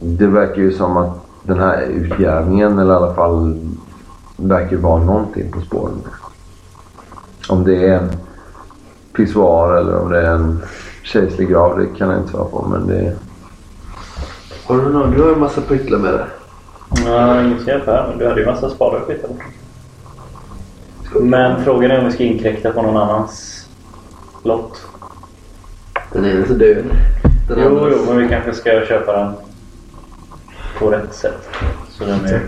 Det 0.00 0.26
verkar 0.26 0.62
ju 0.62 0.72
som 0.72 0.96
att 0.96 1.25
den 1.46 1.58
här 1.60 1.82
utgrävningen, 1.82 2.78
eller 2.78 2.92
i 2.92 2.96
alla 2.96 3.14
fall 3.14 3.58
verkar 4.36 4.76
vara 4.76 5.02
någonting 5.04 5.52
på 5.52 5.60
spåren. 5.60 6.02
Om 7.48 7.64
det 7.64 7.88
är 7.88 7.98
en 7.98 8.10
pissoar 9.16 9.76
eller 9.76 9.98
om 10.02 10.10
det 10.10 10.20
är 10.26 10.30
en 10.34 10.62
kejserlig 11.02 11.48
grav, 11.50 11.78
det 11.78 11.86
kan 11.98 12.10
jag 12.10 12.18
inte 12.18 12.30
svara 12.30 12.44
på. 12.44 12.66
Men 12.68 12.86
det. 12.86 13.16
Har 14.66 14.76
du 14.76 14.88
någon? 14.92 15.10
Du 15.10 15.22
har 15.22 15.32
en 15.32 15.40
massa 15.40 15.60
pryttlar 15.60 15.98
med 15.98 16.12
dig. 16.14 16.24
Ja, 17.06 17.42
inget 17.42 17.66
hjälpa 17.66 17.90
här, 17.92 18.06
men 18.08 18.18
du 18.18 18.28
hade 18.28 18.40
ju 18.40 18.46
massa 18.46 18.70
spadar 18.70 18.98
och 19.00 19.06
skit. 19.06 19.24
Men 21.20 21.64
frågan 21.64 21.90
är 21.90 21.98
om 21.98 22.04
vi 22.04 22.12
ska 22.12 22.24
inkräkta 22.24 22.72
på 22.72 22.82
någon 22.82 22.96
annans 22.96 23.66
lott. 24.42 24.86
Den 26.12 26.24
är 26.24 26.44
så 26.46 26.52
död. 26.52 26.84
Den 27.48 27.58
Jo, 27.62 27.68
andra- 27.68 27.90
jo, 27.90 27.98
men 28.08 28.18
vi 28.18 28.28
kanske 28.28 28.52
ska 28.54 28.70
köpa 28.88 29.12
den 29.12 29.32
på 30.78 30.90
rätt 30.90 31.14
sätt. 31.14 31.48
Så 31.90 32.04
den 32.04 32.24
är 32.24 32.40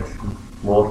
vår. 0.63 0.87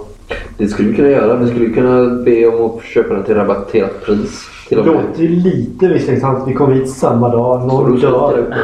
Det 0.58 0.68
skulle 0.68 0.90
vi 0.90 0.96
kunna 0.96 1.10
göra. 1.10 1.36
Vi 1.36 1.50
skulle 1.50 1.70
kunna 1.70 2.24
be 2.24 2.48
om 2.48 2.78
att 2.78 2.84
köpa 2.84 3.14
den 3.14 3.24
till 3.24 3.36
rabatterat 3.36 4.06
pris. 4.06 4.50
Till 4.68 4.78
Det 4.78 4.84
låter 4.84 5.22
ju 5.22 5.28
lite 5.28 5.90
misstänksamt. 5.90 6.48
Vi 6.48 6.54
kom 6.54 6.74
hit 6.74 6.90
samma 6.90 7.30
dag. 7.30 7.62
Och 7.62 7.68
Någon 7.68 8.00
dör. 8.00 8.56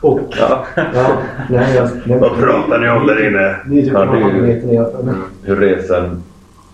Och... 0.00 0.20
Ja. 0.38 0.64
nej, 1.50 1.76
jag, 1.76 1.88
nej, 2.04 2.18
Vad 2.18 2.36
pratar 2.36 2.78
ni 2.78 2.90
om 2.90 3.06
där 3.06 3.28
inne? 3.28 3.56
Det 3.66 3.78
är 3.78 3.82
typ 3.82 3.92
Ja, 3.92 4.04
ja, 4.04 4.26
det 4.26 4.76
är. 4.76 5.02
Men 5.04 5.14
Hur 5.42 5.56
resan 5.56 6.22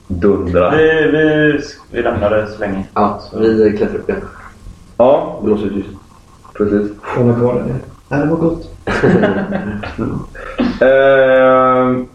dundrar. 0.06 0.76
Vi, 0.76 1.10
vi, 1.12 1.60
vi 1.90 2.02
lämnar 2.02 2.30
det 2.30 2.46
så 2.46 2.60
länge. 2.60 2.84
Ja, 2.94 3.20
vi 3.38 3.76
klättrar 3.76 3.98
upp 3.98 4.08
igen. 4.08 4.22
Ja, 4.96 5.40
Blåser 5.44 5.66
ut 5.66 5.72
ljuset. 5.72 5.92
precis. 6.54 6.90
Kvar 7.14 7.54
där 7.54 7.62
nere. 7.62 7.76
Nej, 8.08 8.20
det 8.20 8.26
var 8.26 8.36
gott. 8.36 8.70
Ehm, 10.80 12.06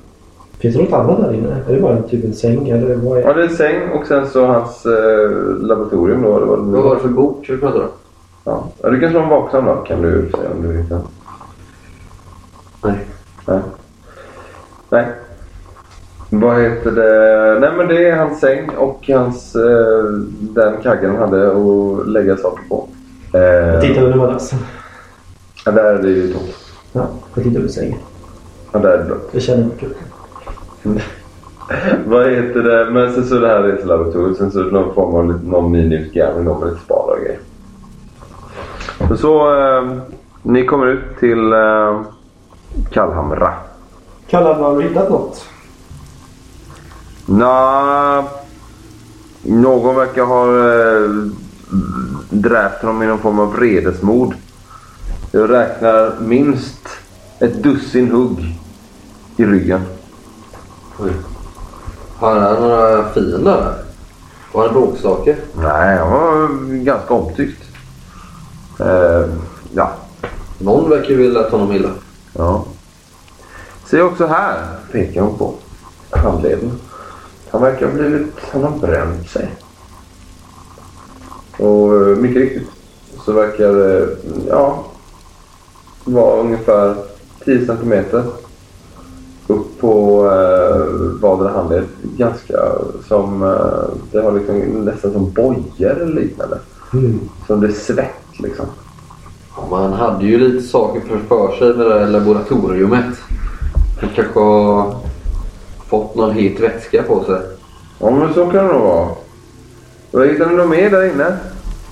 Finns 0.59 0.75
det 0.75 0.81
något 0.83 0.93
annat 0.93 1.21
där 1.21 1.33
inne? 1.33 1.55
Är 1.69 1.73
det 1.75 1.81
bara 1.81 1.97
en, 1.97 2.03
typ 2.03 2.23
en 2.25 2.33
säng? 2.33 2.69
Eller 2.69 2.95
vad 2.95 3.17
är 3.17 3.21
Ja, 3.21 3.33
det 3.33 3.41
är 3.43 3.47
en 3.47 3.55
säng 3.55 3.89
och 3.89 4.07
sen 4.07 4.27
så 4.27 4.45
hans 4.45 4.85
eh, 4.85 5.29
laboratorium 5.59 6.21
då. 6.21 6.37
Eller 6.37 6.45
vad 6.45 6.59
det 6.59 6.71
Vad 6.71 6.83
var 6.83 6.95
det 6.95 7.01
för 7.01 7.07
bok 7.09 7.45
vi 7.49 7.57
pratade 7.57 7.83
om? 7.83 7.89
Ja. 8.43 8.67
ja, 8.81 8.89
du 8.89 8.99
kan 8.99 9.11
slå 9.11 9.19
en 9.19 9.29
vaksam 9.29 9.65
då 9.65 9.75
kan 9.75 10.01
du 10.01 10.29
se 10.31 10.37
om 10.55 10.61
du 10.61 10.77
hittar. 10.81 10.99
Nej. 12.83 12.95
Nej. 13.47 13.59
Nej. 14.89 15.05
Vad 16.29 16.61
heter 16.61 16.91
det? 16.91 17.59
Nej 17.59 17.69
men 17.77 17.87
det 17.87 18.09
är 18.09 18.15
hans 18.17 18.39
säng 18.39 18.69
och 18.69 19.09
hans, 19.13 19.55
eh, 19.55 20.03
den 20.39 20.73
kaggen 20.83 21.15
han 21.15 21.19
hade 21.29 21.47
att 21.51 22.07
lägga 22.07 22.37
saker 22.37 22.63
på. 22.69 22.87
Eh, 23.33 23.41
Jag 23.41 23.81
tittar 23.81 24.01
under 24.03 24.17
madrassen. 24.17 24.59
ja, 25.65 25.71
där 25.71 25.83
är 25.93 26.01
det 26.03 26.09
ju 26.09 26.33
tomt. 26.33 26.55
Ja, 26.93 27.07
jag 27.35 27.43
tittar 27.43 27.57
under 27.59 27.71
sängen. 27.71 27.97
Ja, 28.73 28.79
där 28.79 28.89
är 28.89 28.97
det 28.97 29.03
blött. 29.03 29.29
Jag 29.31 29.41
känner 29.41 29.69
kroppen. 29.79 29.97
Vad 32.05 32.29
heter 32.31 32.63
det? 32.63 32.91
Men 32.91 33.13
sen 33.13 33.25
så 33.27 33.39
det 33.39 33.47
här 33.47 33.61
reselaboratoriet. 33.63 34.37
Sen 34.37 34.51
så 34.51 34.59
är 34.59 34.63
det 34.63 34.71
någon 34.71 34.93
form 34.95 35.15
av 35.15 35.27
lite- 35.33 35.45
någon 35.49 35.71
miniutgrävning 35.71 36.43
med 36.59 36.69
lite 36.69 36.79
spadar 36.85 37.13
och 37.13 37.19
grejer. 37.19 37.39
Så, 39.07 39.17
så 39.17 39.59
eh, 39.61 39.97
ni 40.41 40.65
kommer 40.65 40.87
ut 40.87 41.19
till 41.19 41.53
eh, 41.53 42.01
Kallhamra. 42.91 43.53
Kalle, 44.27 44.49
har 44.53 44.77
du 44.81 44.87
hittat 44.87 45.09
något? 45.09 45.45
Nå, 47.25 48.25
någon 49.43 49.95
verkar 49.95 50.23
ha 50.23 50.45
eh, 50.45 51.09
dräpt 52.29 52.81
honom 52.81 53.03
i 53.03 53.05
någon 53.07 53.19
form 53.19 53.39
av 53.39 53.53
vredesmod. 53.53 54.33
Jag 55.31 55.49
räknar 55.49 56.13
minst 56.21 56.87
ett 57.39 57.63
dussin 57.63 58.11
hugg 58.11 58.55
i 59.37 59.45
ryggen. 59.45 59.81
Oj. 60.99 61.11
Har 62.17 62.39
han 62.39 62.61
några 62.61 63.09
fiender? 63.09 63.73
Var 64.51 64.65
han 64.65 64.73
bråkstake? 64.73 65.35
Nej, 65.55 65.97
han 65.97 66.11
var 66.11 66.47
ganska 66.83 67.13
omtyckt. 67.13 67.63
Eh, 68.79 69.25
ja, 69.73 69.91
Någon 70.57 70.89
verkar 70.89 71.09
ju 71.09 71.15
vilja 71.17 71.43
ta 71.43 71.57
honom 71.57 71.71
illa. 71.75 71.89
ja. 72.33 72.65
Se 73.85 74.01
också 74.01 74.25
här, 74.27 74.65
pekar 74.91 75.21
hon 75.21 75.37
på 75.37 75.53
handleden. 76.09 76.71
Han 77.51 77.61
verkar 77.61 77.85
ha 77.85 77.93
blivit, 77.93 78.33
han 78.51 78.63
har 78.63 78.71
bränt 78.71 79.29
sig. 79.29 79.55
Och 81.57 81.95
eh, 81.95 82.17
mycket 82.17 82.41
riktigt 82.41 82.67
så 83.25 83.31
verkar 83.31 83.67
det, 83.73 84.17
ja, 84.49 84.83
vara 86.03 86.39
ungefär 86.39 86.95
10 87.45 87.65
centimeter 87.65 88.23
upp 89.53 89.79
på 89.79 90.25
eh, 90.25 91.21
vardera 91.21 91.49
handled. 91.49 91.83
Ganska 92.17 92.57
som, 93.07 93.43
eh, 93.43 93.97
det 94.11 94.21
har 94.21 94.31
liksom 94.31 94.55
nästan 94.59 95.13
som 95.13 95.31
bojor 95.31 95.91
eller 96.01 96.21
liknande. 96.21 96.59
Mm. 96.93 97.19
Som 97.47 97.61
det 97.61 97.67
är 97.67 97.71
svett 97.71 98.39
liksom. 98.39 98.65
Ja, 99.55 99.67
man 99.69 99.93
hade 99.93 100.25
ju 100.25 100.37
lite 100.37 100.67
saker 100.67 101.01
för, 101.01 101.17
för 101.17 101.57
sig 101.57 101.77
med 101.77 101.87
det 101.87 101.99
här 101.99 102.07
laboratoriumet. 102.07 103.15
Han 104.01 104.09
kanske 104.15 104.39
har 104.39 104.95
fått 105.87 106.15
någon 106.15 106.31
het 106.31 106.59
vätska 106.59 107.03
på 107.03 107.23
sig. 107.23 107.41
Ja 107.99 108.11
men 108.11 108.33
så 108.33 108.45
kan 108.45 108.67
det 108.67 108.73
nog 108.73 108.81
vara. 108.81 109.09
Vad 110.11 110.27
hittade 110.27 110.49
ni 110.49 110.55
något 110.55 110.69
mer 110.69 110.89
där 110.89 111.13
inne? 111.13 111.37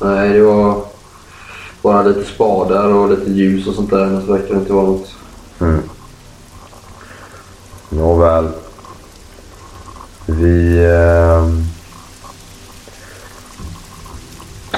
Nej, 0.02 0.30
det 0.30 0.41
var 0.41 0.76
bara 1.82 2.04
lite 2.04 2.24
spadar 2.24 2.93
och 2.93 3.10
lite 3.10 3.32
ljus 3.32 3.67
och 3.67 3.74
sånt 3.74 3.89
där. 3.89 4.06
Men 4.06 4.26
så 4.26 4.32
verkar 4.32 4.54
det 4.54 4.60
inte 4.60 4.74
vara 4.74 4.86
något. 4.86 5.15
Mm. 5.60 5.80
Nåväl. 7.93 8.47
Vi... 10.25 10.77
Eh, 10.77 11.49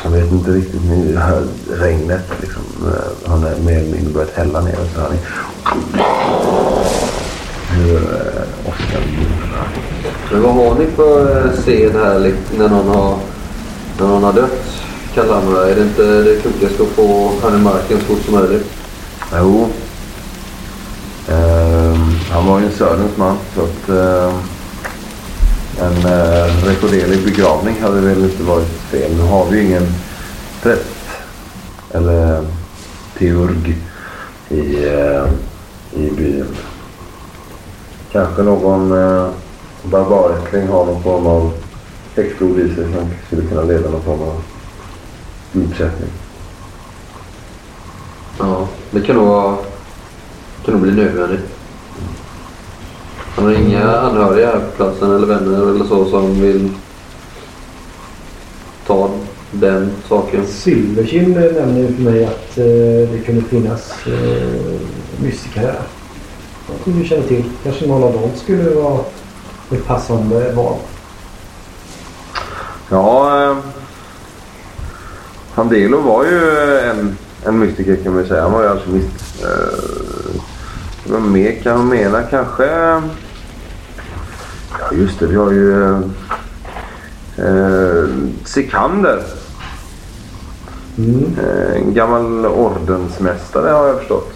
jag 0.03 0.09
vet 0.11 0.31
inte 0.31 0.51
riktigt. 0.51 0.81
Nu 0.89 1.17
hör 1.17 1.43
regnet 1.71 2.25
liksom. 2.41 2.61
eh, 2.87 3.29
Han 3.29 3.43
är 3.43 3.55
mer 3.59 3.77
eller 3.79 3.91
mindre 3.91 4.13
börjat 4.13 4.35
hälla 4.35 4.61
ner. 4.61 4.79
Och 4.79 4.87
så 4.95 5.01
hör 5.01 5.09
ni 5.09 5.17
hur 7.69 7.95
eh, 7.95 8.69
Oskar. 8.69 9.01
Men 10.31 10.41
vad 10.41 10.55
har 10.55 10.75
ni 10.75 10.85
för 10.95 11.45
eh, 11.45 11.51
scen 11.51 11.91
här 11.95 12.33
när 12.57 12.69
någon 12.69 12.87
har, 12.87 13.17
när 13.99 14.07
någon 14.07 14.23
har 14.23 14.33
dött? 14.33 14.81
Kalamra, 15.13 15.69
är 15.69 15.75
det 15.75 15.81
inte 15.81 16.03
det 16.23 16.41
klokaste 16.41 16.83
att 16.83 16.89
få 16.89 17.31
han 17.43 17.59
i 17.59 17.63
marken 17.63 17.99
så 17.99 18.05
fort 18.05 18.25
som 18.25 18.33
möjligt? 18.33 18.65
Jo. 19.33 19.67
Ehm, 21.93 22.15
han 22.31 22.45
var 22.45 22.59
ju 22.59 22.65
en 22.65 22.71
Söderns 22.71 23.17
man 23.17 23.37
så 23.55 23.61
att 23.61 23.89
eh, 23.89 24.33
en 25.79 25.97
eh, 26.05 26.65
rekorderlig 26.65 27.23
begravning 27.25 27.81
hade 27.81 28.01
väl 28.01 28.23
inte 28.23 28.43
varit 28.43 28.67
fel. 28.67 29.15
Nu 29.15 29.21
har 29.21 29.45
vi 29.45 29.57
ju 29.57 29.63
ingen 29.63 29.87
präst 30.61 30.87
eller 31.91 32.45
teurg 33.17 33.77
i, 34.49 34.85
eh, 34.85 35.25
i 35.93 36.11
byn. 36.11 36.55
Kanske 38.11 38.43
någon 38.43 38.91
eh, 38.91 39.29
barbarättling 39.83 40.67
har 40.67 40.85
någon 40.85 41.03
form 41.03 41.27
av 41.27 41.53
häxblod 42.15 42.59
i 42.59 42.75
sig 42.75 42.83
som 42.93 43.09
skulle 43.27 43.47
kunna 43.49 43.61
leda 43.61 43.89
någon 43.89 44.01
form 44.01 44.21
av 44.21 44.41
uppsättning. 45.53 46.09
Ja, 48.39 48.67
det 48.91 49.01
kan 49.01 49.15
nog, 49.15 49.57
kan 50.65 50.73
nog 50.73 50.81
bli 50.81 50.91
nödvändigt. 50.91 51.52
Han 53.35 53.45
har 53.45 53.51
inga 53.51 53.97
anhöriga 53.97 54.47
här 54.47 54.59
på 54.59 54.75
platsen 54.75 55.15
eller 55.15 55.27
vänner 55.27 55.61
eller 55.61 55.85
så 55.85 56.09
som 56.09 56.41
vill 56.41 56.69
ta 58.87 59.09
den 59.51 59.91
saken. 60.09 60.47
Silverkind 60.47 61.35
nämnde 61.35 61.81
ju 61.81 61.95
för 61.95 62.01
mig 62.01 62.25
att 62.25 62.57
eh, 62.57 63.11
det 63.11 63.23
kunde 63.25 63.41
finnas 63.41 64.07
eh, 64.07 64.79
mystiker 65.23 65.61
här. 65.61 65.79
Som 66.83 66.99
du 66.99 67.05
känner 67.05 67.27
till. 67.27 67.43
Kanske 67.63 67.87
någon 67.87 68.03
av 68.03 68.13
dem 68.13 68.29
skulle 68.35 68.69
vara 68.69 68.99
ett 69.71 69.87
passande 69.87 70.51
val. 70.51 70.77
Ja, 72.89 73.43
eh, 73.43 73.57
Handelo 75.53 76.01
var 76.01 76.23
ju 76.25 76.39
en, 76.79 77.17
en 77.45 77.59
mystiker 77.59 77.95
kan 77.95 78.13
man 78.13 78.21
ju 78.21 78.27
säga. 78.27 78.41
Han 78.41 78.51
var 78.51 78.61
ju 78.61 78.69
alkemist. 78.69 79.43
Eh, 79.43 80.12
vad 81.05 81.21
mer 81.21 81.51
kan 81.51 81.77
man 81.77 81.87
mena? 81.87 82.23
Kanske... 82.23 82.65
Ja, 84.79 84.91
just 84.91 85.19
det. 85.19 85.27
Vi 85.27 85.35
har 85.35 85.51
ju 85.51 85.83
eh, 85.83 85.99
eh, 87.37 88.05
Sikander. 88.45 89.23
Mm. 90.97 91.35
Eh, 91.39 91.75
en 91.75 91.93
gammal 91.93 92.45
ordensmästare 92.45 93.69
har 93.69 93.87
jag 93.87 93.97
förstått. 93.97 94.33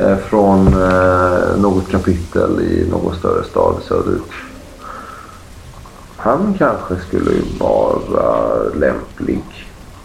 Eh, 0.00 0.16
från 0.16 0.66
eh, 0.66 1.56
något 1.56 1.90
kapitel 1.90 2.60
i 2.60 2.90
någon 2.90 3.16
större 3.16 3.44
stad 3.44 3.74
söderut. 3.88 4.30
Han 6.16 6.54
kanske 6.58 6.96
skulle 7.08 7.30
vara 7.58 8.62
lämplig. 8.74 9.42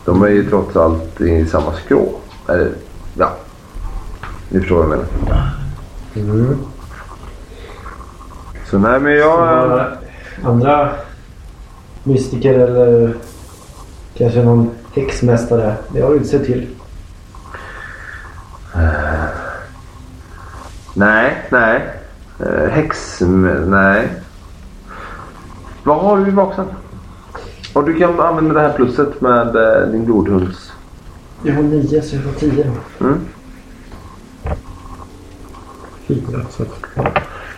De 0.06 0.24
är 0.24 0.28
ju 0.28 0.50
trots 0.50 0.76
allt 0.76 1.22
i 1.22 1.46
samma 1.46 1.74
skrå. 1.74 2.10
Eller, 2.48 2.72
ja. 3.18 3.32
Ni 4.50 4.60
förstår 4.60 4.76
vad 4.76 4.86
jag 4.86 4.90
menar. 4.90 5.57
Mm. 6.22 6.58
Så 8.70 8.78
nej 8.78 9.00
men 9.00 9.14
jag... 9.14 9.40
Några 9.40 9.98
andra 10.44 10.90
mystiker 12.04 12.54
eller 12.54 13.14
kanske 14.14 14.44
någon 14.44 14.70
häxmästare. 14.94 15.76
Det 15.90 16.02
har 16.02 16.10
du 16.10 16.16
inte 16.16 16.30
sett 16.30 16.46
till. 16.46 16.68
Nej, 20.94 21.48
nej. 21.50 21.82
Eh, 22.40 22.70
häx... 22.70 23.22
Nej. 23.68 24.08
Vad 25.84 26.02
har 26.02 26.18
du 26.18 26.28
i 26.28 26.32
vaksan? 26.32 26.66
Och 27.74 27.84
du 27.84 27.94
kan 27.94 28.20
använda 28.20 28.54
det 28.54 28.60
här 28.60 28.74
plusset 28.74 29.22
med 29.22 29.56
eh, 29.56 29.88
din 29.88 30.06
blodhunds... 30.06 30.72
Jag 31.44 31.54
har 31.54 31.64
nio 31.64 32.02
så 32.02 32.16
jag 32.16 32.24
får 32.24 32.32
tio. 32.32 32.72
Mm. 33.00 33.20
Fyra. 36.08 36.40
Så 36.50 36.64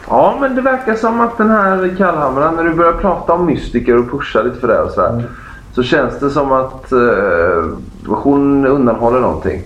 ja. 0.07 0.37
Men 0.41 0.55
det 0.55 0.61
verkar 0.61 0.95
som 0.95 1.21
att 1.21 1.37
den 1.37 1.49
här 1.49 1.95
kallhamran, 1.97 2.55
när 2.55 2.63
du 2.63 2.73
börjar 2.73 2.93
prata 2.93 3.33
om 3.33 3.45
mystiker 3.45 3.97
och 3.97 4.11
pusha 4.11 4.41
lite 4.41 4.59
för 4.59 4.67
det 4.67 4.79
och 4.79 4.91
sådär. 4.91 5.09
Mm. 5.09 5.25
Så 5.73 5.83
känns 5.83 6.19
det 6.19 6.29
som 6.29 6.51
att 6.51 6.91
eh, 6.91 7.65
hon 8.05 8.65
undanhåller 8.65 9.19
någonting. 9.19 9.63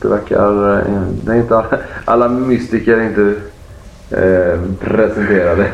Det 0.00 0.08
verkar... 0.08 0.78
Eh, 0.78 1.02
det 1.24 1.32
är 1.32 1.36
inte 1.36 1.56
alla, 1.56 1.78
alla 2.04 2.28
mystiker 2.28 2.96
är 2.96 3.02
inte 3.02 3.40
eh, 4.10 4.60
presenterade. 4.80 5.72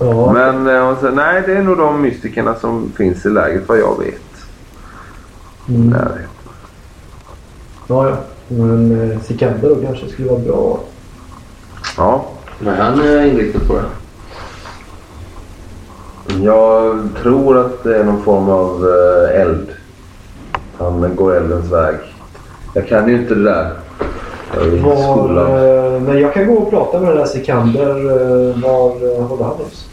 ja. 0.00 0.32
Men 0.32 0.66
eh, 0.66 1.00
säger, 1.00 1.14
nej 1.14 1.42
det 1.46 1.56
är 1.56 1.62
nog 1.62 1.78
de 1.78 2.02
mystikerna 2.02 2.54
som 2.54 2.92
finns 2.96 3.26
i 3.26 3.30
lägret 3.30 3.68
vad 3.68 3.78
jag 3.78 3.98
vet. 3.98 4.20
Mm. 5.68 5.94
Ja, 7.86 8.08
ja. 8.08 8.16
Men 8.48 9.10
eh, 9.10 9.20
Sikander 9.20 9.68
då 9.68 9.76
kanske 9.86 10.08
skulle 10.08 10.28
vara 10.28 10.38
bra. 10.40 10.78
Ja, 11.96 12.24
Men 12.58 12.76
han 12.76 13.00
är 13.00 13.26
inriktad 13.26 13.58
på 13.66 13.74
det. 13.74 13.84
jag 16.44 16.98
tror 17.22 17.58
att 17.58 17.84
det 17.84 17.98
är 17.98 18.04
någon 18.04 18.22
form 18.22 18.48
av 18.48 18.86
eh, 18.88 19.40
eld. 19.40 19.66
Han 20.78 21.16
går 21.16 21.36
eldens 21.36 21.72
väg. 21.72 21.94
Jag 22.74 22.88
kan 22.88 23.08
ju 23.08 23.14
inte 23.20 23.34
det 23.34 23.42
där. 23.44 23.70
i 24.66 24.78
Var, 24.78 25.94
eh, 25.94 26.00
men 26.00 26.18
jag 26.20 26.34
kan 26.34 26.46
gå 26.46 26.54
och 26.54 26.70
prata 26.70 27.00
med 27.00 27.08
den 27.08 27.16
där 27.18 27.24
Sikander. 27.26 27.88
eh, 27.90 28.62
Var 28.62 29.22
håller 29.28 29.44
han 29.44 29.56
hus? 29.56 29.88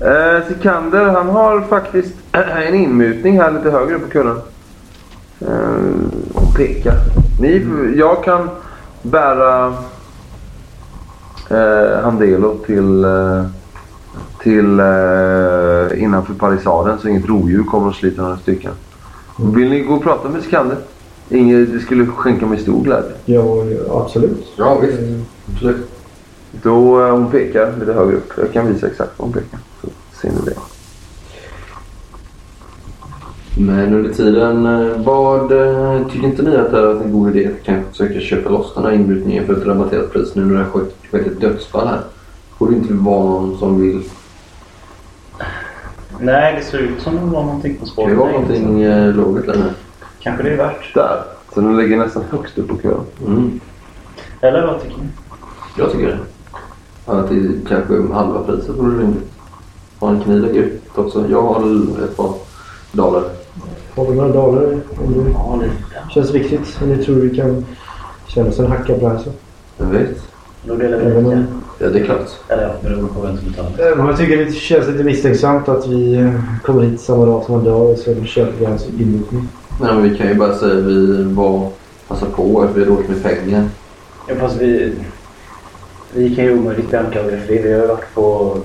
Eh, 0.00 0.48
Sikander 0.48 1.04
han 1.04 1.28
har 1.28 1.60
faktiskt 1.60 2.14
en 2.32 2.74
inmutning 2.74 3.40
här 3.40 3.50
lite 3.50 3.70
högre 3.70 3.98
på 3.98 4.10
kullen. 4.10 4.40
Eh, 5.40 6.34
och 6.34 6.54
pekar. 6.56 6.94
Ni, 7.40 7.66
jag 7.96 8.24
kan 8.24 8.48
bära 9.02 9.74
eh, 11.50 12.02
Handelo 12.02 12.54
till, 12.66 13.04
eh, 13.04 13.44
till 14.42 14.80
eh, 14.80 16.02
innanför 16.02 16.34
palissaden 16.38 16.98
så 16.98 17.08
inget 17.08 17.26
rovdjur 17.28 17.64
kommer 17.64 17.88
och 17.88 17.94
sliter 17.94 18.22
några 18.22 18.36
stycken. 18.36 18.72
Vill 19.36 19.70
ni 19.70 19.80
gå 19.80 19.94
och 19.94 20.02
prata 20.02 20.28
med 20.28 20.42
Sikander? 20.42 20.76
Inget, 21.28 21.72
det 21.72 21.80
skulle 21.80 22.06
skänka 22.06 22.46
mig 22.46 22.58
stor 22.58 22.82
glädje. 22.84 23.10
Ja, 23.24 23.64
absolut. 23.90 24.46
Ja, 24.56 24.78
visst. 24.78 24.98
Eh, 24.98 25.18
Absolut. 25.54 25.90
Då 26.62 27.06
eh, 27.06 27.10
hon 27.10 27.30
pekar 27.30 27.74
lite 27.80 27.92
högre 27.92 28.16
upp. 28.16 28.32
Jag 28.36 28.52
kan 28.52 28.72
visa 28.72 28.86
exakt 28.86 29.10
vad 29.16 29.26
hon 29.28 29.32
pekar. 29.32 29.60
Så 29.82 29.88
ser 30.20 30.28
ni 30.28 30.40
det. 30.44 30.54
Men 33.60 33.94
under 33.94 34.12
tiden, 34.12 34.66
eh, 34.66 34.96
vad 34.96 35.52
eh, 35.52 36.06
tycker 36.06 36.26
inte 36.26 36.42
ni 36.42 36.56
att 36.56 36.70
det 36.70 36.78
är 36.78 37.02
en 37.02 37.12
god 37.12 37.36
idé 37.36 37.48
att 37.48 37.64
kanske 37.64 37.90
försöka 37.90 38.20
köpa 38.20 38.50
loss 38.50 38.74
den 38.74 38.84
här 38.84 38.92
inbrytningen 38.92 39.46
för 39.46 39.56
ett 39.56 39.66
rabatterat 39.66 40.12
pris 40.12 40.34
nu 40.34 40.44
när 40.44 40.54
det 40.54 40.64
har 40.64 40.80
skett 41.10 41.26
ett 41.26 41.40
dödsfall 41.40 41.86
här? 41.88 42.00
Borde 42.58 42.76
inte 42.76 42.94
vara 42.94 43.24
någon 43.24 43.58
som 43.58 43.80
vill... 43.80 44.02
Nej, 46.20 46.54
det 46.58 46.64
ser 46.64 46.78
ut 46.78 47.00
som 47.00 47.14
det 47.14 47.20
var 47.20 47.44
någonting 47.44 47.76
på 47.76 47.86
spåret. 47.86 48.10
Det 48.10 48.16
var 48.16 48.30
någonting 48.30 48.82
eh, 48.82 49.14
lågt 49.14 49.46
där 49.46 49.56
nu. 49.56 49.70
Kanske 50.20 50.42
det 50.42 50.50
är 50.50 50.56
värt. 50.56 50.94
Där! 50.94 51.22
Så 51.54 51.60
den 51.60 51.76
ligger 51.76 51.96
nästan 51.96 52.22
högst 52.30 52.58
upp 52.58 52.68
på 52.68 52.76
kön. 52.76 53.00
Mm. 53.26 53.60
Eller 54.40 54.66
vad 54.66 54.82
tycker 54.82 54.96
ni? 54.96 55.08
Jag 55.78 55.92
tycker 55.92 56.06
det. 56.06 56.18
Att 57.12 57.28
det 57.28 57.68
kanske 57.68 57.94
är 57.94 58.12
halva 58.12 58.42
priset 58.42 58.76
vore 58.76 59.02
rimligt. 59.02 59.30
Har 59.98 60.10
en 60.10 60.20
kniv 60.20 60.42
lägger 60.42 60.70
också. 60.94 61.24
Jag 61.30 61.42
har 61.42 61.60
ett 62.04 62.16
par 62.16 62.34
dollar. 62.92 63.22
800 63.98 64.28
dollar 64.28 64.64
om 64.96 65.12
det 65.12 65.30
ja, 65.34 65.56
lite. 65.62 65.74
känns 66.14 66.34
viktigt. 66.34 66.78
Om 66.82 66.88
ni 66.88 67.04
tror 67.04 67.14
vi 67.14 67.36
kan 67.36 67.64
känna 68.26 68.48
oss 68.48 68.58
en 68.58 68.66
hacka 68.66 68.94
på 68.94 69.00
det 69.00 69.08
här 69.08 69.18
så. 69.18 69.30
Jag 69.76 69.86
vet. 69.86 70.28
Då 70.64 70.76
delar 70.76 70.98
vi 70.98 71.22
lika. 71.22 71.44
Ja, 71.78 71.88
det 71.88 72.00
är 72.00 72.04
klart. 72.04 72.30
Eller 72.48 72.62
ja, 72.62 72.70
beroende 72.82 73.08
på 73.08 73.28
jag 73.78 74.18
tycker 74.18 74.36
det 74.36 74.52
känns 74.52 74.86
lite 74.88 75.04
misstänksamt 75.04 75.68
att 75.68 75.86
vi 75.86 76.14
eh, 76.14 76.32
kommer 76.62 76.82
hit 76.82 77.00
samma 77.00 77.26
dag 77.26 77.44
som 77.44 77.54
han 77.54 77.64
dör 77.64 77.92
och 77.92 77.98
sen 77.98 78.26
köper 78.26 78.58
vi 78.58 78.64
hans 78.64 78.86
inmutning. 78.88 79.48
Nej, 79.80 79.94
men 79.94 80.02
vi 80.02 80.18
kan 80.18 80.28
ju 80.28 80.34
bara 80.34 80.54
säga 80.54 80.78
att 80.78 80.84
vi 80.84 81.22
var 81.22 81.70
passa 82.08 82.26
på 82.26 82.62
att 82.62 82.76
vi 82.76 82.84
har 82.84 82.96
med 83.08 83.22
pengar. 83.22 83.68
Ja, 84.28 84.34
fast 84.34 84.56
vi... 84.56 84.94
Vi 86.12 86.34
kan 86.34 86.44
ju 86.44 86.58
omöjligt 86.58 86.88
bli 86.88 86.98
anklagade 86.98 87.40
för 87.40 87.54
det. 87.54 87.62
Vi 87.62 87.72
har 87.72 87.80
ju 87.80 87.86
varit 87.86 88.14
på... 88.14 88.56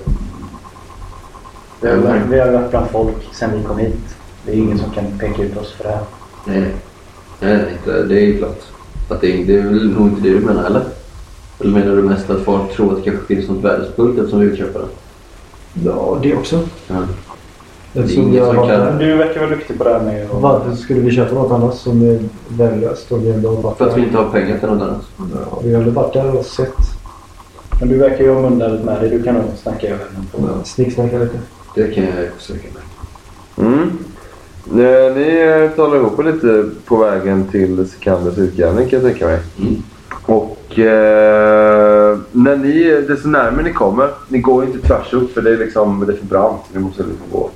Vi 1.80 1.88
har, 1.88 2.20
vi 2.30 2.40
har 2.40 2.52
varit 2.52 2.70
bland 2.70 2.90
folk 2.90 3.28
sen 3.32 3.50
vi 3.56 3.62
kom 3.62 3.78
hit. 3.78 4.16
Det 4.46 4.52
är 4.52 4.56
ingen 4.56 4.78
som 4.78 4.90
kan 4.90 5.04
peka 5.18 5.42
ut 5.42 5.56
oss 5.56 5.72
för 5.72 5.84
det 5.84 5.90
här. 5.90 6.00
Nej, 6.46 6.60
nej. 7.40 7.56
Nej. 7.86 8.02
Det 8.08 8.20
är 8.20 8.26
ju 8.26 8.38
klart. 8.38 8.60
Att 9.08 9.20
det, 9.20 9.40
är, 9.40 9.44
det 9.44 9.54
är 9.54 9.62
väl 9.62 9.90
nog 9.90 10.08
inte 10.08 10.22
det 10.22 10.30
du 10.30 10.40
menar, 10.40 10.64
eller? 10.64 10.84
Eller 11.60 11.70
menar 11.70 11.96
du 11.96 12.02
mest 12.02 12.30
att 12.30 12.44
folk 12.44 12.72
tror 12.76 12.92
att 12.92 13.04
det 13.04 13.10
kanske 13.10 13.34
finns 13.34 13.48
något 13.48 13.64
värdefullt 13.64 14.18
eftersom 14.18 14.40
vi 14.40 14.56
köpa 14.56 14.78
den? 14.78 14.88
Ja, 15.84 16.18
det 16.22 16.34
också. 16.36 16.60
Ja. 16.86 16.94
Eftersom 17.94 18.22
ingen 18.22 18.32
vi 18.32 18.38
har 18.38 18.54
som 18.54 18.68
kan-. 18.68 18.98
Du 18.98 19.16
verkar 19.16 19.40
vara 19.40 19.50
duktig 19.50 19.78
på 19.78 19.84
det 19.84 19.90
här 19.90 20.00
med 20.00 20.24
att... 20.24 20.42
Varför 20.42 20.74
skulle 20.74 21.00
vi 21.00 21.10
köpa 21.10 21.34
något 21.34 21.52
annat 21.52 21.76
som 21.76 22.02
är 22.02 22.20
värdelöst 22.48 23.12
om 23.12 23.22
vi 23.22 23.30
ändå 23.30 23.54
har 23.54 23.62
varit 23.62 23.78
För 23.78 23.88
att 23.88 23.96
vi 23.96 24.02
inte 24.02 24.16
har 24.16 24.30
pengar 24.30 24.58
till 24.58 24.68
något 24.68 24.82
annat. 24.82 25.02
Ja, 25.18 25.60
vi 25.64 25.74
har 25.74 25.80
ändå 25.82 26.00
varit 26.00 26.12
där 26.12 26.36
och 26.38 26.44
sett. 26.44 26.76
Men 27.80 27.88
du 27.88 27.96
verkar 27.96 28.24
ju 28.24 28.34
ha 28.34 28.42
mundaret 28.42 28.84
med 28.84 29.00
dig. 29.00 29.10
Du 29.10 29.22
kan 29.22 29.34
nog 29.34 29.44
snacka 29.62 29.86
över 29.86 30.04
den 30.14 30.26
på... 30.26 30.64
Snicksnacka 30.64 31.18
lite. 31.18 31.38
Det 31.74 31.94
kan 31.94 32.04
jag 32.04 32.14
försöka 32.38 32.68
med. 32.74 33.66
Mm. 33.66 33.98
Eh, 34.70 35.14
Ni 35.14 35.40
eh, 35.40 35.70
talar 35.76 35.96
ihop 35.96 36.18
er 36.18 36.24
lite 36.24 36.70
på 36.84 36.96
vägen 36.96 37.48
till 37.48 37.88
Sikanders 37.88 38.38
utgrävning 38.38 38.88
kan 38.88 39.00
jag 39.02 39.10
tänka 39.12 39.26
mig. 39.26 39.40
Mm. 39.58 39.82
Och 40.26 40.78
eh, 40.78 42.18
när 42.32 42.56
ni, 42.56 43.04
desto 43.08 43.28
närmare 43.28 43.62
ni 43.62 43.72
kommer, 43.72 44.08
ni 44.28 44.38
går 44.38 44.64
inte 44.64 44.88
tvärs 44.88 45.12
upp 45.12 45.34
för 45.34 45.42
det 45.42 45.50
är 45.50 45.56
liksom 45.56 46.06
det 46.06 46.12
är 46.12 46.16
för 46.16 46.26
brant. 46.26 46.62
Ni 46.72 46.80
måste 46.80 47.02
liksom 47.02 47.26
gå. 47.32 47.50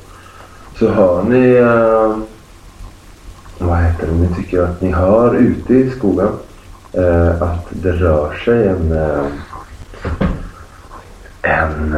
Så 0.78 0.88
hör 0.88 1.22
ni, 1.22 1.54
eh, 1.54 2.16
vad 3.58 3.78
heter 3.78 4.06
det, 4.06 4.12
ni 4.12 4.28
tycker 4.36 4.62
att 4.62 4.80
ni 4.80 4.92
hör 4.92 5.34
ute 5.34 5.74
i 5.74 5.90
skogen 5.90 6.28
eh, 6.92 7.42
att 7.42 7.66
det 7.70 7.92
rör 7.92 8.34
sig 8.34 8.68
en, 8.68 8.92
eh, 8.92 9.24
en 11.42 11.96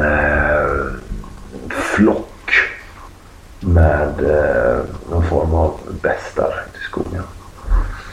med 3.61 4.21
eh, 4.21 4.79
någon 5.11 5.25
form 5.25 5.55
av 5.55 5.81
bestar 6.03 6.65
ute 6.69 6.79
i 6.79 6.85
skogen. 6.89 7.23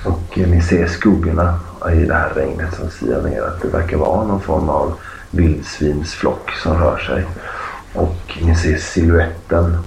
Och 0.05 0.39
eh, 0.39 0.47
ni 0.47 0.61
ser 0.61 0.87
skuggorna 0.87 1.59
i 1.91 2.05
det 2.05 2.13
här 2.13 2.29
regnet 2.35 2.73
som 2.73 2.89
siar 2.89 3.21
ner 3.21 3.41
att 3.41 3.61
det 3.61 3.67
verkar 3.67 3.97
vara 3.97 4.27
någon 4.27 4.41
form 4.41 4.69
av 4.69 4.93
vildsvinsflock 5.31 6.51
som 6.51 6.77
rör 6.77 6.97
sig. 6.97 7.25
Och 7.93 8.39
ni 8.41 8.55
ser 8.55 8.77
siluetten 8.77 9.77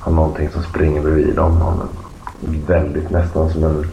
av 0.00 0.14
någonting 0.14 0.50
som 0.50 0.62
springer 0.62 1.02
bredvid 1.02 1.34
dem. 1.34 1.62
Av 1.62 1.88
en, 2.44 2.64
väldigt 2.66 3.10
nästan 3.10 3.50
som 3.50 3.64
en, 3.64 3.86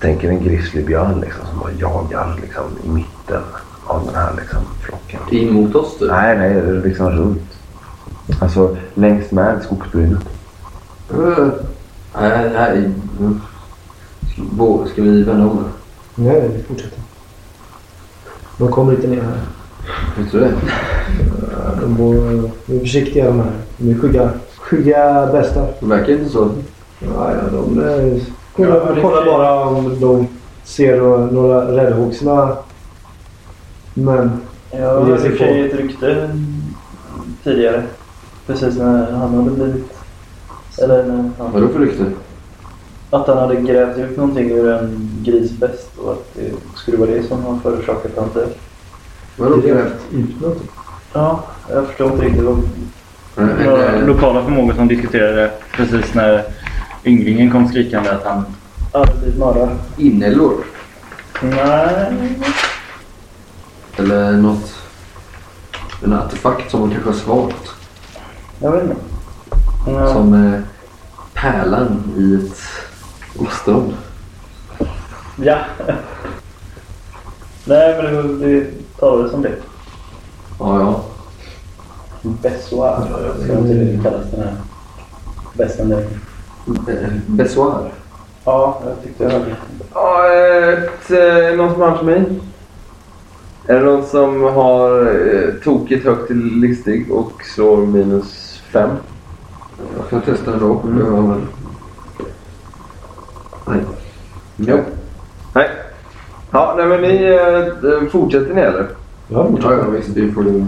tänk 0.00 0.24
er 0.24 0.28
en 0.28 0.44
grizzlybjörn 0.44 1.20
liksom 1.20 1.46
som 1.46 1.58
bara 1.58 1.72
jagar 1.72 2.38
liksom 2.40 2.64
i 2.84 2.88
mitten 2.88 3.42
av 3.86 4.06
den 4.06 4.14
här 4.14 4.32
liksom 4.36 4.60
flocken. 4.80 5.20
In 5.30 5.52
mot 5.52 5.74
oss 5.74 5.98
typ. 5.98 6.10
Nej, 6.10 6.38
nej, 6.38 6.54
det 6.54 6.60
är 6.60 6.82
liksom 6.82 7.10
runt. 7.10 7.51
Alltså 8.40 8.76
längs 8.94 9.30
med 9.30 9.62
skogsbrynet. 9.62 10.28
Uh, 11.14 11.48
nej, 12.20 12.50
nej. 12.52 12.90
Ska, 14.92 15.02
vi 15.02 15.22
vända 15.22 15.46
om 15.46 15.56
då? 15.56 15.64
Nej, 16.14 16.50
vi 16.56 16.62
fortsätter. 16.62 16.98
De 18.58 18.70
kommer 18.70 18.92
inte 18.92 19.06
ner 19.06 19.22
här. 19.22 19.40
Vet 20.16 20.32
du 20.32 20.40
det? 20.40 20.52
De 21.80 21.94
bor, 21.94 22.14
de 22.66 22.76
är 22.76 22.80
försiktiga 22.80 23.26
de 23.26 23.40
här. 23.40 23.52
De 23.76 23.90
är 23.90 23.98
skygga, 23.98 24.30
skygga 24.58 25.26
bästar. 25.26 25.68
Det 25.80 25.86
verkar 25.86 26.12
inte 26.12 26.30
så. 26.30 26.50
Ja, 26.98 27.34
ja, 27.34 27.42
de 27.52 27.78
eh, 27.78 28.22
kollar, 28.56 28.76
Ja, 28.76 28.84
det 28.84 28.90
är 28.90 28.94
fint. 28.94 29.02
bara 29.26 29.64
om 29.64 30.00
de 30.00 30.28
ser 30.64 31.00
några, 31.32 31.76
räddhågsna 31.76 32.56
män. 33.94 34.30
Jag 34.70 35.06
Det 35.06 35.18
för 35.18 35.36
sig 35.36 35.66
ett 35.66 35.74
rykte 35.74 36.38
tidigare. 37.44 37.82
Precis 38.52 38.78
när 38.78 39.12
han 39.12 39.34
hade 39.34 39.50
blivit... 39.50 39.92
Eller 40.78 41.02
när 41.06 41.30
han... 41.38 41.52
Vadå 41.52 41.68
för 41.68 41.78
rykte? 41.78 42.04
Att 43.10 43.26
han 43.26 43.38
hade 43.38 43.56
grävt 43.56 43.98
ut 43.98 44.16
någonting 44.16 44.50
ur 44.50 44.72
en 44.72 45.10
grisbäst 45.24 45.90
och 45.98 46.12
att 46.12 46.34
det 46.34 46.52
skulle 46.74 46.96
vara 46.96 47.10
det 47.10 47.22
som 47.22 47.44
har 47.44 47.58
förorsakat 47.58 48.12
hans 48.16 48.32
död. 48.32 48.48
Vadå 49.36 49.56
Grävt 49.56 49.94
ut 50.12 50.40
någonting. 50.40 50.68
Ja, 51.12 51.44
jag 51.70 51.86
förstår 51.86 52.12
inte 52.12 52.24
riktigt 52.24 52.44
nej. 53.34 54.02
lokala 54.06 54.44
förmågor 54.44 54.74
som 54.74 54.88
diskuterade 54.88 55.50
precis 55.72 56.14
när 56.14 56.44
ynglingen 57.04 57.50
kom 57.50 57.68
skrikande 57.68 58.10
att 58.10 58.24
han... 58.24 58.44
hade 58.92 59.14
blivit 59.14 59.38
mördad. 59.38 59.68
Inälvor? 59.96 60.54
Nej. 61.42 62.12
Eller 63.96 64.32
något... 64.32 64.74
En 66.04 66.12
artefakt 66.12 66.70
som 66.70 66.80
man 66.80 66.90
kanske 66.90 67.08
har 67.08 67.16
svalt. 67.16 67.81
Jag 68.62 68.72
vet 68.72 68.82
inte. 68.82 68.96
Som 70.12 70.34
eh, 70.34 70.60
pärlan 71.34 72.02
i 72.16 72.34
ett 72.34 72.58
ostron. 73.38 73.94
Ja. 75.36 75.58
Nej, 77.64 78.02
men 78.02 78.38
det, 78.40 78.60
det 78.60 78.66
tar 78.98 79.22
det 79.22 79.30
som 79.30 79.42
det. 79.42 79.52
Ja, 80.58 80.80
ja. 80.80 81.04
Bessoir. 82.22 83.34
Ska 83.44 83.58
inte 83.58 83.74
det 83.74 84.02
kallas 84.02 84.30
den 84.30 84.40
här 84.40 84.56
bästen 85.54 85.88
där. 85.88 86.06
Eh, 86.88 87.08
Bessoir. 87.26 87.92
Ja, 88.44 88.82
jag 88.86 89.02
tyckte 89.02 89.24
jag 89.24 89.30
hörde. 89.30 89.56
Ja, 89.94 90.32
ett, 90.32 91.10
eh, 91.10 91.56
någon 91.56 91.72
som 91.72 91.82
har 91.82 91.98
kemi? 91.98 92.40
Är 93.66 93.74
det 93.74 93.84
någon 93.84 94.06
som 94.06 94.42
har 94.42 95.00
eh, 95.00 95.54
tokigt 95.64 96.04
högt 96.04 96.26
till 96.26 96.60
listig 96.60 97.12
och 97.12 97.32
slår 97.54 97.76
minus 97.86 98.41
fem? 98.72 98.90
Jag 99.98 100.08
kan 100.10 100.20
testa 100.20 100.52
ändå. 100.52 100.80
Mm. 100.84 101.46
Nej. 103.66 103.80
Jo. 104.56 104.78
Nej. 105.54 105.68
Ja, 106.50 106.74
nej 106.76 106.86
men 106.86 107.00
ni 107.00 107.24
eh, 107.24 108.10
fortsätter 108.10 108.54
ni 108.54 108.60
eller? 108.60 108.86
Ja, 109.28 109.48
Ja, 109.62 109.72
ja 109.72 109.90
visst. 109.90 110.08
Vi 110.08 110.32
får 110.32 110.44
ju... 110.44 110.66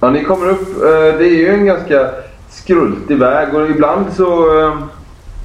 Ja, 0.00 0.10
ni 0.10 0.24
kommer 0.24 0.48
upp. 0.48 0.68
Eh, 0.68 1.18
det 1.18 1.24
är 1.24 1.36
ju 1.36 1.48
en 1.48 1.66
ganska 1.66 2.10
skrultig 2.50 3.18
väg 3.18 3.54
och 3.54 3.70
ibland 3.70 4.04
så, 4.12 4.60
eh, 4.60 4.74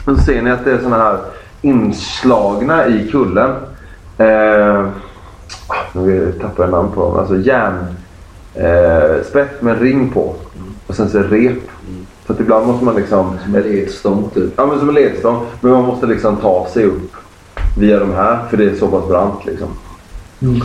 så 0.05 0.15
ser 0.15 0.41
ni 0.41 0.51
att 0.51 0.65
det 0.65 0.71
är 0.71 0.79
såna 0.79 0.97
här 0.97 1.17
inslagna 1.61 2.87
i 2.87 3.09
kullen. 3.11 3.51
Eh, 4.17 4.85
nu 5.93 6.33
tappar 6.41 6.63
jag 6.63 6.71
namn 6.71 6.91
på 6.91 7.01
dem. 7.01 7.19
Alltså 7.19 7.37
järn. 7.37 7.85
Eh, 8.53 9.45
med 9.59 9.81
ring 9.81 10.09
på. 10.09 10.35
Och 10.91 10.97
sen 10.97 11.09
så 11.09 11.17
är 11.17 11.23
rep. 11.23 11.57
Så 12.27 12.33
att 12.33 12.39
ibland 12.39 12.67
måste 12.67 12.85
man 12.85 12.95
liksom... 12.95 13.37
Som 13.43 13.55
en 13.55 13.61
ledstång 13.61 14.29
typ. 14.33 14.53
Ja 14.55 14.65
men 14.65 14.79
som 14.79 14.89
en 14.89 14.95
ledstång. 14.95 15.45
Men 15.61 15.71
man 15.71 15.83
måste 15.83 16.05
liksom 16.05 16.37
ta 16.37 16.67
sig 16.73 16.85
upp 16.85 17.11
via 17.77 17.99
de 17.99 18.13
här 18.13 18.45
för 18.49 18.57
det 18.57 18.63
är 18.63 18.75
så 18.75 18.87
pass 18.87 19.07
brant 19.07 19.45
liksom. 19.45 19.67
Mm. 20.41 20.61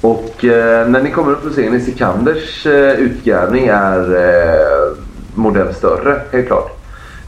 Och 0.00 0.44
eh, 0.44 0.88
när 0.88 1.02
ni 1.02 1.10
kommer 1.10 1.32
upp 1.32 1.42
så 1.42 1.50
ser 1.50 1.70
ni 1.70 1.80
Sikanders 1.80 2.66
eh, 2.66 2.94
utgrävning 2.94 3.66
är 3.66 4.16
eh, 4.16 4.96
modell 5.34 5.74
större 5.74 6.22
helt 6.32 6.46
klart. 6.46 6.78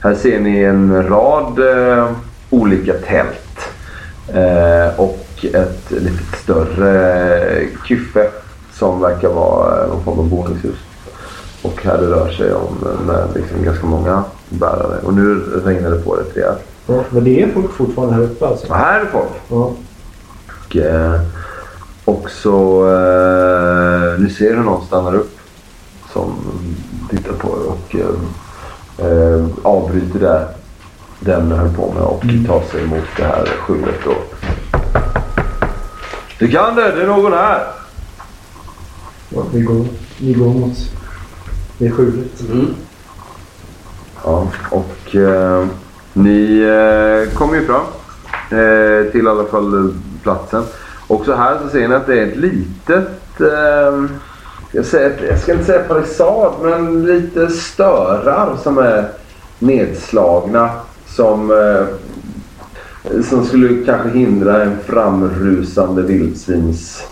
Här 0.03 0.15
ser 0.15 0.41
ni 0.41 0.63
en 0.63 1.09
rad 1.09 1.59
eh, 1.59 2.11
olika 2.51 2.93
tält. 2.93 3.59
Eh, 4.29 5.01
och 5.01 5.47
ett 5.55 5.91
lite 5.91 6.37
större 6.43 7.39
eh, 7.51 7.69
kyffe 7.85 8.29
som 8.73 9.01
verkar 9.01 9.29
vara 9.29 9.83
eh, 9.83 9.89
någon 9.89 10.05
form 10.05 10.19
av 10.19 10.29
boningshus. 10.29 10.92
Och 11.63 11.85
här 11.85 11.99
det 11.99 12.07
rör 12.07 12.31
sig 12.31 12.55
om 12.55 12.77
eh, 12.87 13.07
med 13.07 13.29
liksom 13.35 13.63
ganska 13.63 13.87
många 13.87 14.25
bärare. 14.49 14.99
Och 15.03 15.15
nu 15.15 15.35
regnar 15.65 15.91
det 15.91 15.99
på 15.99 16.13
rätt 16.13 16.37
rejält. 16.37 16.63
Ja, 16.87 17.05
men 17.11 17.25
det 17.25 17.43
är 17.43 17.53
folk 17.53 17.73
fortfarande 17.73 18.15
här 18.15 18.23
uppe 18.23 18.47
alltså? 18.47 18.67
Och 18.69 18.77
här 18.77 19.01
är 19.01 19.07
folk. 19.07 19.31
Ja. 19.49 19.73
Och, 20.65 20.77
eh, 20.77 21.21
och 22.05 22.31
så 22.31 22.87
eh, 22.89 24.21
ni 24.21 24.31
ser 24.31 24.57
hur 24.57 24.63
någon 24.63 24.87
stannar 24.87 25.15
upp 25.15 25.39
som 26.13 26.35
tittar 27.11 27.33
på 27.33 27.49
er 27.49 27.67
och 27.67 27.97
eh, 27.97 29.07
eh, 29.07 29.47
avbryter 29.63 30.19
det 30.19 30.49
den 31.25 31.53
höll 31.53 31.75
på 31.75 31.93
med 31.93 32.03
och 32.03 32.23
tar 32.47 32.63
sig 32.71 32.87
mot 32.87 33.05
det 33.17 33.25
här 33.25 33.47
skjulet. 33.47 34.01
Då. 34.05 34.15
Du 36.39 36.49
kan 36.49 36.77
det, 36.77 36.93
det 36.93 37.03
är 37.03 37.07
någon 37.07 37.33
här. 37.33 37.67
ja 39.29 39.43
vi, 39.53 39.61
går, 39.61 39.87
vi 40.19 40.33
går 40.33 40.47
mot 40.47 40.77
det 41.83 41.91
skjulet. 41.91 42.41
Mm. 42.53 42.67
Ja, 44.25 44.49
och 44.71 45.17
eh, 45.17 45.67
ni 46.13 46.61
eh, 46.61 47.35
kommer 47.39 47.55
ju 47.55 47.67
fram 47.67 47.85
eh, 48.59 49.11
till 49.13 49.25
i 49.25 49.29
alla 49.29 49.45
fall 49.45 49.75
eh, 49.75 49.95
platsen. 50.23 50.63
Också 51.07 51.35
här 51.35 51.59
så 51.63 51.69
ser 51.69 51.89
ni 51.89 51.95
att 51.95 52.07
det 52.07 52.21
är 52.21 52.27
ett 52.27 52.37
litet, 52.37 53.41
eh, 53.41 54.05
jag, 54.73 54.85
säger, 54.85 55.27
jag 55.29 55.39
ska 55.39 55.53
inte 55.53 55.65
säga 55.65 55.83
palissad, 55.83 56.53
men 56.63 57.07
lite 57.07 57.49
störar 57.49 58.57
som 58.63 58.79
är 58.79 59.09
nedslagna. 59.59 60.71
Som, 61.07 61.51
eh, 61.51 61.87
som 63.23 63.45
skulle 63.45 63.85
kanske 63.85 64.09
hindra 64.09 64.63
en 64.63 64.79
framrusande 64.87 66.03
vildsvins 66.03 67.03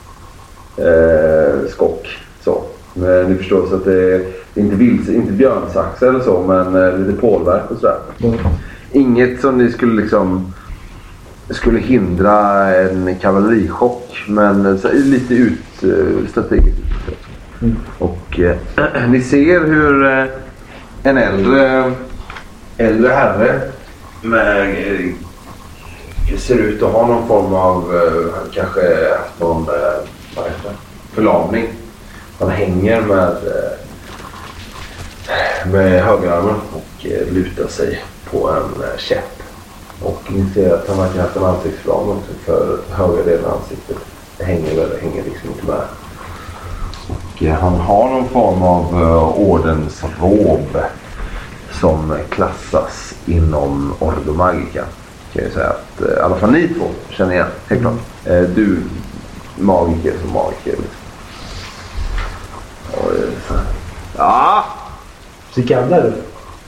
eh, 0.77 1.69
skock. 1.71 2.19
Så. 2.45 2.63
Men 2.95 3.25
ni 3.25 3.35
förstår 3.35 3.67
så 3.69 3.75
att 3.75 3.85
det 3.85 4.15
är 4.15 4.40
inte, 4.55 5.15
inte 5.15 5.33
björnsax 5.33 6.03
eller 6.03 6.21
så 6.21 6.45
men 6.49 6.75
eh, 6.75 6.99
lite 6.99 7.21
pålverk 7.21 7.71
och 7.71 7.77
sådär. 7.77 7.99
Ja. 8.19 8.33
Inget 8.93 9.41
som 9.41 9.59
ni 9.59 9.73
skulle 9.73 10.03
liksom 10.03 10.53
skulle 11.51 11.81
hindra 11.81 12.67
en 12.77 13.17
kavallerichock 13.21 14.25
men 14.29 14.79
så, 14.79 14.89
lite 14.93 15.35
ut 15.35 15.83
eh, 15.83 16.29
strategiskt. 16.31 16.81
Mm. 17.63 17.77
Och 17.99 18.41
eh, 18.41 18.57
ni 19.09 19.21
ser 19.21 19.61
hur 19.61 20.05
eh, 20.05 20.25
en 21.03 21.19
äldre, 21.19 21.93
äldre 22.77 23.13
herre 23.13 23.61
med, 24.23 24.61
eh, 24.61 26.39
ser 26.39 26.59
ut 26.59 26.83
att 26.83 26.93
ha 26.93 27.07
någon 27.07 27.29
form 27.29 27.55
av, 27.55 27.95
eh, 27.95 28.35
han 28.35 28.51
kanske 28.53 28.81
haft 29.19 29.41
någon 29.41 29.63
eh, 29.63 30.07
vad 30.37 30.45
heter 30.45 30.73
förlamning. 31.13 31.65
Han 32.39 32.51
hänger 32.51 33.01
med, 33.01 33.29
eh, 33.29 33.80
med 35.67 36.03
högerarmen 36.05 36.55
och 36.73 37.07
eh, 37.07 37.33
lutar 37.33 37.69
sig 37.69 38.05
på 38.31 38.51
en 38.51 38.83
eh, 38.83 38.99
käpp. 38.99 39.43
Och 40.03 40.23
ni 40.29 40.51
ser 40.55 40.75
att 40.75 40.89
han 40.89 40.99
verkar 40.99 41.15
ha 41.15 41.23
haft 41.23 41.37
en 41.37 41.45
ansiktsförlamning 41.45 42.17
också 42.17 42.33
för 42.45 42.79
högra 42.91 43.23
delen 43.25 43.45
av 43.45 43.53
ansiktet. 43.63 43.97
Hänger, 44.39 44.77
väl, 44.77 45.01
hänger 45.01 45.25
liksom 45.25 45.49
inte 45.49 45.67
med. 45.67 45.81
Och 47.09 47.43
eh, 47.43 47.55
han 47.55 47.75
har 47.75 48.11
någon 48.11 48.29
form 48.29 48.63
av 48.63 48.95
ordensrob 49.39 50.77
som 51.81 52.17
klassas 52.31 53.15
inom 53.27 53.95
Ordo 53.99 54.33
Magica. 54.33 54.85
Kan 55.33 55.43
jag 55.45 55.53
säga 55.53 55.69
att 55.69 56.01
i 56.19 56.21
alla 56.21 56.37
fall 56.37 56.51
ni 56.51 56.69
två 56.69 56.85
känner 57.11 57.33
igen. 57.33 57.47
Helt 57.69 57.81
klart. 57.81 57.95
Eh, 58.25 58.41
du 58.43 58.83
magiker 59.59 60.15
som 60.23 60.33
magiker. 60.33 60.71
Liksom. 60.71 61.01
Och, 62.93 63.13
så- 63.49 63.55
Ja! 64.17 64.65
Sikander? 65.55 66.13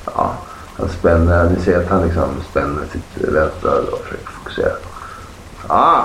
Ja, 0.05 0.37
han 0.77 0.89
spänner, 0.89 1.51
ni 1.51 1.65
ser 1.65 1.79
att 1.81 1.89
han 1.89 2.03
liksom 2.03 2.29
spänner 2.51 2.83
sitt 2.93 3.29
vänstra 3.29 3.71
och 3.71 3.99
försöker 4.05 4.27
fokusera. 4.27 4.73
Ah, 5.67 6.03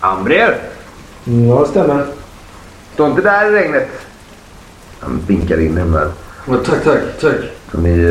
Ambrier! 0.00 0.58
Ja, 1.24 1.60
det 1.60 1.68
stämmer. 1.68 2.06
Stå 2.94 3.06
inte 3.06 3.22
där 3.22 3.46
i 3.46 3.50
regnet! 3.50 3.88
Han 5.00 5.20
vinkar 5.26 5.60
in 5.60 5.74
med. 5.74 6.10
Ja, 6.48 6.54
tack, 6.64 6.84
tack, 6.84 7.00
tack. 7.20 7.34
Så 7.72 7.78
ni 7.78 8.02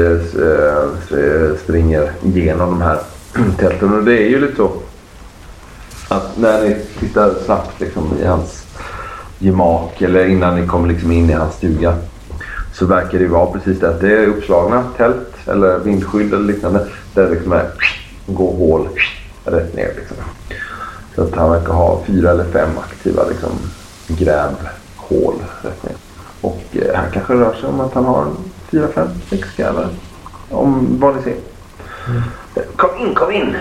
eh, 1.12 1.58
springer 1.64 2.12
igenom 2.24 2.70
de 2.70 2.82
här 2.82 3.00
tälten. 3.58 3.94
Och 3.94 4.04
det 4.04 4.18
är 4.18 4.30
ju 4.30 4.42
lite 4.42 4.56
så 4.56 4.72
att 6.08 6.38
när 6.38 6.62
ni 6.62 6.76
tittar 7.00 7.34
snabbt 7.46 7.80
liksom 7.80 8.18
i 8.22 8.26
hans 8.26 8.66
gemak 9.40 10.02
eller 10.02 10.26
innan 10.26 10.56
ni 10.56 10.68
kommer 10.68 10.88
liksom 10.88 11.12
in 11.12 11.30
i 11.30 11.34
hans 11.34 11.56
stuga 11.56 11.96
så 12.82 12.88
verkar 12.88 13.18
det 13.18 13.24
ju 13.24 13.28
vara 13.28 13.52
precis 13.52 13.80
det. 13.80 13.90
att 13.90 14.02
Det 14.02 14.18
är 14.18 14.28
uppslagna 14.28 14.84
tält 14.98 15.48
eller 15.48 15.80
vindskydd 15.80 16.34
eller 16.34 16.46
liknande 16.46 16.88
där 17.14 17.24
det 17.24 17.30
liksom 17.30 17.52
är, 17.52 17.66
går 18.26 18.54
hål 18.54 18.90
rätt 19.46 19.76
ner. 19.76 19.92
Liksom. 19.96 20.18
Så 21.16 21.24
att 21.24 21.36
han 21.36 21.52
verkar 21.52 21.74
ha 21.74 22.04
fyra 22.08 22.32
eller 22.32 22.44
fem 22.44 22.70
aktiva 22.78 23.24
liksom, 23.30 23.50
grävhål 24.08 25.34
rätt 25.62 25.84
ner. 25.84 25.96
Och 26.42 26.64
eh, 26.72 26.96
här 26.96 27.10
kanske 27.14 27.34
rör 27.34 27.54
sig 27.54 27.70
om 27.70 27.80
att 27.80 27.94
han 27.94 28.06
har 28.06 28.26
fyra, 28.72 28.88
fem, 28.88 29.08
sex 29.30 29.48
grävare. 29.58 29.88
Om 30.50 30.98
vad 31.00 31.16
ni 31.16 31.22
ser. 31.22 31.36
Kom 32.76 32.90
in, 33.00 33.16
kom 33.16 33.32
in! 33.32 33.56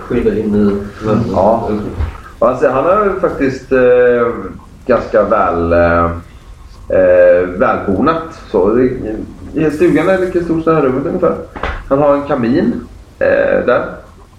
Skynda 0.00 0.38
in 0.38 0.54
i. 0.54 0.82
Ja. 1.32 1.70
Alltså, 2.38 2.68
han 2.68 2.84
har 2.84 3.20
faktiskt 3.20 3.72
eh, 3.72 4.28
ganska 4.86 5.22
väl 5.22 5.72
eh, 5.72 6.10
eh, 6.92 7.48
välbonat. 7.48 8.22
Så, 8.50 8.68
det- 9.54 9.70
stugan 9.70 10.08
är 10.08 10.18
lika 10.18 10.40
stor 10.44 10.60
som 10.60 10.74
det 10.74 10.74
här 10.74 10.82
rummet 10.82 11.06
ungefär. 11.06 11.34
Han 11.88 11.98
har 11.98 12.14
en 12.14 12.22
kamin 12.26 12.72
eh, 13.18 13.66
där 13.66 13.84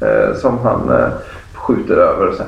eh, 0.02 0.36
som 0.36 0.58
han 0.58 0.90
eh, 0.90 1.10
skjuter 1.54 1.96
över 1.98 2.32
sen. 2.32 2.46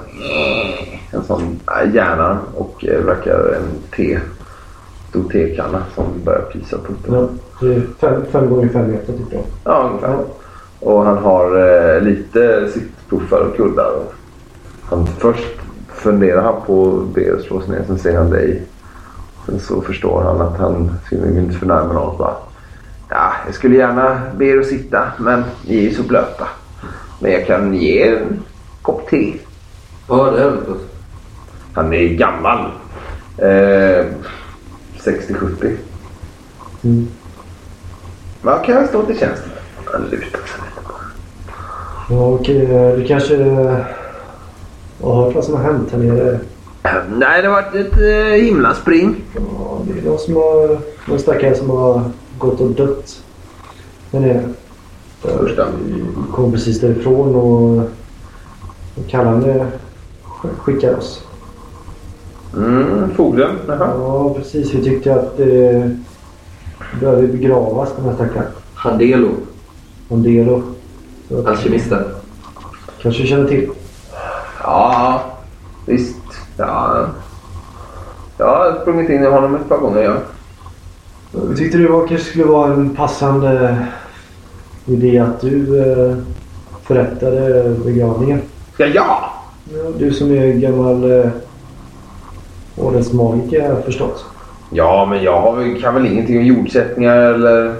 En 1.12 1.24
sån 1.24 1.60
äh, 1.84 1.96
järnarm 1.96 2.38
och 2.56 2.86
eh, 2.86 3.02
verkar 3.06 3.40
en 3.40 3.64
te, 3.96 4.20
stor 5.10 5.24
tekanna 5.32 5.84
som 5.96 6.06
börjar 6.26 6.42
pysa 6.42 6.78
på 6.78 6.94
Ja, 7.14 7.28
det 7.62 7.82
fem, 8.00 8.22
fem 8.32 8.50
gånger 8.50 8.70
fem 8.70 8.92
meter 8.92 9.14
typ. 9.14 9.28
jag. 9.32 9.42
Ja, 9.64 9.90
ungefär. 9.90 10.16
Och 10.80 11.04
han 11.06 11.18
har 11.18 11.58
eh, 11.96 12.02
lite 12.02 12.68
sittpuffar 12.74 13.38
och 13.40 13.56
kuddar. 13.58 13.92
Och 13.96 14.14
han, 14.84 15.08
först 15.08 15.48
funderar 15.88 16.42
han 16.42 16.56
på 16.66 16.88
att 17.08 17.16
be 17.16 17.40
slå 17.42 17.62
sig 17.62 17.70
ner. 17.70 17.84
Sen 17.88 18.00
ser 18.00 18.18
han 18.18 18.30
dig. 18.30 18.62
Sen 19.46 19.60
så 19.60 19.82
förstår 19.82 20.22
han 20.24 20.42
att 20.42 20.58
han 20.60 20.92
nog 21.12 21.38
inte 21.38 21.58
förnärma 21.60 21.94
någon. 21.94 22.18
Bara, 22.18 22.36
ja, 23.10 23.34
jag 23.46 23.56
skulle 23.56 23.76
gärna 23.76 24.22
be 24.38 24.46
er 24.46 24.60
att 24.60 24.66
sitta 24.66 25.12
men 25.20 25.44
ni 25.68 25.78
är 25.78 25.82
ju 25.82 25.94
så 25.94 26.04
blöta. 26.04 26.48
Men 27.20 27.32
jag 27.32 27.48
kan 27.48 27.74
ge 27.74 28.08
er 28.08 28.16
en 28.22 28.40
kopp 28.82 29.10
te. 29.10 29.34
Det 30.08 30.14
är 30.14 30.52
gott. 30.68 30.90
Han 31.74 31.94
är 31.94 32.04
gammal. 32.08 32.72
Eh, 33.38 34.06
60-70. 35.04 35.76
Mm. 36.84 37.08
Vad 38.42 38.64
kan 38.66 38.76
jag 38.76 38.90
stå 38.90 39.04
till 39.04 39.20
tjänst 39.20 39.44
med? 39.46 39.86
Han 39.94 40.02
lutar 40.02 40.18
sig 40.40 40.60
lite 40.66 40.82
på. 40.88 40.94
Ja, 42.10 42.28
okej. 42.28 42.72
eh, 42.76 42.96
Du 42.96 43.06
kanske 43.08 43.44
har 45.02 45.16
hört 45.26 45.36
vad 45.36 45.44
som 45.44 45.56
har 45.56 45.64
hänt 45.64 45.92
här 45.92 45.98
nere? 46.00 46.40
Nej, 47.10 47.42
det 47.42 47.48
har 47.48 47.62
varit 47.62 47.76
ett 47.76 47.98
eh, 48.00 48.44
himla 48.46 48.74
spring. 48.74 49.16
Ja, 49.36 49.82
det 49.88 50.00
är 50.00 50.04
någon 50.06 50.20
som 50.20 50.36
har... 50.36 50.78
Någon 51.08 51.20
stackare 51.20 51.56
som 51.56 51.70
har 51.70 52.02
gått 52.38 52.60
och 52.62 52.70
dött. 52.72 53.24
Här 54.12 54.20
nere. 54.20 54.44
Första. 55.22 55.68
Kom 56.32 56.52
precis 56.52 56.80
därifrån 56.82 57.36
och... 57.36 57.78
och 58.96 59.10
Kallande 59.10 59.68
sk- 60.26 60.58
skickade 60.60 60.96
oss. 60.96 61.24
Mm, 62.58 63.10
fogden. 63.16 63.50
Jaha. 63.68 63.78
Ja, 63.98 64.34
precis. 64.34 64.74
Vi 64.74 64.84
tyckte 64.84 65.14
att 65.16 65.38
det 65.38 65.98
behöver 67.00 67.28
begravas 67.28 67.90
den 67.96 68.06
här 68.06 68.16
stackaren. 68.16 68.46
Handelo. 70.10 70.62
Att- 71.32 71.46
Alkemisten. 71.46 72.04
Kanske 73.02 73.26
känner 73.28 73.48
till. 73.48 73.70
Ja, 74.64 75.24
visst. 75.86 76.16
Ja. 76.58 77.06
Jag 78.38 78.46
har 78.46 78.82
sprungit 78.82 79.10
in 79.10 79.24
i 79.24 79.26
honom 79.26 79.56
ett 79.56 79.70
par 79.70 79.78
gånger, 79.78 80.02
ja. 80.02 80.14
Vi 81.32 81.58
tyckte 81.58 81.78
det 81.78 81.88
var, 81.88 82.08
kanske 82.08 82.28
skulle 82.28 82.46
vara 82.46 82.74
en 82.74 82.96
passande 82.96 83.78
idé 84.86 85.20
att 85.20 85.42
du 85.42 85.82
eh, 85.82 86.18
förrättade 86.84 87.70
begravningen. 87.86 88.42
Jag? 88.78 88.90
Ja, 88.96 89.34
du 89.98 90.14
som 90.14 90.32
är 90.32 90.48
gammal 90.54 91.12
eh, 91.12 91.30
ordensmagiker 92.76 93.76
förstått. 93.86 94.26
Ja, 94.70 95.06
men 95.10 95.24
jag 95.24 95.78
kan 95.82 95.94
väl 95.94 96.06
ingenting 96.06 96.38
om 96.38 96.46
jordsättningar 96.46 97.18
eller... 97.18 97.76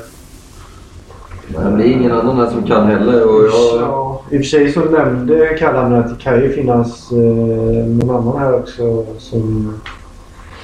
Men 1.58 1.78
det 1.78 1.84
är 1.84 1.92
ingen 1.92 2.12
annan 2.12 2.38
här 2.38 2.50
som 2.50 2.64
kan 2.64 2.88
heller. 2.88 3.28
Och 3.28 3.44
jag, 3.44 3.82
Ja, 3.82 4.22
I 4.30 4.38
och 4.38 4.42
för 4.42 4.48
sig 4.48 4.72
så 4.72 4.80
nämnde 4.80 5.56
Kalle 5.60 5.98
att 5.98 6.10
det 6.10 6.24
kan 6.24 6.42
ju 6.42 6.54
finnas 6.54 7.12
eh, 7.12 7.18
någon 7.88 8.16
annan 8.16 8.40
här 8.40 8.56
också 8.56 9.06
som 9.18 9.74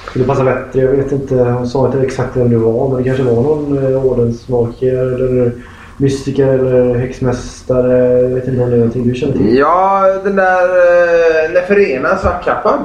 skulle 0.10 0.26
passa 0.26 0.44
bättre. 0.44 0.82
Jag 0.82 0.92
vet 0.92 1.12
inte, 1.12 1.44
han 1.44 1.68
sa 1.68 1.86
inte 1.86 2.00
exakt 2.00 2.38
vem 2.38 2.50
det 2.50 2.58
var 2.58 2.88
men 2.88 2.98
det 2.98 3.04
kanske 3.04 3.24
var 3.24 3.44
någon 3.44 3.94
eh, 3.94 4.06
ordensmagiker 4.06 4.96
eller 4.96 5.52
mystiker 5.98 6.48
eller 6.48 6.96
häxmästare. 6.96 8.22
Jag 8.22 8.30
vet 8.30 8.48
inte 8.48 8.64
om 8.64 8.70
det 8.70 8.76
är 8.76 8.78
någonting 8.78 9.08
du 9.08 9.16
känner 9.16 9.34
till. 9.34 9.58
Ja, 9.58 10.06
den 10.24 10.36
där 10.36 10.68
uh, 10.68 11.54
Neferena, 11.54 12.18
svartkappan. 12.18 12.80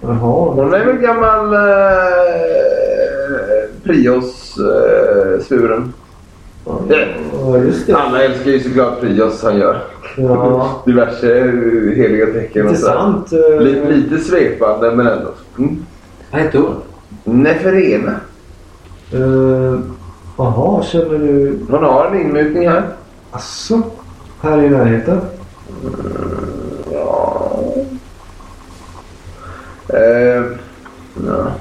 Jaha. 0.00 0.52
Hon 0.54 0.74
är 0.74 0.84
väl 0.84 0.96
gammal 0.96 1.54
uh, 1.54 1.60
Prios 3.84 4.58
uh, 4.58 5.42
svuren. 5.42 5.92
Ja, 6.64 7.58
just 7.58 7.86
det. 7.86 7.92
Alla 7.96 8.22
älskar 8.24 8.50
ju 8.50 8.60
såklart 8.60 9.00
Prios 9.00 9.42
han 9.42 9.56
gör. 9.58 9.84
Ja, 10.16 10.82
Diverse 10.86 11.38
eh, 11.38 11.44
heliga 11.96 12.26
tecken 12.26 12.66
och 12.66 12.70
intressant. 12.72 13.32
eh, 13.32 13.60
Lite, 13.60 13.88
lite 13.92 14.18
svepande 14.18 14.90
men 14.90 15.06
ändå. 15.06 15.30
Mm. 15.58 15.86
vad 16.30 16.40
heter 16.40 16.58
hon? 16.58 16.76
Neferena. 17.42 18.12
eh, 19.12 19.78
Jaha, 20.38 20.82
känner 20.82 21.18
du... 21.18 21.58
Hon 21.70 21.84
har 21.84 22.06
en 22.06 22.20
inmutning 22.20 22.68
här. 22.68 22.82
Asså? 23.30 23.82
Här 24.40 24.62
i 24.62 24.68
närheten? 24.70 25.20
Ja. 26.92 27.48
Eh, 29.88 30.42
ja. 31.26 31.52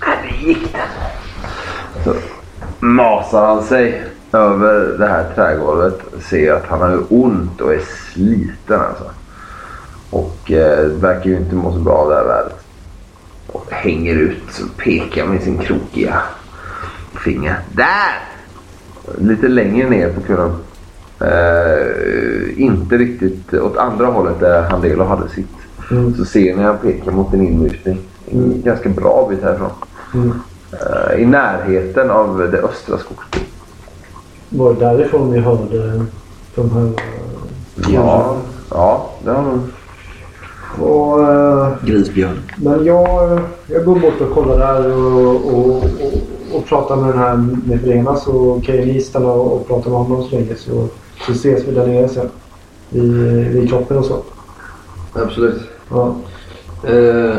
Där 0.00 0.36
gick 0.46 0.72
den. 0.72 0.80
Masar 2.86 3.46
han 3.46 3.62
sig 3.62 4.02
över 4.32 4.98
det 4.98 5.06
här 5.06 5.24
trägolvet. 5.34 6.00
Ser 6.30 6.52
att 6.52 6.66
han 6.66 6.80
har 6.80 7.02
ont 7.08 7.60
och 7.60 7.74
är 7.74 7.80
sliten 8.12 8.80
alltså. 8.80 9.04
Och 10.10 10.52
eh, 10.52 10.86
verkar 10.86 11.30
ju 11.30 11.36
inte 11.36 11.54
må 11.54 11.72
så 11.72 11.78
bra 11.78 11.94
av 11.94 12.08
det 12.08 12.14
här 12.14 12.24
vädret. 12.24 12.64
Och 13.46 13.66
hänger 13.70 14.14
ut 14.14 14.62
och 14.64 14.76
pekar 14.76 15.26
med 15.26 15.42
sin 15.42 15.58
krokiga 15.58 16.22
finger. 17.24 17.60
Där! 17.72 18.22
Lite 19.18 19.48
längre 19.48 19.90
ner 19.90 20.12
på 20.12 20.20
kullen. 20.20 20.56
Eh, 21.20 22.60
inte 22.60 22.96
riktigt 22.96 23.54
åt 23.54 23.76
andra 23.76 24.06
hållet 24.06 24.40
där 24.40 24.62
Handelo 24.62 25.04
hade 25.04 25.28
sitt. 25.28 25.56
Mm. 25.90 26.14
Så 26.14 26.24
ser 26.24 26.56
ni 26.56 26.62
han 26.62 26.78
pekar 26.78 27.12
mot 27.12 27.34
en 27.34 27.46
inmutning. 27.46 27.98
En 28.30 28.62
ganska 28.62 28.88
bra 28.88 29.26
bit 29.30 29.42
härifrån. 29.42 29.70
Mm. 30.14 30.32
Eh, 30.72 31.20
I 31.20 31.26
närheten 31.26 32.10
av 32.10 32.48
det 32.52 32.58
östra 32.58 32.98
skogsbruket. 32.98 33.48
Var 34.48 34.74
det 34.74 34.80
därifrån 34.80 35.32
vi 35.32 35.38
hörde 35.38 36.04
de 36.54 36.70
här... 36.70 36.90
Ja, 37.92 38.36
ja 38.70 39.10
det 39.24 39.30
har 39.30 39.42
nog. 39.42 39.60
Och, 40.80 41.22
eh, 41.22 41.68
Grisbjörn. 41.82 42.38
men 42.56 42.84
jag, 42.84 43.40
jag 43.66 43.84
går 43.84 43.94
bort 43.94 44.20
och 44.20 44.34
kollar 44.34 44.58
där 44.58 44.92
och, 44.92 45.34
och, 45.34 45.76
och, 45.76 46.56
och 46.56 46.66
pratar 46.66 46.96
med 46.96 47.08
den 47.08 47.18
här 47.18 47.48
Nefrena 47.66 48.16
så 48.16 48.60
kan 48.64 48.74
ju 48.74 48.84
ni 48.84 49.00
stanna 49.00 49.28
och, 49.28 49.52
och 49.52 49.68
prata 49.68 49.90
med 49.90 49.98
honom 49.98 50.22
så 50.22 50.36
länge 50.36 50.54
så, 50.56 50.88
så 51.26 51.32
ses 51.32 51.64
vi 51.64 51.72
där 51.74 51.86
nere 51.86 52.08
sen. 52.08 52.28
Vid, 52.88 53.12
vid 53.52 53.68
kroppen 53.68 53.98
och 53.98 54.04
så. 54.04 54.22
Absolut. 55.12 55.60
Ja. 55.90 56.14
Eh, 56.88 57.36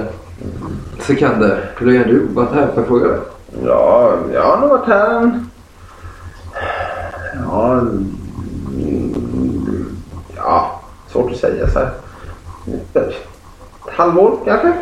Sekander, 1.00 1.72
hur 1.78 1.88
länge 1.88 2.00
har 2.00 2.06
du 2.06 2.20
varit 2.34 2.52
här 2.54 2.68
får 2.68 2.78
jag 2.78 2.88
fråga 2.88 3.08
dig? 3.08 3.20
Ja, 3.66 4.18
jag 4.34 4.44
har 4.44 4.60
nog 4.60 4.70
varit 4.70 4.88
här 4.88 5.22
en... 5.22 5.50
Ja, 7.46 7.80
mm, 7.80 8.06
ja 10.36 10.82
svårt 11.12 11.32
att 11.32 11.38
säga 11.38 11.68
så 11.68 11.80
här. 11.80 11.90
Ett 12.94 13.14
halvår 13.92 14.38
kanske? 14.46 14.74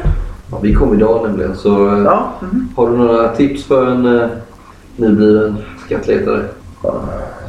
Ja, 0.51 0.59
vi 0.61 0.73
kom 0.73 0.93
idag 0.93 1.27
nämligen 1.27 1.55
så 1.55 1.87
eh, 1.87 2.03
Ja. 2.03 2.31
mhm. 2.39 2.69
har 2.75 2.89
du 2.89 2.97
några 2.97 3.35
tips 3.35 3.63
för 3.63 3.85
en 3.85 4.19
eh, 4.19 4.27
nybliven 4.95 5.57
skattletare? 5.85 6.45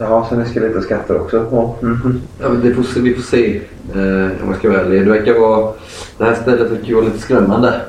Ja, 0.00 0.26
sen 0.28 0.46
ska 0.46 0.60
jag 0.60 0.68
leta 0.68 0.82
skatter 0.82 1.20
också. 1.20 1.46
Ja. 1.50 1.74
mhm. 1.80 2.20
Ja, 2.40 2.48
men 2.48 2.60
det 2.60 2.74
får, 2.74 3.00
vi 3.00 3.14
får 3.14 3.22
se 3.22 3.56
eh, 3.94 4.42
om 4.42 4.48
jag 4.48 4.56
ska 4.58 4.70
vara 4.70 4.80
ärlig. 4.80 5.06
Det 5.06 5.10
verkar 5.10 5.40
vara... 5.40 5.72
Det 6.18 6.24
här 6.24 6.34
stället 6.34 6.70
verkar 6.70 6.94
vara 6.94 7.04
lite 7.04 7.18
skrämmande. 7.18 7.80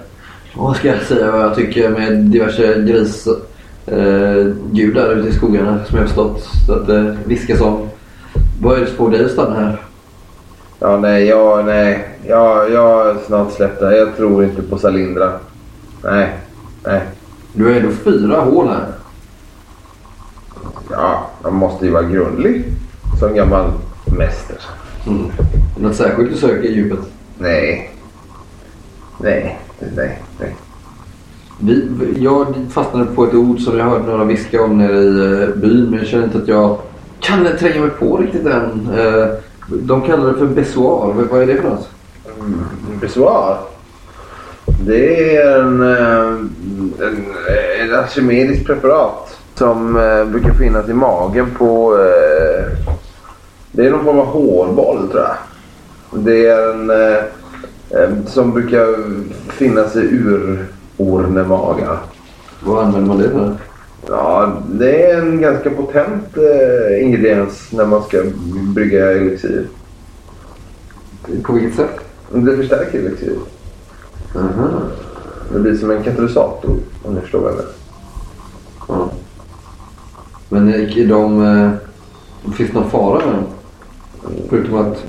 Vad 0.58 0.76
ska 0.76 0.88
jag 0.88 1.02
säga 1.02 1.32
vad 1.32 1.42
jag 1.42 1.56
tycker 1.56 1.90
med 1.90 2.14
diverse 2.14 2.82
gris... 2.82 3.28
Eh, 3.86 4.46
gudar 4.72 5.16
ute 5.16 5.30
i 5.30 5.32
skogarna 5.32 5.86
som 5.86 5.96
jag 5.96 6.04
har 6.04 6.08
förstått. 6.08 6.48
Att 6.70 6.88
det 6.88 7.18
viskas 7.26 7.62
om. 7.62 7.90
Vad 8.62 8.78
är 8.78 8.82
det 8.82 8.88
som 8.88 8.96
får 8.96 9.12
dig 9.12 9.26
att 9.26 9.32
stanna 9.32 9.60
här? 9.60 9.82
Ja, 10.80 10.98
nej, 10.98 11.26
ja, 11.26 11.64
nej. 11.66 12.10
Ja, 12.28 12.68
jag 12.68 12.82
har 12.82 13.18
snart 13.28 13.54
släppt 13.54 13.80
det. 13.80 13.98
Jag 13.98 14.18
tror 14.18 14.44
inte 14.44 14.62
på 14.62 14.78
Salindra. 14.78 15.32
Nej, 16.04 16.34
nej. 16.84 17.02
Du 17.54 17.66
har 17.66 17.72
ändå 17.72 17.92
fyra 17.92 18.40
hål 18.40 18.68
här. 18.68 18.86
Ja, 20.92 21.30
man 21.44 21.54
måste 21.54 21.86
ju 21.86 21.92
vara 21.92 22.04
grundlig 22.04 22.66
som 23.20 23.34
gammal 23.34 23.72
mäster. 24.18 24.58
Mm. 25.08 25.32
Något 25.80 25.96
särskilt 25.96 26.32
du 26.32 26.38
söker 26.38 26.70
i 26.70 26.74
djupet? 26.74 27.00
Nej. 27.38 27.92
Nej, 29.20 29.60
nej, 29.96 30.22
nej. 30.40 30.56
Vi, 31.60 31.90
jag 32.18 32.56
fastnade 32.72 33.06
på 33.06 33.24
ett 33.24 33.34
ord 33.34 33.60
som 33.60 33.78
jag 33.78 33.86
hörde 33.86 34.06
några 34.12 34.24
viska 34.24 34.64
om 34.64 34.78
nere 34.78 34.98
i 34.98 35.44
eh, 35.44 35.50
byn 35.56 35.86
men 35.90 36.00
jag 36.00 36.08
känner 36.08 36.24
inte 36.24 36.38
att 36.38 36.48
jag 36.48 36.78
kan 37.20 37.48
tränga 37.60 37.82
mig 37.82 37.90
på 37.90 38.18
riktigt 38.18 38.46
än. 38.46 38.90
Eh, 38.98 39.28
de 39.70 40.02
kallar 40.02 40.28
det 40.32 40.40
för 40.40 40.46
bessoar. 40.46 41.14
Vad- 41.30 41.42
är 41.42 41.48
det 41.48 41.56
för 41.62 41.70
något? 41.70 41.90
Mm, 42.40 42.60
Besvar. 43.02 43.58
Det 44.86 45.36
är 45.38 45.60
en, 45.60 45.82
eh, 45.82 46.26
en, 47.08 47.26
en 47.82 47.96
archimediskt 47.96 48.66
preparat 48.66 49.38
som 49.56 49.96
eh, 49.98 50.26
brukar 50.26 50.54
finnas 50.54 50.90
i 50.90 50.94
magen 50.94 51.48
på... 51.58 51.94
eh, 51.98 52.78
Det 53.72 53.86
är 53.88 53.92
någon 53.92 54.04
form 54.06 54.20
av 54.20 54.26
hårboll 54.26 55.08
tror 55.12 55.24
jag. 55.24 55.36
Det 56.24 56.48
är 56.48 56.70
en 56.74 56.90
eh, 56.90 57.18
som 58.26 58.54
brukar 58.54 58.96
finnas 59.52 59.96
i 59.96 60.00
urornemagar. 60.00 62.00
Vad 62.64 62.86
använder 62.86 63.08
man 63.08 63.18
det 63.18 63.30
för? 63.30 63.56
Ja, 64.08 64.58
det 64.70 65.12
är 65.12 65.22
en 65.22 65.42
ganska 65.42 65.70
potent 65.70 66.38
eh, 66.38 67.04
ingrediens 67.04 67.72
när 67.72 67.86
man 67.86 68.04
ska 68.04 68.24
brygga 68.76 69.12
elixir. 69.12 69.68
På 71.44 71.54
vilket 71.54 71.76
sätt? 71.76 72.00
Det 72.32 72.58
förstärker 72.58 73.00
elixir. 73.00 73.36
Aha. 74.36 74.70
Det 75.54 75.60
blir 75.60 75.78
som 75.78 75.92
en 75.92 76.04
katalysator 76.04 76.76
om 77.04 77.16
ni 77.16 77.22
förstår 77.22 77.40
vad 77.40 77.52
jag 77.52 77.58
menar. 77.58 77.72
Ja. 78.88 79.10
Men 80.50 80.74
är 80.74 81.08
de, 81.08 81.46
eh, 81.46 81.72
finns 82.54 82.72
det 82.72 82.80
någon 82.80 82.90
fara 82.90 83.26
med 83.26 83.36
dem? 83.36 83.44
Förutom 84.50 84.78
att 84.78 85.04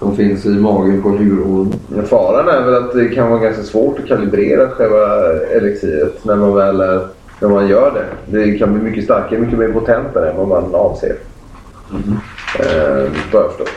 de 0.00 0.16
finns 0.16 0.46
i 0.46 0.48
magen 0.48 1.02
på 1.02 1.08
en 1.08 1.18
urorm. 1.18 1.72
Men 1.88 2.06
faran 2.06 2.48
är 2.48 2.64
väl 2.64 2.74
att 2.74 2.92
det 2.92 3.08
kan 3.08 3.30
vara 3.30 3.40
ganska 3.40 3.62
svårt 3.62 3.98
att 3.98 4.06
kalibrera 4.06 4.68
själva 4.68 5.32
elixiret 5.56 6.24
när 6.24 6.36
man 6.36 6.54
väl 6.54 6.80
är, 6.80 7.06
när 7.40 7.48
man 7.48 7.68
gör 7.68 7.92
det. 7.94 8.38
Det 8.38 8.58
kan 8.58 8.72
bli 8.72 8.82
mycket 8.82 9.04
starkare, 9.04 9.40
mycket 9.40 9.58
mer 9.58 9.72
potentare 9.72 10.30
än 10.30 10.36
vad 10.36 10.48
man 10.48 10.74
avser. 10.74 11.16
Eh, 12.58 13.10
vad 13.32 13.42
jag 13.42 13.48
förstått. 13.50 13.70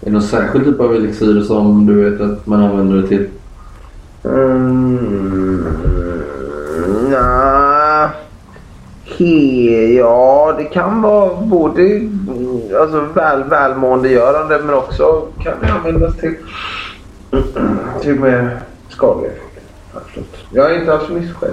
Är 0.00 0.06
det 0.06 0.12
någon 0.12 0.22
särskild 0.22 0.64
typ 0.64 0.80
av 0.80 0.94
elixir 0.94 1.40
som 1.40 1.86
du 1.86 2.10
vet 2.10 2.20
att 2.20 2.46
man 2.46 2.62
använder 2.62 2.96
det 2.96 3.08
till? 3.08 3.26
Mm. 4.24 5.04
He, 9.18 9.94
ja, 9.98 10.54
det 10.58 10.64
kan 10.64 11.02
vara 11.02 11.40
både 11.40 11.82
mm, 11.82 12.13
alltså, 12.80 13.00
väl, 13.00 13.44
välmåendegörande 13.44 14.58
men 14.58 14.74
också 14.74 15.28
kan 15.42 15.54
det 15.60 15.72
användas 15.72 16.16
till, 16.16 16.36
till 18.00 18.20
mer 18.20 18.60
skadliga 18.88 19.32
har 19.94 20.02
jag 20.50 20.74
är 20.74 20.80
inte 20.80 20.92
alkemist 20.92 21.34
själv. 21.34 21.52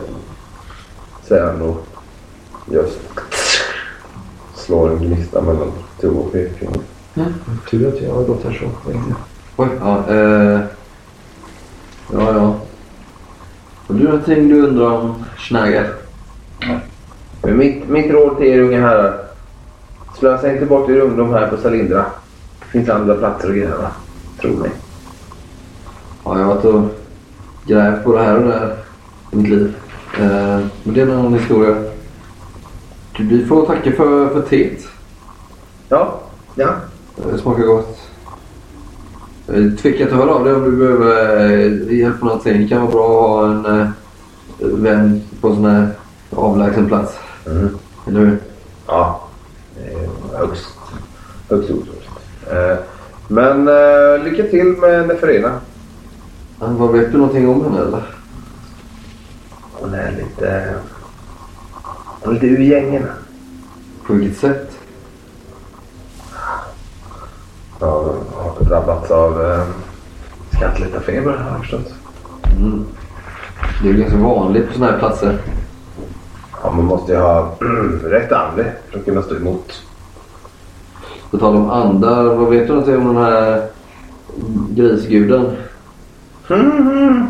Säger 1.24 1.46
han 1.46 1.62
och 1.62 1.88
just 2.72 3.00
slår 4.56 4.90
en 4.90 4.98
gnista 4.98 5.42
mellan 5.42 5.72
tumme 6.00 6.20
och 6.20 6.32
pekfinger. 6.32 6.80
Tur 7.70 7.88
att 7.88 8.02
jag 8.02 8.14
har 8.14 8.24
gått 8.24 8.44
här 8.44 8.52
så 8.84 8.90
länge. 8.90 9.16
Oj, 9.56 9.68
ja. 9.80 10.04
Eh, 10.10 10.60
ja, 12.14 12.34
ja. 12.34 12.56
Har 13.88 13.96
du 13.96 14.04
någonting 14.04 14.48
du 14.48 14.62
undrar 14.62 14.92
om 14.92 15.26
Schneider? 15.38 15.94
Men 17.42 17.58
mitt, 17.58 17.90
mitt 17.90 18.12
råd 18.12 18.38
till 18.38 18.48
er 18.48 18.62
unga 18.62 18.82
herrar. 18.82 19.31
Slösa 20.22 20.54
inte 20.54 20.66
bort 20.66 20.90
er 20.90 21.00
ungdom 21.00 21.34
här 21.34 21.48
på 21.48 21.58
Salindra. 21.58 22.06
Det 22.60 22.66
finns 22.66 22.90
andra 22.90 23.16
platser 23.16 23.50
att 23.50 23.56
gräva. 23.56 23.92
Tro 24.42 24.52
mig. 24.52 24.70
Ja, 26.26 26.40
jag 26.40 26.46
har 26.46 26.56
varit 26.56 26.66
och 26.66 26.82
grävt 27.66 28.04
på 28.04 28.14
det 28.14 28.24
här 28.24 28.38
och 28.38 28.48
där 28.48 28.76
i 29.32 29.36
mitt 29.36 29.50
liv. 29.50 29.76
Eh, 30.20 30.60
men 30.84 30.94
det 30.94 31.02
är 31.02 31.06
en 31.06 31.18
annan 31.20 31.34
historia. 31.34 31.76
Du, 33.18 33.24
Vi 33.24 33.46
får 33.46 33.66
tacka 33.66 33.92
för, 33.92 34.30
för 34.30 34.42
teet. 34.42 34.88
Ja, 35.90 36.20
ja. 36.56 36.70
Det 37.32 37.38
smakar 37.38 37.64
gott. 37.64 38.00
Eh, 39.48 39.72
Tveka 39.82 40.06
att 40.06 40.12
höra 40.12 40.34
av 40.34 40.46
dig 40.46 40.54
om 40.54 40.64
du 40.64 40.78
behöver 40.78 41.36
eh, 41.46 41.98
hjälp 41.98 42.16
med 42.16 42.26
någonting. 42.26 42.62
Det 42.62 42.68
kan 42.68 42.82
vara 42.82 42.92
bra 42.92 43.06
att 43.06 43.30
ha 43.30 43.52
en 43.52 43.82
eh, 43.82 43.88
vän 44.60 45.22
på 45.42 45.48
en 45.48 45.56
sån 45.56 45.66
här 45.66 45.90
avlägsen 46.30 46.88
plats. 46.88 47.14
Mm. 47.46 47.78
Eller 48.08 48.20
hur? 48.20 48.38
Ja. 48.88 49.21
Högst, 50.42 50.68
högst 51.50 51.70
otroligt. 51.72 52.10
Eh, 52.52 52.78
men 53.28 53.68
eh, 53.68 54.24
lycka 54.24 54.44
till 54.44 54.78
med 54.78 55.08
Neferina. 55.08 55.60
Vad 56.60 56.92
vet 56.92 57.12
du 57.12 57.18
någonting 57.18 57.50
om 57.50 57.64
henne 57.64 57.82
eller? 57.82 58.04
Hon 59.72 59.94
är 59.94 60.12
lite... 60.12 60.76
Hon 62.22 62.30
är 62.30 62.34
lite 62.34 62.46
ur 62.46 62.60
gängen. 62.60 63.08
På 64.08 64.14
vilket 64.14 64.38
sätt? 64.38 64.72
Ja, 67.80 68.14
har 68.36 68.66
drabbats 68.66 69.12
av 69.12 69.42
eh, 69.42 69.66
skattletarfeber 70.56 71.38
har 71.38 71.52
jag 71.52 71.60
förstått. 71.60 71.94
Mm. 72.58 72.86
Det 73.82 73.90
är 73.90 73.94
ju 73.94 74.00
ganska 74.00 74.18
vanligt 74.18 74.68
på 74.68 74.74
såna 74.74 74.92
här 74.92 75.00
platser. 75.00 75.42
Ja, 76.64 76.72
man 76.72 76.86
måste 76.86 77.12
ju 77.12 77.18
ha 77.18 77.56
rätt 78.04 78.32
ande 78.32 78.74
för 78.90 79.00
att 79.00 79.06
kunna 79.06 79.22
stå 79.22 79.36
emot. 79.36 79.84
På 81.32 81.38
tal 81.38 81.56
om 81.56 81.70
andar, 81.70 82.24
vad 82.24 82.50
vet 82.50 82.68
du 82.68 82.74
någonting 82.74 82.98
om 82.98 83.08
den 83.08 83.24
här 83.24 83.68
grisguden? 84.70 85.46
Mm. 86.50 87.26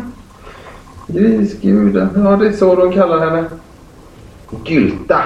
Grisguden, 1.06 2.08
ja 2.14 2.36
det 2.36 2.46
är 2.46 2.52
så 2.52 2.74
de 2.74 2.92
kallar 2.92 3.30
henne. 3.30 3.44
Gylta, 4.64 5.20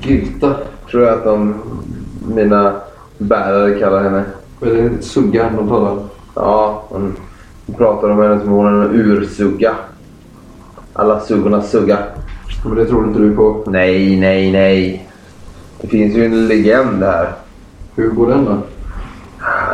Gylta? 0.00 0.54
tror 0.90 1.02
jag 1.02 1.14
att 1.14 1.24
de, 1.24 1.54
mina 2.34 2.72
bärare 3.18 3.78
kallar 3.78 4.02
henne. 4.02 4.24
Är 4.60 4.66
det 4.66 5.02
suggan 5.02 5.56
de 5.56 5.68
talar 5.68 5.90
om? 5.90 6.08
Ja, 6.34 6.84
hon 6.88 7.16
pratar 7.76 8.10
om 8.10 8.18
henne 8.18 8.40
som 8.40 8.48
hon 8.48 8.66
är 8.66 8.84
en 8.84 8.94
ursugga. 8.94 9.74
Alla 10.92 11.20
suggornas 11.20 11.70
sugga. 11.70 11.98
Men 12.64 12.74
det 12.74 12.86
tror 12.86 13.06
inte 13.06 13.18
du 13.18 13.36
på. 13.36 13.64
Nej, 13.66 14.20
nej, 14.20 14.52
nej. 14.52 15.08
Det 15.80 15.88
finns 15.88 16.14
ju 16.14 16.24
en 16.24 16.48
legend 16.48 17.02
här. 17.02 17.32
Hur 17.96 18.10
går 18.10 18.26
den 18.26 18.44
då? 18.44 18.58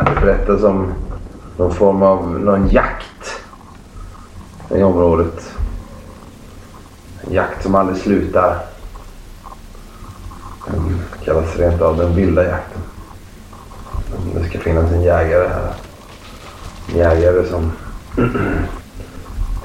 Det 0.05 0.21
berättas 0.21 0.63
om 0.63 0.93
någon 1.57 1.73
form 1.73 2.03
av 2.03 2.39
någon 2.39 2.67
jakt 2.69 3.41
i 4.69 4.83
området. 4.83 5.53
En 7.21 7.33
jakt 7.33 7.63
som 7.63 7.75
aldrig 7.75 7.97
slutar. 7.97 8.57
Den 10.67 10.99
kallas 11.23 11.55
rent 11.55 11.81
av 11.81 11.97
den 11.97 12.15
vilda 12.15 12.43
jakten. 12.43 12.81
Det 14.33 14.49
ska 14.49 14.59
finnas 14.59 14.91
en 14.91 15.01
jägare 15.01 15.47
här. 15.47 15.73
En 16.91 16.97
jägare 16.97 17.47
som... 17.47 17.71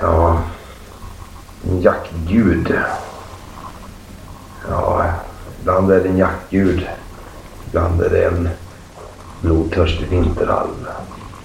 Ja... 0.00 0.38
En 1.70 1.80
jaktgud. 1.80 2.74
Ja, 4.68 5.04
ibland 5.60 5.90
är 5.92 6.00
det 6.00 6.08
en 6.08 6.18
jaktgud. 6.18 6.86
Det 7.76 8.24
en 8.24 8.48
blodtörstig 9.40 10.08
vinteralv. 10.08 10.88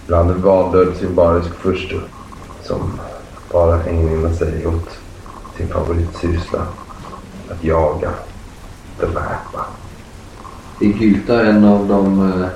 Ibland 0.05 0.31
en 0.31 0.41
valdöd 0.41 0.87
symbarisk 0.99 1.53
furste 1.53 1.95
som 2.63 2.99
bara 3.51 3.83
ägnar 3.83 4.33
sig 4.33 4.67
åt 4.67 4.89
sin 5.57 5.67
favoritsyssla. 5.67 6.59
Att 7.49 7.63
jaga, 7.63 8.09
dräpa. 8.99 9.65
Är 10.79 10.85
Gylta 10.85 11.41
en 11.45 11.65
av 11.65 11.87
de 11.87 12.31
eh, 12.41 12.47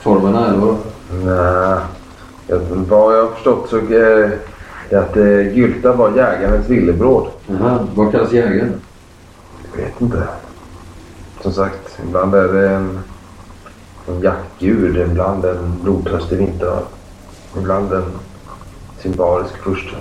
formerna 0.00 0.46
eller 0.48 0.58
vadå? 0.58 0.78
Nej, 1.10 1.80
vad 2.88 3.16
jag 3.16 3.24
har 3.24 3.32
förstått 3.34 3.68
så 3.70 3.76
är 3.76 4.38
det 4.90 4.96
att 4.96 5.16
eh, 5.16 5.56
Gylta 5.56 5.92
var 5.92 6.16
jägarens 6.16 6.68
villebråd. 6.68 7.28
Jaha, 7.46 7.86
vad 7.94 8.12
kallas 8.12 8.32
jägaren? 8.32 8.72
Jag 9.72 9.82
vet 9.82 10.00
inte. 10.00 10.22
Som 11.42 11.52
sagt, 11.52 11.87
ibland 12.04 12.34
är 12.34 12.48
det 12.52 12.68
en, 12.68 12.98
en 14.08 14.20
jaktgud, 14.20 14.96
ibland 14.96 15.44
en 15.44 15.74
blodtörstig 15.82 16.38
vinteralv. 16.38 16.84
Ibland 17.58 17.92
en 17.92 18.04
symbarisk 19.02 19.56
furste. 19.56 19.96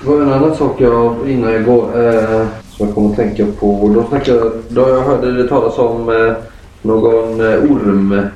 Det 0.00 0.08
var 0.10 0.22
en 0.22 0.32
annan 0.32 0.54
sak 0.56 0.80
jag 0.80 1.16
innan 1.26 1.52
jag 1.52 1.64
går 1.64 2.08
eh, 2.08 2.46
som 2.70 2.86
jag 2.86 2.94
kom 2.94 3.10
att 3.10 3.16
tänka 3.16 3.46
på. 3.60 3.90
Då, 3.94 4.04
snackade, 4.08 4.50
då 4.68 4.80
jag 4.88 5.00
hörde 5.00 5.32
det 5.32 5.48
talas 5.48 5.78
om 5.78 6.08
eh, 6.08 6.32
någon 6.82 7.40
eh, 7.40 7.70
ormgud 7.70 8.30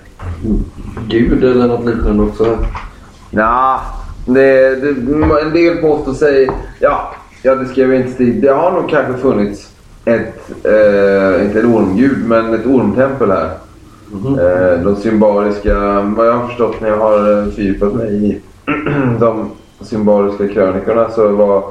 eller 1.44 1.66
något 1.66 1.86
liknande 1.86 2.22
också. 2.22 2.58
Nja, 3.30 3.80
det, 4.26 4.76
det, 4.76 4.88
en 5.42 5.52
del 5.52 5.76
påstår 5.76 6.14
sig... 6.14 6.50
Ja, 6.80 7.14
ja, 7.42 7.54
det 7.54 7.66
skrev 7.66 7.92
jag 7.92 8.00
inte 8.00 8.16
till. 8.16 8.40
Det 8.40 8.52
har 8.52 8.72
nog 8.72 8.90
kanske 8.90 9.22
funnits 9.22 9.71
ett, 10.05 10.64
eh, 10.64 11.44
inte 11.44 11.61
en 11.61 11.74
ormgud, 11.74 12.28
men 12.28 12.55
ett 12.55 12.66
ormtempel 12.66 13.30
här. 13.30 13.50
Eh, 14.12 14.80
de 14.84 14.96
symboliska, 14.96 16.00
vad 16.00 16.26
jag 16.26 16.32
har 16.32 16.46
förstått 16.46 16.80
när 16.80 16.88
jag 16.88 16.98
har 16.98 17.42
eh, 17.42 17.48
fördjupat 17.48 17.94
mig 17.94 18.26
i 18.26 18.40
de 19.20 19.50
symboliska 19.80 20.48
krönikorna 20.48 21.11
så 21.11 21.28
var 21.28 21.64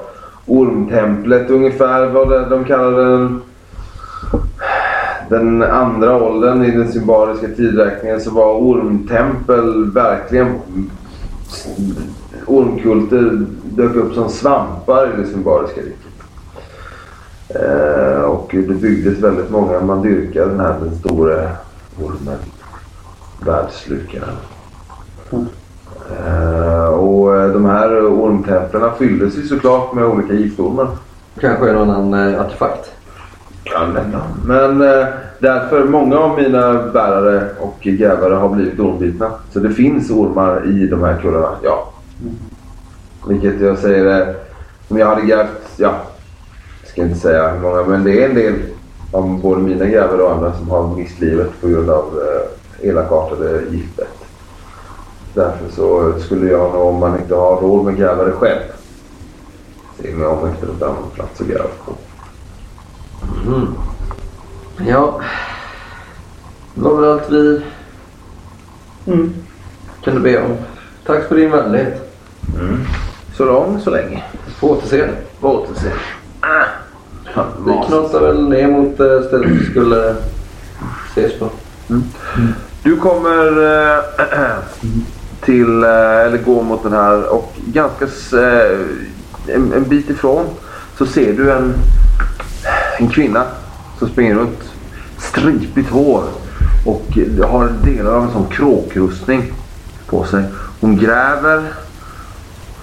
ormtemplet 0.46 1.50
ungefär 1.50 2.06
vad 2.06 2.50
de 2.50 2.66
kallade 2.66 3.04
den 3.04 3.42
den 5.32 5.64
andra 5.64 6.24
åldern 6.24 6.66
i 6.66 6.72
den 6.72 6.92
symboliska 6.92 7.48
tidräkningen 7.48 8.22
så 8.22 8.32
var 8.32 8.54
ormtempel 8.54 9.92
verkligen 9.92 10.60
ormkulter 12.46 13.46
dök 13.64 13.96
upp 13.96 14.14
som 14.14 14.30
svampar 14.30 15.14
i 15.14 15.22
det 15.22 15.28
symboliska 15.28 15.82
riket. 15.82 16.11
Eh, 17.56 18.22
och 18.22 18.50
det 18.52 18.74
byggdes 18.74 19.20
väldigt 19.20 19.50
många, 19.50 19.80
man 19.80 20.02
dyrkade 20.02 20.50
den 20.50 20.60
här 20.60 20.76
den 20.80 20.96
store 20.96 21.50
ormen, 22.02 22.38
världsslukaren. 23.46 24.36
Eh, 26.10 26.86
och 26.86 27.36
eh, 27.36 27.52
de 27.52 27.66
här 27.66 28.06
ormtemplen 28.06 28.90
fylldes 28.98 29.38
ju 29.38 29.48
såklart 29.48 29.94
med 29.94 30.06
olika 30.06 30.34
giftormar. 30.34 30.88
Kanske 31.40 31.70
en 31.70 31.78
annan 31.78 32.14
eh, 32.14 32.42
artefakt. 32.42 32.92
Kan 33.64 33.96
hända. 33.96 34.22
Men 34.46 34.82
eh, 34.82 35.08
därför, 35.40 35.84
många 35.84 36.18
av 36.18 36.38
mina 36.38 36.74
bärare 36.94 37.48
och 37.60 37.78
grävare 37.82 38.34
har 38.34 38.50
blivit 38.50 38.80
ormbitna. 38.80 39.32
Så 39.54 39.60
det 39.60 39.70
finns 39.70 40.12
ormar 40.12 40.68
i 40.68 40.88
de 40.88 41.04
här 41.04 41.18
kullarna, 41.22 41.56
ja. 41.64 41.90
Vilket 43.28 43.62
jag 43.62 43.78
säger, 43.78 44.22
eh, 44.22 44.36
om 44.88 44.98
jag 44.98 45.08
hade 45.08 45.22
grävt, 45.22 45.74
ja. 45.78 45.94
Jag 46.92 46.94
ska 46.94 47.02
inte 47.02 47.20
säga 47.20 47.52
hur 47.52 47.60
många, 47.60 47.84
men 47.84 48.04
det 48.04 48.24
är 48.24 48.30
en 48.30 48.36
del 48.36 48.54
av 49.12 49.42
både 49.42 49.62
mina 49.62 49.86
grävare 49.86 50.22
och 50.22 50.32
andra 50.32 50.54
som 50.54 50.70
har 50.70 50.96
mist 50.96 51.20
livet 51.20 51.62
på 51.62 51.68
grund 51.68 51.90
av 51.90 52.20
eh, 52.20 52.90
elakartade 52.90 53.62
giftbett. 53.72 54.18
Därför 55.34 55.72
så 55.76 56.14
skulle 56.20 56.52
jag 56.52 56.74
nog, 56.74 56.88
om 56.88 57.00
man 57.00 57.20
inte 57.20 57.36
har 57.36 57.62
råd 57.62 57.86
med 57.86 57.98
grävare 57.98 58.32
själv, 58.32 58.62
se 60.02 60.16
mig 60.16 60.28
om 60.28 60.50
efter 60.50 60.68
ett 60.68 60.82
annat 60.82 61.14
plats 61.14 61.42
att 61.42 61.48
gräva 61.48 61.70
på. 61.86 61.94
Ja. 64.88 65.22
Det 66.76 66.82
var 66.82 66.96
väl 66.96 67.10
allt 67.12 67.30
vi 67.30 67.62
kunde 70.04 70.20
be 70.20 70.44
om. 70.44 70.58
Tack 71.06 71.28
för 71.28 71.36
din 71.36 71.52
vänlighet. 71.52 72.14
Så 73.38 73.46
lång 73.46 73.80
så 73.80 73.90
länge. 73.90 74.24
På 74.60 74.70
återseende. 74.70 75.16
På 75.40 75.56
återseende. 75.56 76.00
Vi 77.66 77.88
knatar 77.88 78.22
väl 78.22 78.50
ner 78.50 78.68
mot 78.68 79.00
eh, 79.00 79.22
stället 79.28 79.50
vi 79.50 79.66
skulle 79.66 80.16
ses 81.12 81.40
på. 81.40 81.50
Du 82.84 82.96
kommer 82.96 83.64
eh, 83.92 84.04
till, 85.42 85.84
eh, 85.84 86.20
eller 86.26 86.38
gå 86.46 86.62
mot 86.62 86.84
den 86.84 86.94
här 86.94 87.34
och 87.34 87.54
ganska 87.66 88.06
eh, 88.38 88.80
en, 89.48 89.74
en 89.74 89.84
bit 89.84 90.10
ifrån 90.10 90.46
så 90.98 91.06
ser 91.06 91.34
du 91.34 91.52
en, 91.52 91.74
en 93.00 93.10
kvinna 93.10 93.44
som 94.00 94.10
springer 94.10 94.36
runt. 94.36 94.64
Stripigt 95.18 95.90
hår 95.90 96.24
och 96.86 97.18
har 97.48 97.70
delar 97.84 98.12
av 98.12 98.24
en 98.24 98.32
sån 98.32 98.48
kråkrustning 98.48 99.54
på 100.06 100.24
sig. 100.24 100.44
Hon 100.80 100.98
gräver. 100.98 101.64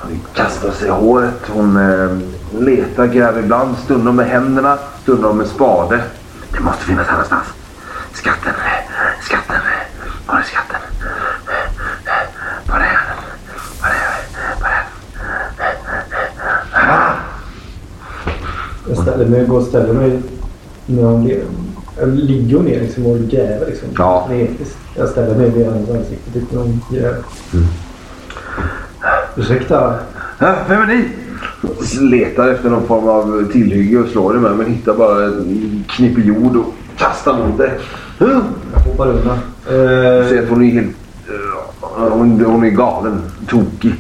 Hon 0.01 0.20
kastar 0.34 0.70
sig 0.70 0.88
i 0.88 0.90
håret. 0.90 1.42
Hon 1.49 1.76
eh, 1.76 2.18
letar, 2.59 3.07
gräver 3.07 3.40
ibland. 3.40 3.76
Stundom 3.84 4.16
med 4.16 4.26
händerna, 4.26 4.78
stundom 5.03 5.38
med 5.38 5.46
spade. 5.46 6.01
Det 6.53 6.61
måste 6.61 6.84
finnas 6.84 7.07
här 7.07 7.12
någonstans. 7.12 7.46
Skatten. 8.12 8.53
Skatten. 9.22 9.57
Var 10.26 10.38
är 10.38 10.42
skatten? 10.42 10.80
Var 12.66 12.76
är 12.76 12.80
den? 12.80 13.16
Var 13.80 13.88
är 13.88 13.92
den? 13.92 14.61
Var 14.61 14.68
är 14.68 14.84
den? 15.59 16.90
Ah! 16.90 17.14
Jag 18.88 18.99
ställer 18.99 19.26
mig, 19.26 19.46
går 19.46 19.59
och 19.59 19.66
ställer 19.66 19.94
mig 19.94 20.22
när 20.86 21.03
hon 21.03 21.30
ligger 22.16 22.59
ner 22.59 22.80
liksom 22.80 23.07
och 23.07 23.18
gräver 23.18 23.66
liksom. 23.66 23.88
Ja. 23.99 24.28
Jag 24.94 25.09
ställer 25.09 25.34
mig 25.34 25.51
vid 25.51 25.66
hennes 25.66 25.90
ansikte 25.90 26.30
typ 26.32 26.53
när 26.53 26.61
hon 26.61 26.80
gräver. 26.90 27.22
Ursäkta. 29.36 29.99
Ja, 30.38 30.55
vem 30.68 30.82
är 30.82 30.86
ni? 30.86 31.09
Letar 32.00 32.48
efter 32.48 32.70
någon 32.70 32.86
form 32.86 33.09
av 33.09 33.52
tillhygge 33.52 33.98
och 33.98 34.09
slår 34.09 34.32
det 34.32 34.40
med 34.40 34.56
men 34.56 34.66
hittar 34.66 34.94
bara 34.94 35.24
en 35.24 35.84
knippe 35.88 36.20
jord 36.20 36.56
och 36.56 36.74
kastar 36.96 37.32
mot 37.38 37.59
det. 37.59 37.70
Huh? 38.18 38.38
Jag 38.74 38.80
hoppar 38.80 39.09
undan. 39.09 39.38
Du 39.68 39.74
Eh, 40.20 40.28
ser 40.28 40.42
att 40.42 40.48
hon 40.48 40.62
är 40.64 40.70
helt... 40.70 40.96
eh, 41.28 42.09
hon, 42.11 42.44
hon 42.44 42.64
är 42.64 42.70
galen. 42.70 43.22
Tokig. 43.48 43.94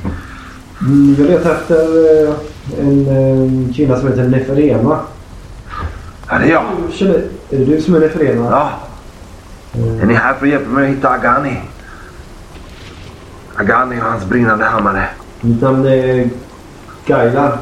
mm, 0.80 1.16
jag 1.18 1.26
letar 1.26 1.50
efter 1.50 1.74
eh, 2.28 2.34
en 2.80 3.06
eh, 3.08 3.74
kvinna 3.74 3.98
som 3.98 4.08
heter 4.08 4.28
Neferema. 4.28 4.98
Ja, 6.30 6.38
det 6.38 6.44
är 6.44 6.50
jag. 6.50 6.64
Är 7.50 7.58
det 7.58 7.64
du 7.64 7.80
som 7.80 7.94
är 7.94 8.00
Neferema? 8.00 8.44
Ja. 8.50 8.70
Är 10.02 10.06
ni 10.06 10.14
här 10.14 10.34
för 10.34 10.46
att 10.46 10.52
hjälpa 10.52 10.70
mig 10.70 10.84
att 10.90 10.96
hitta 10.96 11.08
Agani? 11.08 11.56
Agani 13.54 13.96
och 14.00 14.04
hans 14.04 14.24
brinnande 14.24 14.64
hammare. 14.64 15.08
Mitt 15.40 15.62
namn 15.62 15.86
är 15.86 16.28
Gailan. 17.08 17.52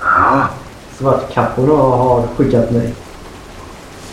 Ja, 0.00 0.48
Svartkapporna 0.98 1.72
har 1.74 2.22
skickat 2.36 2.70
mig. 2.70 2.94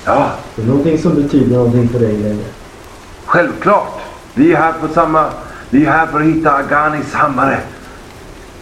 ja. 0.05 0.31
Det 0.55 0.61
är 0.61 0.65
någonting 0.65 0.97
som 0.97 1.15
betyder 1.15 1.55
någonting 1.57 1.89
för 1.89 1.99
dig 1.99 2.17
längre. 2.17 2.43
Självklart. 3.25 3.99
Vi 4.33 4.53
är 4.53 4.57
här 4.57 4.73
på 4.73 4.87
samma... 4.93 5.25
Vi 5.69 5.85
är 5.85 5.91
här 5.91 6.07
för 6.07 6.19
att 6.19 6.25
hitta 6.25 6.51
Aganis 6.51 7.13
hammare. 7.13 7.59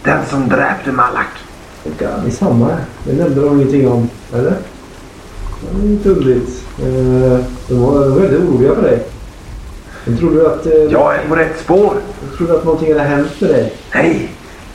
Den 0.02 0.26
som 0.26 0.48
dräpte 0.48 0.92
Malak. 0.92 1.26
Ganis 1.98 2.40
hammare. 2.40 2.76
Det 3.04 3.12
nämnde 3.12 3.40
de 3.40 3.56
ingenting 3.60 3.88
om. 3.88 4.08
Eller? 4.32 4.54
Det 5.60 5.86
är 5.86 5.90
inte 5.90 6.08
underligt. 6.08 6.62
Eh, 6.78 7.44
De 7.68 7.80
var 7.82 8.20
väldigt 8.20 8.40
oroliga 8.40 8.74
för 8.74 8.82
dig. 8.82 9.06
De 10.04 10.16
trodde 10.16 10.46
att, 10.50 10.66
eh, 10.66 10.72
Jag 10.72 11.14
är 11.14 11.28
på 11.28 11.34
rätt 11.36 11.60
spår. 11.64 11.94
de 12.30 12.36
trodde 12.36 12.54
att 12.54 12.64
någonting 12.64 12.92
hade 12.92 13.04
hänt 13.08 13.40
med 13.40 13.50
dig. 13.50 13.72
Nej, 13.94 14.30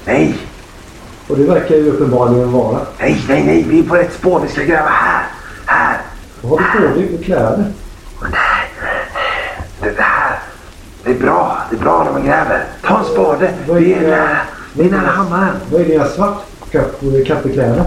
nej, 0.06 0.36
Och 1.30 1.38
det 1.38 1.44
verkar 1.44 1.76
ju 1.76 1.90
uppenbarligen 1.90 2.52
vara. 2.52 2.80
nej, 3.00 3.24
nej, 3.28 3.44
nej. 3.46 3.66
Vi 3.70 3.80
är 3.80 3.84
på 3.84 3.96
rätt 3.96 4.14
spår. 4.14 4.40
Vi 4.40 4.48
ska 4.48 4.64
gräva 4.64 4.90
här. 4.90 5.24
Här. 5.66 5.98
Vad 6.42 6.62
har 6.62 6.82
du 6.82 6.88
på 6.88 6.96
dig 6.96 7.18
för 7.18 7.24
kläder? 7.24 7.66
Det 9.82 10.02
här. 10.02 10.40
Det 11.04 11.10
är 11.10 11.20
bra. 11.20 11.58
Det 11.70 11.76
är 11.76 11.80
bra 11.80 12.04
när 12.04 12.12
man 12.12 12.26
gräver. 12.26 12.64
Ta 12.84 13.00
en 13.00 13.06
spade. 13.06 13.54
Vi 13.68 13.94
är 13.94 14.02
nära. 14.02 14.38
Vi 14.74 14.88
är 14.88 14.92
nära 14.92 15.08
hammaren. 15.08 15.56
Vad 15.72 15.82
är 15.82 15.86
dina 15.86 16.06
svartkappekläder? 16.06 17.86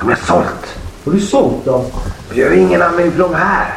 De 0.00 0.10
är 0.10 0.16
sålt. 0.16 0.78
Har 1.04 1.12
du 1.12 1.20
sålt 1.20 1.64
dem? 1.64 1.84
Vi 2.30 2.42
har 2.42 2.50
ingen 2.50 2.82
användning 2.82 3.12
för 3.12 3.18
dem 3.18 3.34
här. 3.34 3.74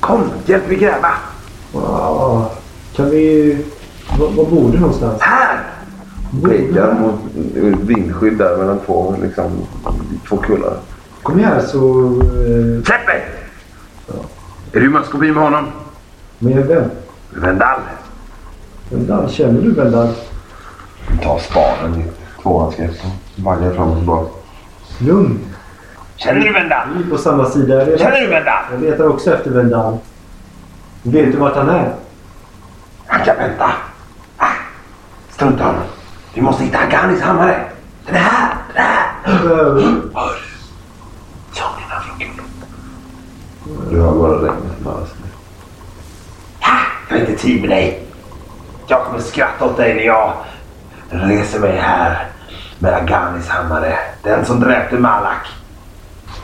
Kom, 0.00 0.30
hjälp 0.46 0.68
mig 0.68 0.76
gräva. 0.76 1.10
Ah, 1.74 2.50
kan 2.96 3.10
vi... 3.10 3.56
Var, 4.18 4.28
var 4.28 4.44
bor 4.44 4.72
du 4.72 4.78
någonstans? 4.78 5.22
Här! 5.22 5.73
Här? 6.42 6.92
mot 7.00 7.20
vindskydd 7.80 8.38
där 8.38 8.56
mellan 8.56 8.78
två, 8.86 9.16
liksom, 9.22 9.66
två 10.28 10.36
kullar. 10.36 10.76
Kom 11.22 11.38
här 11.38 11.60
så... 11.60 12.00
Eh, 12.20 12.84
Släpp 12.84 13.06
mig! 13.06 13.26
Är 14.72 14.80
du 14.80 14.86
i 14.86 14.88
maskopi 14.88 15.32
med 15.32 15.42
honom? 15.42 15.66
med 16.38 16.66
vem? 16.66 16.84
Vendall. 17.30 17.80
Vendal, 18.90 19.30
känner 19.30 19.60
du 19.62 19.70
Vendal? 19.72 20.08
Ta 21.22 21.38
spaden 21.38 22.00
i 22.00 22.04
tvåhandsgrepp 22.42 22.90
och 22.90 23.44
vaggar 23.44 23.70
fram 23.72 23.90
och 23.90 23.96
tillbaka. 23.96 24.30
Lugn. 24.98 25.38
Känner 26.16 26.40
du 26.40 26.52
Vendall? 26.52 26.88
Vi 26.96 27.02
är 27.04 27.10
på 27.10 27.18
samma 27.18 27.50
sida. 27.50 27.90
Jag 27.90 28.00
Känner 28.00 28.20
du 28.20 28.26
Vendall? 28.26 28.62
jag 28.72 28.80
letar 28.82 29.08
också 29.08 29.34
efter 29.34 29.50
Vendal. 29.50 29.98
Vet 31.02 31.32
du 31.32 31.38
vart 31.38 31.56
han 31.56 31.68
är? 31.68 31.94
Han 33.06 33.24
kan 33.24 33.36
vänta. 33.36 33.70
Ah, 34.36 34.46
Strunta 35.30 35.64
honom. 35.64 35.82
Vi 36.34 36.40
måste 36.40 36.64
hitta 36.64 36.78
Aganis 36.78 37.22
hammare. 37.22 37.64
Den 38.06 38.14
är 38.14 38.18
här! 38.18 38.54
Den 38.74 38.76
är 38.76 38.88
här! 38.88 39.06
Du? 39.24 40.10
Hör! 40.14 40.32
Sångerna 41.52 42.00
från 42.00 42.18
kullen. 42.18 42.44
Du 43.90 44.00
hör 44.00 44.12
bara 44.12 44.32
regnet 44.36 44.72
som 44.82 44.92
hörs. 44.92 45.08
Jag 47.08 47.16
har 47.16 47.20
inte 47.26 47.42
tid 47.42 47.60
med 47.60 47.70
dig. 47.70 48.06
Jag 48.86 49.04
kommer 49.04 49.20
skratta 49.20 49.64
åt 49.64 49.76
dig 49.76 49.94
när 49.94 50.02
jag 50.02 50.32
reser 51.10 51.60
mig 51.60 51.76
här 51.76 52.26
med 52.78 52.94
Aganis 52.94 53.48
hammare. 53.48 53.98
Den 54.22 54.44
som 54.44 54.60
dräpte 54.60 54.98
Malak. 54.98 55.46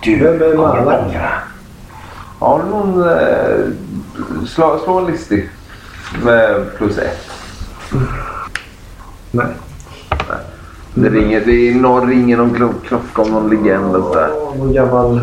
Du 0.03 0.16
Vem 0.16 0.34
är 0.53 0.57
kommer 0.57 0.84
Malak? 0.84 1.01
ångra. 1.07 1.30
Har 2.38 2.62
du 2.62 2.68
någon... 2.70 3.09
Eh, 3.09 4.47
slå, 4.49 4.78
slå 4.84 4.99
en 4.99 5.07
listig. 5.07 5.51
Med 6.22 6.76
plus 6.76 6.99
ett. 6.99 7.30
Nej. 9.30 9.47
Det 10.95 11.09
ringer, 11.09 11.43
det 11.47 11.68
är 11.70 11.74
någon, 11.74 12.11
ringer 12.11 12.36
någon 12.36 12.55
klo- 12.55 12.74
klocka 12.88 13.22
om 13.22 13.30
någon 13.30 13.51
legend 13.51 13.97
och 13.97 14.05
sådär. 14.05 14.28
Någon 14.59 14.72
gammal... 14.72 15.20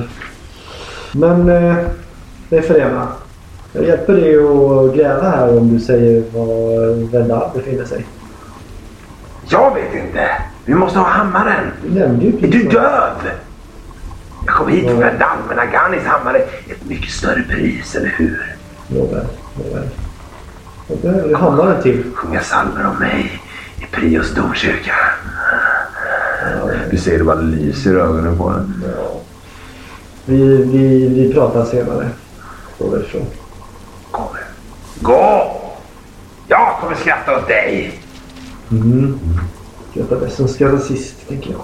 Men 1.12 1.50
eh, 1.50 1.76
det 2.50 2.58
är 2.58 2.62
förena. 2.62 3.08
Jag 3.74 3.86
hjälper 3.86 4.14
dig 4.14 4.36
att 4.38 4.96
gräva 4.96 5.30
här 5.30 5.58
om 5.58 5.74
du 5.74 5.80
säger 5.80 6.24
var 6.34 7.12
Vendal 7.12 7.50
befinner 7.56 7.86
sig. 7.86 8.06
Jag 9.50 9.74
vet 9.76 10.06
inte. 10.06 10.30
Vi 10.66 10.74
måste 10.74 11.00
ha 11.00 11.08
hammaren. 11.08 11.72
Du 11.86 12.00
nämnde 12.00 12.26
ju 12.26 12.38
Är 12.48 12.52
du 12.52 12.64
döv? 12.64 13.12
Jag 14.46 14.56
kom 14.56 14.68
hit 14.68 14.86
för 14.86 14.94
Ja. 14.94 15.00
Vendal, 15.00 15.38
men 15.50 15.60
Aganis 15.60 16.04
hammare 16.06 16.38
är 16.38 16.72
ett 16.72 16.86
mycket 16.90 17.12
större 17.12 17.42
pris, 17.50 17.96
eller 17.96 18.10
hur? 18.18 18.56
Nåväl, 18.88 19.26
nåväl. 19.56 19.88
Vad 20.88 20.98
behöver 21.00 21.30
du 21.30 21.36
hammaren 21.36 21.82
till? 21.82 22.04
Sjunga 22.16 22.40
psalmer 22.40 22.86
om 22.88 23.00
mig 23.00 23.42
i 23.78 23.86
Prios 23.96 24.34
domkyrka. 24.34 24.94
Du 26.92 26.98
ser 26.98 27.18
det 27.18 27.24
bara 27.24 27.42
lyser 27.42 27.92
i 27.92 28.00
ögonen 28.00 28.38
på. 28.38 28.54
Ja. 28.84 29.20
Vi, 30.26 30.64
vi, 30.64 31.08
vi 31.08 31.34
pratar 31.34 31.66
senare. 31.66 32.10
Gå 32.80 32.96
därifrån. 32.96 33.26
Gå. 34.12 34.30
Gå! 35.02 35.62
Jag 36.48 36.78
kommer 36.82 36.96
skratta 36.96 37.38
åt 37.38 37.48
dig. 37.48 38.02
Mm. 38.72 39.20
Skratta 39.92 40.16
bäst 40.16 40.36
som 40.36 40.48
skrattar 40.48 40.78
sist, 40.78 41.28
tänker 41.28 41.52
jag. 41.52 41.62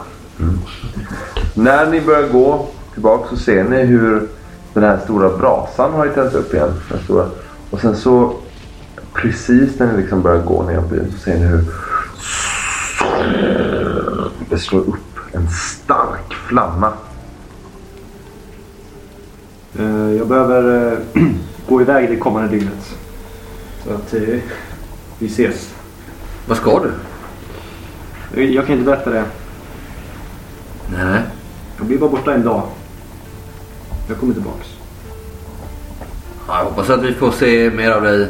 När 1.53 1.91
ni 1.91 2.01
börjar 2.01 2.27
gå 2.27 2.67
tillbaka 2.93 3.29
så 3.29 3.37
ser 3.37 3.63
ni 3.63 3.83
hur 3.83 4.27
den 4.73 4.83
här 4.83 4.99
stora 5.03 5.37
brasan 5.37 5.93
har 5.93 6.05
ju 6.05 6.13
tänts 6.13 6.35
upp 6.35 6.53
igen. 6.53 6.73
Den 6.89 6.99
stora. 7.03 7.25
Och 7.69 7.81
sen 7.81 7.95
så 7.95 8.33
precis 9.13 9.79
när 9.79 9.91
ni 9.91 10.01
liksom 10.01 10.21
börjar 10.21 10.41
gå 10.41 10.63
ner 10.63 10.81
på 10.81 10.87
byn 10.87 11.11
så 11.11 11.17
ser 11.17 11.39
ni 11.39 11.45
hur 11.45 11.63
det 14.53 14.59
slår 14.59 14.79
upp 14.79 15.19
en 15.31 15.47
stark 15.49 16.33
flamma. 16.33 16.93
Eh, 19.79 20.11
Jag 20.17 20.27
behöver 20.27 20.91
eh, 20.93 21.23
gå 21.69 21.81
iväg 21.81 22.09
det 22.09 22.15
kommande 22.15 22.49
dygnet. 22.49 22.95
Så 23.83 23.93
att 23.93 24.13
eh, 24.13 24.39
vi 25.19 25.25
ses. 25.25 25.73
Vad 26.47 26.57
ska 26.57 26.79
du? 26.83 28.43
Jag 28.43 28.65
kan 28.65 28.75
inte 28.75 28.85
berätta 28.91 29.09
det. 29.09 29.25
Nej. 30.91 31.21
Jag 31.77 31.85
blir 31.87 31.97
bara 31.97 32.09
borta 32.09 32.33
en 32.33 32.43
dag. 32.43 32.63
Jag 34.07 34.17
kommer 34.17 34.33
tillbaks. 34.33 34.67
Ja, 36.47 36.57
jag 36.57 36.65
hoppas 36.65 36.89
att 36.89 37.03
vi 37.03 37.13
får 37.13 37.31
se 37.31 37.69
mer 37.69 37.91
av 37.91 38.03
dig 38.03 38.27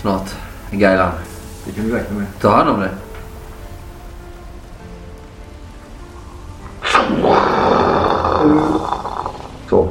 snart. 0.00 0.30
Gailan. 0.70 1.12
Det 1.64 1.72
kan 1.72 1.84
vi 1.84 1.92
räkna 1.92 2.18
med. 2.18 2.26
Ta 2.40 2.56
hand 2.56 2.70
om 2.70 2.80
dig. 2.80 2.90
Så. 9.68 9.88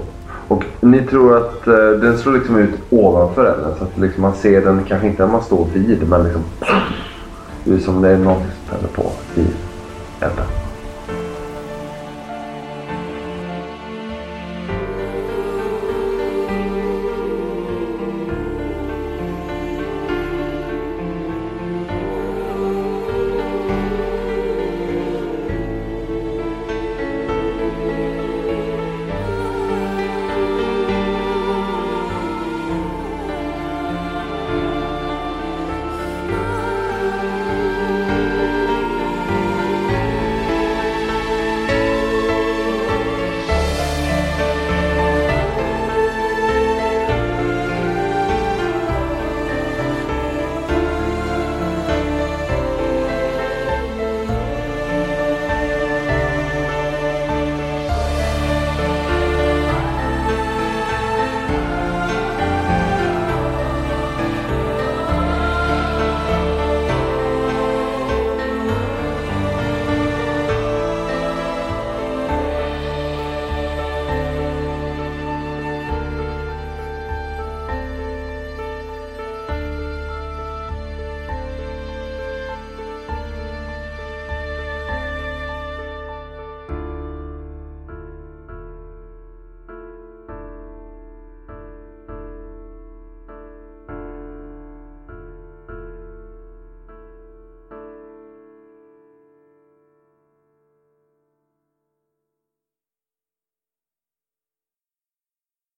Och 0.48 0.64
ni 0.82 1.02
tror 1.02 1.38
att 1.38 1.68
eh, 1.68 1.74
den 1.76 2.18
slår 2.18 2.34
liksom 2.34 2.58
ut 2.58 2.74
ovanför 2.90 3.46
elden 3.46 3.72
så 3.78 3.84
att 3.84 3.98
liksom 3.98 4.22
man 4.22 4.36
ser 4.36 4.62
den 4.62 4.84
kanske 4.84 5.08
inte 5.08 5.26
när 5.26 5.32
man 5.32 5.44
står 5.44 5.68
vid 5.74 6.08
men 6.08 6.24
liksom 6.24 6.44
det 7.64 7.74
är 7.74 7.80
som 7.80 8.02
det 8.02 8.10
är 8.10 8.18
något 8.18 8.38
som 8.38 8.78
tänder 8.78 8.90
på 8.96 9.12
i 9.36 9.46
elden. 10.20 10.57